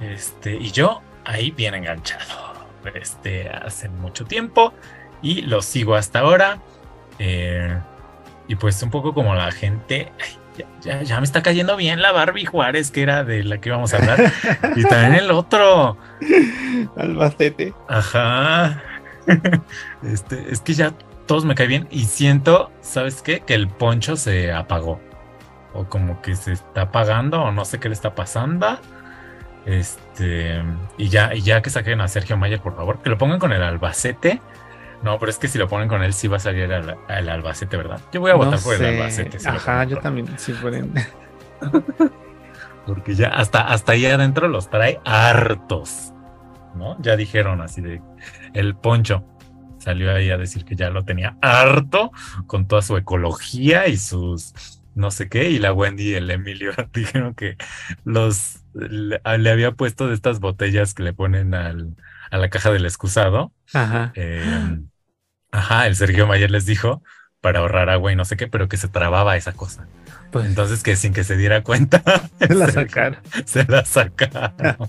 Este, 0.00 0.54
y 0.54 0.70
yo 0.70 1.02
ahí 1.24 1.50
bien 1.50 1.74
enganchado. 1.74 2.53
Este, 2.94 3.48
hace 3.48 3.88
mucho 3.88 4.24
tiempo 4.24 4.72
y 5.22 5.42
lo 5.42 5.62
sigo 5.62 5.94
hasta 5.94 6.20
ahora. 6.20 6.60
Eh, 7.18 7.78
y 8.48 8.56
pues 8.56 8.82
un 8.82 8.90
poco 8.90 9.14
como 9.14 9.34
la 9.34 9.50
gente, 9.50 10.12
ya, 10.82 11.02
ya, 11.02 11.18
me 11.18 11.24
está 11.24 11.42
cayendo 11.42 11.76
bien 11.76 12.02
la 12.02 12.12
Barbie 12.12 12.44
Juárez, 12.44 12.90
que 12.90 13.02
era 13.02 13.24
de 13.24 13.42
la 13.42 13.58
que 13.58 13.70
íbamos 13.70 13.94
a 13.94 13.98
hablar. 13.98 14.32
y 14.76 14.82
también 14.84 15.14
el 15.14 15.30
otro. 15.30 15.96
Albacete. 16.96 17.74
Ajá. 17.88 18.82
Este, 20.02 20.52
es 20.52 20.60
que 20.60 20.74
ya 20.74 20.92
todos 21.26 21.46
me 21.46 21.54
caen 21.54 21.68
bien 21.68 21.88
y 21.90 22.04
siento, 22.04 22.70
¿sabes 22.82 23.22
qué? 23.22 23.40
Que 23.40 23.54
el 23.54 23.68
poncho 23.68 24.16
se 24.16 24.52
apagó. 24.52 25.00
O 25.72 25.84
como 25.84 26.20
que 26.20 26.36
se 26.36 26.52
está 26.52 26.82
apagando, 26.82 27.40
o 27.40 27.50
no 27.50 27.64
sé 27.64 27.80
qué 27.80 27.88
le 27.88 27.94
está 27.94 28.14
pasando. 28.14 28.78
Este, 29.64 30.03
y 30.18 31.08
ya, 31.08 31.34
y 31.34 31.42
ya 31.42 31.62
que 31.62 31.70
saquen 31.70 32.00
a 32.00 32.08
Sergio 32.08 32.36
Mayer, 32.36 32.60
por 32.60 32.76
favor, 32.76 33.00
que 33.00 33.10
lo 33.10 33.18
pongan 33.18 33.38
con 33.38 33.52
el 33.52 33.62
Albacete 33.62 34.40
no, 35.04 35.18
pero 35.18 35.28
es 35.28 35.38
que 35.38 35.48
si 35.48 35.58
lo 35.58 35.68
ponen 35.68 35.86
con 35.86 36.02
él, 36.02 36.14
sí 36.14 36.28
va 36.28 36.38
a 36.38 36.40
salir 36.40 36.72
al, 36.72 37.28
Albacete, 37.28 37.76
¿verdad? 37.76 38.00
Yo 38.10 38.20
voy 38.20 38.30
a 38.30 38.36
votar 38.36 38.58
por 38.58 38.74
el 38.74 38.86
Albacete. 38.86 39.36
Ajá, 39.46 39.84
yo 39.84 39.98
también, 39.98 40.26
sí 40.38 40.54
pueden. 40.54 40.94
Porque 42.86 43.14
ya 43.14 43.28
hasta, 43.28 43.60
hasta 43.68 43.92
ahí 43.92 44.06
adentro 44.06 44.48
los 44.48 44.70
trae 44.70 45.00
hartos, 45.04 46.14
¿no? 46.74 46.96
Ya 47.02 47.16
dijeron 47.16 47.60
así 47.60 47.82
de 47.82 48.00
el 48.54 48.76
poncho 48.76 49.24
salió 49.76 50.10
ahí 50.14 50.30
a 50.30 50.38
decir 50.38 50.64
que 50.64 50.74
ya 50.74 50.88
lo 50.88 51.04
tenía 51.04 51.36
harto 51.42 52.10
con 52.46 52.66
toda 52.66 52.80
su 52.80 52.96
ecología 52.96 53.86
y 53.88 53.98
sus 53.98 54.54
no 54.94 55.10
sé 55.10 55.28
qué, 55.28 55.50
y 55.50 55.58
la 55.58 55.72
Wendy 55.72 56.10
y 56.10 56.14
el 56.14 56.30
Emilio 56.30 56.72
dijeron 56.92 57.34
que 57.34 57.56
los 58.04 58.60
le, 58.74 59.20
había 59.24 59.72
puesto 59.72 60.08
de 60.08 60.14
estas 60.14 60.40
botellas 60.40 60.94
que 60.94 61.02
le 61.02 61.12
ponen 61.12 61.54
al, 61.54 61.96
a 62.30 62.38
la 62.38 62.50
caja 62.50 62.70
del 62.70 62.84
excusado. 62.84 63.52
Ajá. 63.72 64.12
Em, 64.14 64.88
ajá, 65.50 65.86
el 65.86 65.96
Sergio 65.96 66.26
Mayer 66.26 66.50
les 66.50 66.66
dijo 66.66 67.02
para 67.40 67.60
ahorrar 67.60 67.90
agua 67.90 68.12
y 68.12 68.16
no 68.16 68.24
sé 68.24 68.36
qué, 68.36 68.48
pero 68.48 68.68
que 68.68 68.76
se 68.76 68.88
trababa 68.88 69.36
esa 69.36 69.52
cosa. 69.52 69.86
Pues, 70.32 70.46
Entonces 70.46 70.82
que 70.82 70.96
sin 70.96 71.12
que 71.12 71.24
se 71.24 71.36
diera 71.36 71.62
cuenta, 71.62 72.02
se 72.40 72.54
la 72.54 72.70
sacaron. 72.72 73.20
Se 73.44 73.64
la 73.64 73.84
sacaron. 73.84 74.88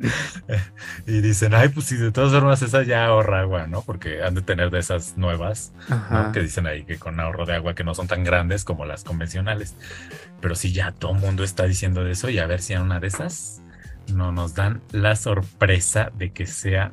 y 1.06 1.20
dicen, 1.20 1.54
ay, 1.54 1.68
pues 1.68 1.86
si 1.86 1.96
de 1.96 2.12
todas 2.12 2.32
formas 2.32 2.62
esa 2.62 2.82
ya 2.82 3.06
ahorra 3.06 3.40
agua, 3.40 3.66
¿no? 3.66 3.82
Porque 3.82 4.22
han 4.22 4.34
de 4.34 4.42
tener 4.42 4.70
de 4.70 4.78
esas 4.78 5.16
nuevas, 5.16 5.72
¿no? 6.10 6.32
Que 6.32 6.40
dicen 6.40 6.66
ahí 6.66 6.84
que 6.84 6.98
con 6.98 7.20
ahorro 7.20 7.46
de 7.46 7.54
agua 7.54 7.74
que 7.74 7.84
no 7.84 7.94
son 7.94 8.06
tan 8.06 8.24
grandes 8.24 8.64
como 8.64 8.84
las 8.84 9.04
convencionales. 9.04 9.74
Pero 10.40 10.54
si 10.54 10.72
ya 10.72 10.92
todo 10.92 11.12
el 11.12 11.18
mundo 11.18 11.44
está 11.44 11.64
diciendo 11.64 12.04
de 12.04 12.12
eso 12.12 12.30
y 12.30 12.38
a 12.38 12.46
ver 12.46 12.60
si 12.62 12.72
en 12.72 12.82
una 12.82 13.00
de 13.00 13.08
esas 13.08 13.62
no 14.12 14.32
nos 14.32 14.54
dan 14.54 14.80
la 14.92 15.16
sorpresa 15.16 16.10
de 16.16 16.32
que 16.32 16.46
sea 16.46 16.92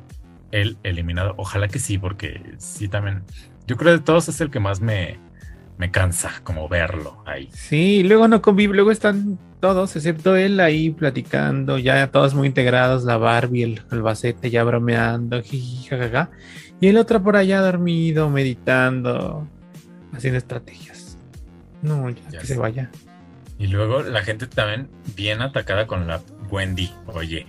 el 0.50 0.78
eliminado. 0.82 1.34
Ojalá 1.36 1.68
que 1.68 1.78
sí, 1.78 1.98
porque 1.98 2.54
sí 2.58 2.88
también, 2.88 3.22
yo 3.66 3.76
creo 3.76 3.92
de 3.92 4.00
todos 4.00 4.28
es 4.28 4.40
el 4.40 4.50
que 4.50 4.60
más 4.60 4.80
me, 4.80 5.18
me 5.78 5.90
cansa 5.90 6.32
como 6.44 6.68
verlo 6.68 7.22
ahí. 7.26 7.48
Sí, 7.52 8.02
luego 8.02 8.28
no 8.28 8.42
convive, 8.42 8.74
luego 8.74 8.90
están 8.90 9.38
todos, 9.60 9.94
excepto 9.96 10.36
él 10.36 10.60
ahí 10.60 10.90
platicando, 10.90 11.78
ya 11.78 12.10
todos 12.10 12.34
muy 12.34 12.48
integrados, 12.48 13.04
la 13.04 13.16
Barbie, 13.16 13.62
el, 13.62 13.82
el 13.90 14.02
Bacete 14.02 14.50
ya 14.50 14.64
bromeando, 14.64 15.42
jajaja. 15.42 16.30
Y 16.80 16.88
el 16.88 16.96
otro 16.96 17.22
por 17.22 17.36
allá 17.36 17.60
dormido, 17.60 18.30
meditando, 18.30 19.48
haciendo 20.12 20.38
estrategias. 20.38 21.18
No, 21.82 22.08
ya, 22.10 22.38
que 22.38 22.46
se 22.46 22.56
vaya. 22.56 22.90
Y 23.58 23.66
luego 23.66 24.02
la 24.02 24.22
gente 24.22 24.46
también 24.46 24.88
bien 25.16 25.42
atacada 25.42 25.86
con 25.86 26.06
la 26.06 26.20
Wendy, 26.50 26.92
oye. 27.06 27.46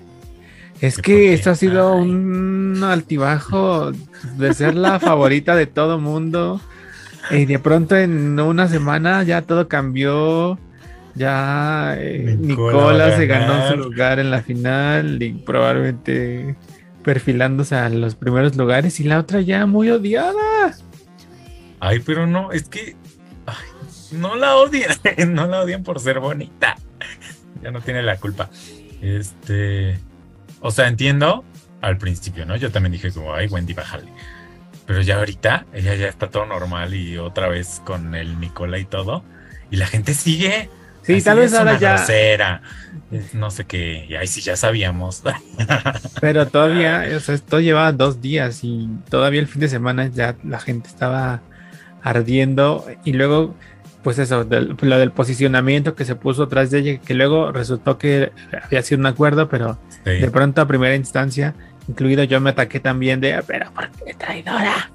Es 0.82 0.98
que 0.98 1.34
esto 1.34 1.52
ha 1.52 1.56
sido 1.56 1.96
un 1.96 2.82
altibajo 2.84 3.92
de 4.38 4.54
ser 4.54 4.76
la 4.76 5.00
favorita 5.00 5.56
de 5.56 5.68
todo 5.68 6.00
mundo. 6.00 6.62
Y 7.32 7.46
de 7.46 7.60
pronto 7.60 7.96
en 7.96 8.40
una 8.40 8.68
semana 8.68 9.22
ya 9.24 9.42
todo 9.42 9.68
cambió 9.68 10.58
ya 11.20 11.96
eh, 11.98 12.38
Nicola, 12.40 13.18
se 13.18 13.28
ganó 13.28 13.68
su 13.68 13.76
lugar 13.76 14.20
en 14.20 14.32
la 14.32 14.42
final 14.42 15.22
y 15.22 15.34
probablemente 15.34 16.56
perfilándose 17.04 17.76
a 17.76 17.90
los 17.90 18.16
primeros 18.16 18.56
lugares 18.56 19.02
y 19.02 19.04
la 19.04 19.20
otra 19.20 19.42
ya 19.42 19.66
muy 19.66 19.90
odiada. 19.90 20.74
Ay, 21.82 22.00
pero 22.00 22.26
no, 22.26 22.54
es 22.54 22.70
que 22.70 22.96
no 24.14 24.36
la 24.36 24.56
odian, 24.56 24.92
no 25.34 25.46
la 25.46 25.62
odian 25.62 25.84
por 25.84 26.00
ser 26.00 26.22
bonita. 26.22 26.78
Ya 27.62 27.72
no 27.72 27.82
tiene 27.82 28.02
la 28.02 28.16
culpa. 28.16 28.50
Este, 29.02 30.00
o 30.62 30.72
sea, 30.72 30.88
entiendo 30.88 31.44
al 31.82 31.98
principio, 31.98 32.46
¿no? 32.46 32.56
Yo 32.56 32.72
también 32.72 32.94
dije 32.94 33.12
como, 33.12 33.34
ay, 33.34 33.48
Wendy, 33.48 33.74
bájale. 33.74 34.08
Pero 34.86 35.02
ya 35.02 35.18
ahorita, 35.18 35.66
ella 35.74 35.96
ya 35.96 36.08
está 36.08 36.30
todo 36.30 36.46
normal 36.46 36.94
y 36.94 37.18
otra 37.18 37.50
vez 37.50 37.82
con 37.86 38.16
el 38.16 38.40
Nicola 38.40 38.80
y 38.80 38.86
todo. 38.86 39.26
Y 39.70 39.76
la 39.76 39.86
gente 39.86 40.14
sigue. 40.14 40.70
Sí, 41.04 41.22
tal 41.22 41.40
vez 41.40 41.54
ahora 41.54 41.78
ya. 41.78 42.62
no 43.34 43.50
sé 43.50 43.66
qué, 43.66 44.06
y 44.08 44.16
ahí 44.16 44.28
sí 44.28 44.42
ya 44.42 44.56
sabíamos. 44.56 45.24
Pero 46.22 46.48
todavía, 46.48 47.06
o 47.16 47.20
sea, 47.20 47.36
esto 47.36 47.60
llevaba 47.60 47.92
dos 47.92 48.22
días 48.22 48.64
y 48.64 48.90
todavía 49.10 49.40
el 49.40 49.48
fin 49.48 49.62
de 49.62 49.70
semana 49.70 50.08
ya 50.08 50.36
la 50.44 50.60
gente 50.60 50.88
estaba 50.88 51.42
ardiendo 52.02 52.86
y 53.04 53.14
luego, 53.14 53.56
pues 54.04 54.20
eso, 54.20 54.46
lo 54.46 54.98
del 55.00 55.12
posicionamiento 55.12 55.96
que 55.96 56.06
se 56.06 56.16
puso 56.16 56.44
atrás 56.44 56.72
de 56.72 56.80
ella, 56.80 56.98
que 57.00 57.14
luego 57.14 57.52
resultó 57.52 57.98
que 57.98 58.32
había 58.64 58.82
sido 58.84 59.00
un 59.00 59.08
acuerdo, 59.08 59.50
pero 59.50 59.78
de 60.06 60.30
pronto 60.32 60.62
a 60.62 60.68
primera 60.68 60.96
instancia, 60.96 61.56
incluido 61.88 62.24
yo 62.24 62.40
me 62.40 62.52
ataqué 62.52 62.80
también 62.80 63.20
de, 63.20 63.42
pero 63.46 63.72
¿por 63.74 63.90
qué 63.90 64.14
traidora? 64.14 64.92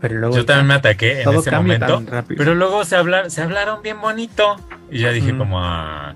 Pero 0.00 0.16
luego 0.16 0.36
yo 0.36 0.44
también 0.44 0.66
me 0.66 0.74
ataqué 0.74 1.22
en 1.22 1.34
ese 1.34 1.50
momento. 1.50 2.02
Pero 2.28 2.54
luego 2.54 2.84
se, 2.84 2.96
hablaron, 2.96 3.30
se 3.30 3.42
hablaron 3.42 3.82
bien 3.82 4.00
bonito. 4.00 4.56
Y 4.90 5.00
ya 5.00 5.10
dije 5.10 5.36
como 5.36 5.64
a... 5.64 6.14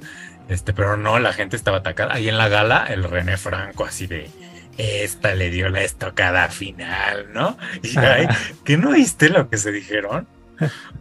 Este, 0.48 0.72
pero 0.72 0.96
no, 0.96 1.18
la 1.18 1.32
gente 1.32 1.56
estaba 1.56 1.78
atacada. 1.78 2.14
Ahí 2.14 2.28
en 2.28 2.36
la 2.36 2.48
gala, 2.48 2.86
el 2.88 3.04
René 3.04 3.36
Franco 3.36 3.84
así 3.84 4.06
de... 4.06 4.30
Esta 4.78 5.34
le 5.34 5.50
dio 5.50 5.68
la 5.68 5.82
estocada 5.82 6.48
final, 6.48 7.26
¿no? 7.34 7.58
Y 7.82 7.98
ay, 7.98 8.26
¿que 8.64 8.78
no 8.78 8.90
oíste 8.90 9.28
lo 9.28 9.50
que 9.50 9.58
se 9.58 9.72
dijeron? 9.72 10.26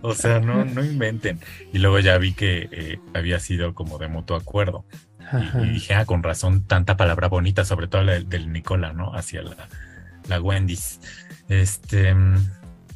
O 0.01 0.13
sea, 0.13 0.39
no, 0.39 0.65
no 0.65 0.83
inventen. 0.83 1.39
Y 1.71 1.79
luego 1.79 1.99
ya 1.99 2.17
vi 2.17 2.33
que 2.33 2.67
eh, 2.71 2.99
había 3.13 3.39
sido 3.39 3.73
como 3.73 3.97
de 3.97 4.07
mutuo 4.07 4.35
acuerdo. 4.35 4.85
Y, 5.61 5.69
dije, 5.69 5.93
ah, 5.93 6.05
con 6.05 6.23
razón, 6.23 6.65
tanta 6.65 6.97
palabra 6.97 7.27
bonita, 7.27 7.63
sobre 7.63 7.87
todo 7.87 8.03
la 8.03 8.19
del, 8.19 8.51
Nicola, 8.51 8.93
¿no? 8.93 9.13
Hacia 9.13 9.43
la, 9.43 9.69
la 10.27 10.41
Wendy's. 10.41 10.99
Este, 11.47 12.15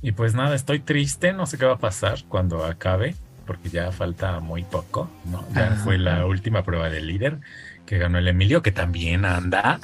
y 0.03 0.11
pues 0.11 0.35
nada, 0.35 0.53
estoy 0.53 0.79
triste, 0.79 1.31
no 1.31 1.45
sé 1.45 1.57
qué 1.57 1.65
va 1.65 1.75
a 1.75 1.79
pasar 1.79 2.25
cuando 2.27 2.65
acabe, 2.65 3.15
porque 3.47 3.69
ya 3.69 3.89
falta 3.93 4.41
muy 4.41 4.65
poco, 4.65 5.09
¿no? 5.23 5.47
Ya 5.55 5.77
fue 5.81 5.97
la 5.97 6.25
última 6.25 6.63
prueba 6.63 6.89
del 6.89 7.07
líder 7.07 7.39
que 7.85 7.97
ganó 7.97 8.17
el 8.17 8.27
Emilio, 8.27 8.61
que 8.61 8.73
también 8.73 9.23
anda 9.23 9.79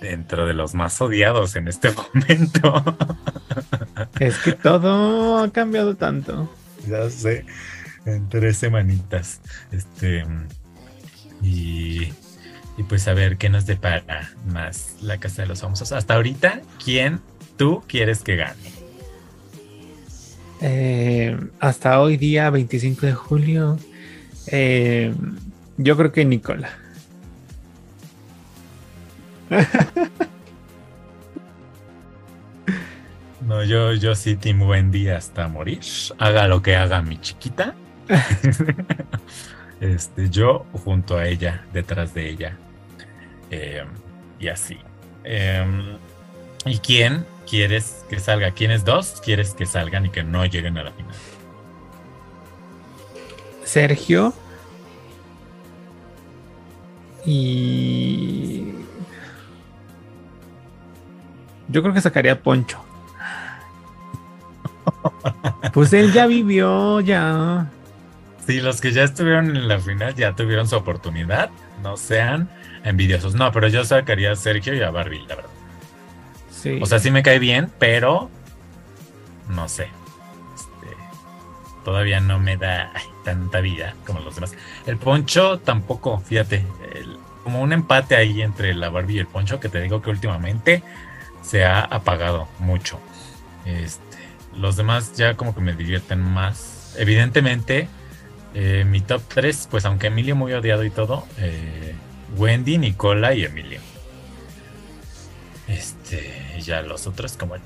dentro 0.00 0.46
de 0.46 0.54
los 0.54 0.74
más 0.74 0.98
odiados 1.02 1.54
en 1.54 1.68
este 1.68 1.90
momento. 2.14 2.96
Es 4.18 4.38
que 4.38 4.52
todo 4.52 5.38
ha 5.38 5.52
cambiado 5.52 5.96
tanto. 5.96 6.50
Ya 6.88 7.10
sé, 7.10 7.44
en 8.06 8.30
tres 8.30 8.56
semanitas. 8.56 9.42
Este, 9.70 10.24
y, 11.42 12.12
y 12.78 12.82
pues 12.88 13.06
a 13.06 13.12
ver 13.12 13.36
qué 13.36 13.50
nos 13.50 13.66
depara 13.66 14.30
más 14.46 14.96
la 15.02 15.18
Casa 15.18 15.42
de 15.42 15.48
los 15.48 15.60
Famosos. 15.60 15.92
Hasta 15.92 16.14
ahorita, 16.14 16.62
¿quién 16.82 17.20
tú 17.58 17.84
quieres 17.86 18.20
que 18.20 18.36
gane? 18.36 18.75
Eh, 20.60 21.36
hasta 21.60 22.00
hoy 22.00 22.16
día, 22.16 22.50
25 22.50 23.06
de 23.06 23.12
julio, 23.12 23.78
eh, 24.48 25.14
yo 25.76 25.96
creo 25.96 26.12
que 26.12 26.24
Nicola. 26.24 26.70
No, 33.46 33.62
yo, 33.62 33.92
yo 33.92 34.16
sí, 34.16 34.34
Tim 34.34 34.60
Wendy 34.62 35.08
hasta 35.08 35.46
morir. 35.46 35.78
Haga 36.18 36.48
lo 36.48 36.62
que 36.62 36.74
haga 36.74 37.00
mi 37.00 37.20
chiquita. 37.20 37.76
este, 39.80 40.28
yo 40.30 40.66
junto 40.84 41.16
a 41.16 41.28
ella, 41.28 41.64
detrás 41.72 42.12
de 42.12 42.28
ella. 42.28 42.56
Eh, 43.52 43.84
y 44.40 44.48
así. 44.48 44.78
Em, 45.22 45.96
¿Y 46.64 46.78
quién 46.78 47.24
quieres 47.48 48.04
que 48.08 48.20
salga? 48.20 48.50
¿Quiénes 48.50 48.84
dos 48.84 49.20
quieres 49.24 49.54
que 49.54 49.66
salgan 49.66 50.06
y 50.06 50.10
que 50.10 50.22
no 50.22 50.44
lleguen 50.44 50.76
a 50.78 50.84
la 50.84 50.92
final? 50.92 51.14
Sergio. 53.64 54.32
Y. 57.24 58.72
Yo 61.68 61.82
creo 61.82 61.92
que 61.94 62.00
sacaría 62.00 62.42
Poncho. 62.42 62.78
Pues 65.72 65.92
él 65.92 66.12
ya 66.12 66.26
vivió, 66.26 67.00
ya. 67.00 67.70
Sí, 68.46 68.60
los 68.60 68.80
que 68.80 68.92
ya 68.92 69.02
estuvieron 69.02 69.54
en 69.56 69.68
la 69.68 69.78
final 69.78 70.14
ya 70.14 70.34
tuvieron 70.34 70.66
su 70.68 70.76
oportunidad. 70.76 71.50
No 71.82 71.96
sean 71.98 72.48
envidiosos. 72.84 73.34
No, 73.34 73.52
pero 73.52 73.68
yo 73.68 73.84
sacaría 73.84 74.32
a 74.32 74.36
Sergio 74.36 74.72
y 74.74 74.80
a 74.80 74.90
Barbie, 74.90 75.26
la 75.28 75.34
verdad. 75.34 75.55
O 76.80 76.86
sea, 76.86 76.98
sí 76.98 77.10
me 77.10 77.22
cae 77.22 77.38
bien, 77.38 77.70
pero 77.78 78.30
no 79.48 79.68
sé. 79.68 79.88
Este, 80.54 80.96
todavía 81.84 82.20
no 82.20 82.38
me 82.38 82.56
da 82.56 82.92
tanta 83.24 83.60
vida 83.60 83.94
como 84.06 84.20
los 84.20 84.34
demás. 84.34 84.54
El 84.86 84.96
poncho 84.96 85.58
tampoco, 85.58 86.18
fíjate. 86.20 86.64
como 87.44 87.60
un 87.60 87.72
empate 87.72 88.16
ahí 88.16 88.42
entre 88.42 88.74
la 88.74 88.88
Barbie 88.88 89.16
y 89.16 89.18
el 89.18 89.26
poncho, 89.26 89.60
que 89.60 89.68
te 89.68 89.80
digo 89.80 90.02
que 90.02 90.10
últimamente 90.10 90.82
se 91.42 91.64
ha 91.64 91.80
apagado 91.80 92.48
mucho. 92.58 92.98
Este, 93.64 94.18
los 94.56 94.76
demás 94.76 95.14
ya 95.16 95.36
como 95.36 95.54
que 95.54 95.60
me 95.60 95.74
divierten 95.74 96.20
más. 96.20 96.94
Evidentemente, 96.98 97.88
eh, 98.54 98.84
mi 98.86 99.00
top 99.00 99.22
3, 99.28 99.68
pues 99.70 99.84
aunque 99.84 100.06
Emilio 100.08 100.34
muy 100.34 100.52
odiado 100.52 100.84
y 100.84 100.90
todo, 100.90 101.26
eh, 101.38 101.94
Wendy, 102.36 102.78
Nicola 102.78 103.34
y 103.34 103.44
Emilio. 103.44 103.80
Este, 105.68 106.45
ya 106.64 106.82
los 106.82 107.06
otros 107.06 107.36
como 107.36 107.56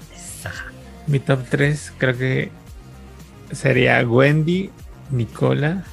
Mi 1.06 1.20
top 1.20 1.40
3 1.48 1.92
creo 1.98 2.16
que 2.16 2.50
sería 3.52 4.00
Wendy, 4.06 4.70
Nicola 5.10 5.84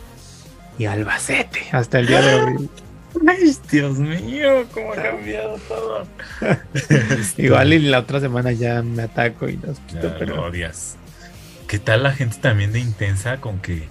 y 0.78 0.86
Albacete 0.86 1.68
hasta 1.72 2.00
el 2.00 2.08
día 2.08 2.22
de 2.22 2.36
hoy. 2.36 2.70
Ay, 3.28 3.56
Dios 3.72 3.98
mío, 3.98 4.66
cómo 4.74 4.93
ha 4.93 4.95
cambiado 4.95 5.58
todo. 5.68 6.06
Igual 7.38 7.74
y 7.74 7.80
la 7.80 8.00
otra 8.00 8.20
semana 8.20 8.52
ya 8.52 8.82
me 8.84 9.04
ataco 9.04 9.50
y 9.50 9.58
nos 9.58 9.80
quito, 9.80 10.14
pero 10.20 10.45
odias. 10.45 10.98
¿Qué 11.68 11.80
tal 11.80 12.04
la 12.04 12.12
gente 12.14 12.38
también 12.38 12.72
de 12.72 12.80
intensa 12.80 13.38
con 13.38 13.60
que 13.60 13.88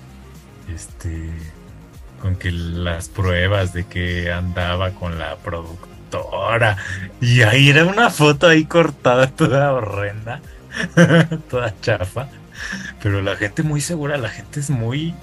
este 0.75 1.31
con 2.21 2.37
que 2.37 2.51
las 2.51 3.09
pruebas 3.09 3.73
de 3.73 3.85
que 3.85 4.33
andaba 4.33 4.93
con 4.93 5.19
la 5.19 5.37
productora 5.37 5.96
y 7.21 7.43
ahí 7.43 7.71
era 7.71 7.85
una 7.85 8.11
foto 8.11 8.47
ahí 8.49 8.65
cortada 8.65 9.27
toda 9.37 9.73
horrenda, 9.73 10.41
toda 11.51 11.75
chafa, 11.81 12.29
pero 13.03 13.23
la 13.23 13.37
gente 13.37 13.63
muy 13.63 13.81
segura, 13.81 14.17
la 14.17 14.29
gente 14.29 14.61
es 14.61 14.71
muy 14.71 15.15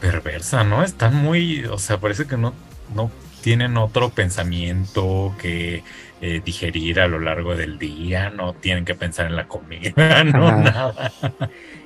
perversa, 0.00 0.64
¿no? 0.64 0.82
Están 0.82 1.14
muy, 1.14 1.64
o 1.64 1.78
sea, 1.78 1.98
parece 1.98 2.26
que 2.26 2.36
no 2.36 2.54
no 2.94 3.10
tienen 3.42 3.76
otro 3.76 4.10
pensamiento 4.10 5.34
que 5.38 5.82
eh, 6.20 6.40
digerir 6.44 7.00
a 7.00 7.06
lo 7.06 7.18
largo 7.18 7.54
del 7.54 7.78
día, 7.78 8.30
no 8.30 8.54
tienen 8.54 8.84
que 8.84 8.94
pensar 8.94 9.26
en 9.26 9.36
la 9.36 9.46
comida, 9.46 10.24
no 10.24 10.50
nada. 10.58 11.12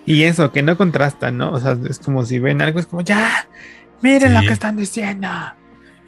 Y 0.06 0.22
eso, 0.22 0.52
que 0.52 0.62
no 0.62 0.76
contrastan, 0.76 1.36
¿no? 1.36 1.52
O 1.52 1.60
sea, 1.60 1.76
es 1.88 1.98
como 1.98 2.24
si 2.24 2.38
ven 2.38 2.62
algo, 2.62 2.78
es 2.78 2.86
como, 2.86 3.02
ya, 3.02 3.48
miren 4.02 4.34
lo 4.34 4.40
que 4.40 4.52
están 4.52 4.76
diciendo. 4.76 5.28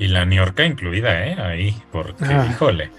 Y 0.01 0.09
la 0.09 0.25
Niorca 0.25 0.65
incluida, 0.65 1.27
¿eh? 1.27 1.37
Ahí, 1.39 1.83
porque, 1.93 2.25
híjole. 2.25 2.91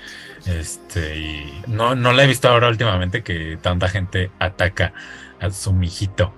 Este, 0.45 1.18
y 1.18 1.64
no, 1.66 1.95
no 1.95 2.14
la 2.14 2.24
he 2.24 2.28
visto 2.28 2.47
ahora 2.47 2.70
últimamente 2.70 3.24
que 3.24 3.58
tanta 3.60 3.89
gente 3.89 4.30
ataca 4.38 4.93
a 5.39 5.49
su 5.49 5.74
mijito. 5.74 6.32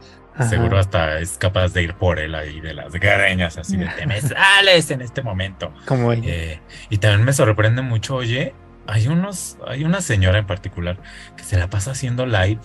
Seguro 0.50 0.80
hasta 0.80 1.20
es 1.20 1.38
capaz 1.38 1.74
de 1.74 1.84
ir 1.84 1.94
por 1.96 2.18
él 2.18 2.34
ahí 2.34 2.62
de 2.62 2.74
las 2.74 2.94
greñas, 2.94 3.58
así 3.58 3.76
de 3.76 3.88
te 3.88 4.08
me 4.08 4.20
sales 4.22 4.90
en 4.90 5.02
este 5.02 5.22
momento. 5.22 5.74
Como 5.86 6.14
eh, 6.14 6.62
y 6.90 6.98
también 6.98 7.26
me 7.26 7.34
sorprende 7.34 7.82
mucho, 7.82 8.16
oye, 8.16 8.56
hay 8.88 9.10
unos, 9.10 9.58
hay 9.68 9.84
una 9.84 10.00
señora 10.00 10.40
en 10.40 10.48
particular 10.48 10.98
que 11.36 11.44
se 11.44 11.60
la 11.60 11.70
pasa 11.70 11.92
haciendo 11.92 12.26
live 12.26 12.62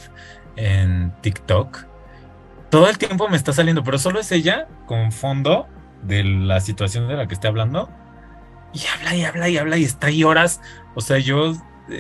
en 0.55 1.12
TikTok. 1.20 1.84
Todo 2.70 2.88
el 2.88 2.96
tiempo 2.96 3.28
me 3.28 3.36
está 3.36 3.53
saliendo, 3.53 3.82
pero 3.82 3.99
solo 3.99 4.20
es 4.20 4.30
ella 4.30 4.68
con 4.86 5.11
fondo 5.11 5.66
de 6.03 6.24
la 6.24 6.61
situación 6.61 7.09
de 7.09 7.16
la 7.16 7.26
que 7.26 7.34
esté 7.34 7.49
hablando. 7.49 7.90
Y 8.72 8.80
habla 8.86 9.14
y 9.14 9.24
habla 9.24 9.49
y 9.49 9.59
habla 9.59 9.76
y 9.78 9.84
está 9.84 10.09
ahí 10.09 10.24
horas. 10.24 10.61
O 10.94 11.01
sea, 11.01 11.18
yo 11.18 11.55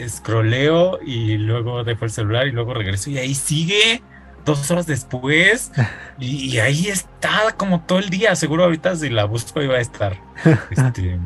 scrolleo 0.08 0.98
y 1.04 1.38
luego 1.38 1.84
dejo 1.84 2.04
el 2.04 2.10
celular 2.10 2.46
y 2.46 2.52
luego 2.52 2.74
regreso 2.74 3.08
y 3.10 3.18
ahí 3.18 3.34
sigue 3.34 4.02
dos 4.44 4.70
horas 4.70 4.86
después 4.86 5.72
y, 6.18 6.58
ahí 6.58 6.88
está 6.88 7.52
como 7.56 7.80
todo 7.82 7.98
el 7.98 8.10
día. 8.10 8.34
Seguro 8.36 8.64
ahorita 8.64 8.96
si 8.96 9.08
la 9.10 9.24
busco 9.24 9.62
iba 9.62 9.76
a 9.76 9.80
estar. 9.80 10.18
Este, 10.70 11.18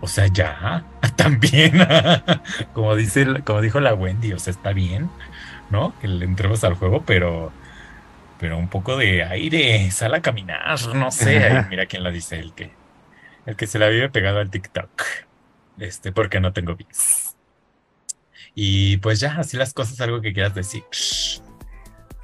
o 0.00 0.06
sea, 0.06 0.26
ya, 0.26 0.84
también, 1.16 1.86
como 2.74 2.94
dice, 2.94 3.42
como 3.42 3.62
dijo 3.62 3.80
la 3.80 3.94
Wendy, 3.94 4.34
o 4.34 4.38
sea, 4.38 4.50
está 4.50 4.74
bien, 4.74 5.08
¿no? 5.70 5.94
Que 6.00 6.08
le 6.08 6.26
entremos 6.26 6.62
al 6.62 6.74
juego, 6.74 7.02
pero, 7.06 7.52
pero 8.44 8.58
un 8.58 8.68
poco 8.68 8.98
de 8.98 9.22
aire, 9.22 9.90
sal 9.90 10.12
a 10.12 10.20
caminar, 10.20 10.78
no 10.94 11.10
sé. 11.10 11.64
mira 11.70 11.86
quién 11.86 12.02
la 12.02 12.10
dice, 12.10 12.38
el 12.38 12.52
que, 12.52 12.70
el 13.46 13.56
que 13.56 13.66
se 13.66 13.78
la 13.78 13.88
vive 13.88 14.10
pegado 14.10 14.38
al 14.38 14.50
TikTok. 14.50 15.02
Este, 15.78 16.12
porque 16.12 16.40
no 16.40 16.52
tengo 16.52 16.76
bits. 16.76 17.36
Y 18.54 18.98
pues 18.98 19.18
ya, 19.18 19.36
así 19.36 19.56
las 19.56 19.72
cosas, 19.72 19.98
algo 20.02 20.20
que 20.20 20.34
quieras 20.34 20.54
decir. 20.54 20.82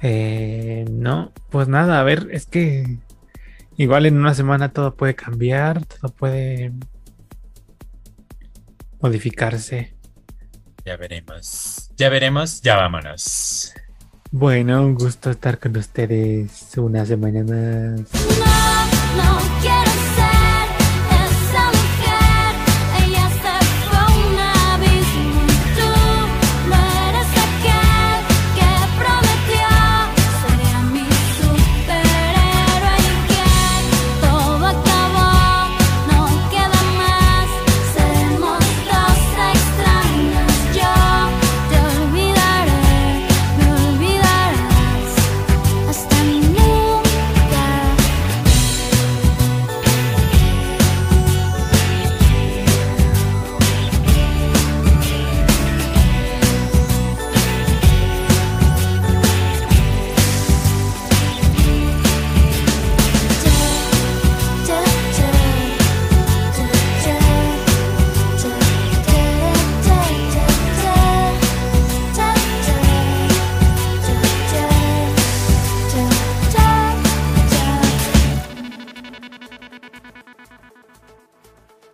Eh, 0.03 0.85
no, 0.91 1.33
pues 1.49 1.67
nada, 1.67 1.99
a 1.99 2.03
ver, 2.03 2.27
es 2.29 2.45
que 2.45 2.99
igual 3.75 4.05
en 4.05 4.19
una 4.19 4.35
semana 4.35 4.71
todo 4.71 4.95
puede 4.95 5.15
cambiar, 5.15 5.83
todo 5.87 6.13
puede 6.13 6.71
modificarse. 8.99 9.95
Ya 10.85 10.97
veremos, 10.97 11.89
ya 11.95 12.09
veremos, 12.09 12.61
ya 12.61 12.75
vámonos. 12.75 13.73
Bueno, 14.33 14.81
un 14.81 14.95
gusto 14.95 15.29
estar 15.29 15.59
con 15.59 15.75
ustedes 15.75 16.77
una 16.77 17.05
semana 17.05 17.43
más. 17.43 18.01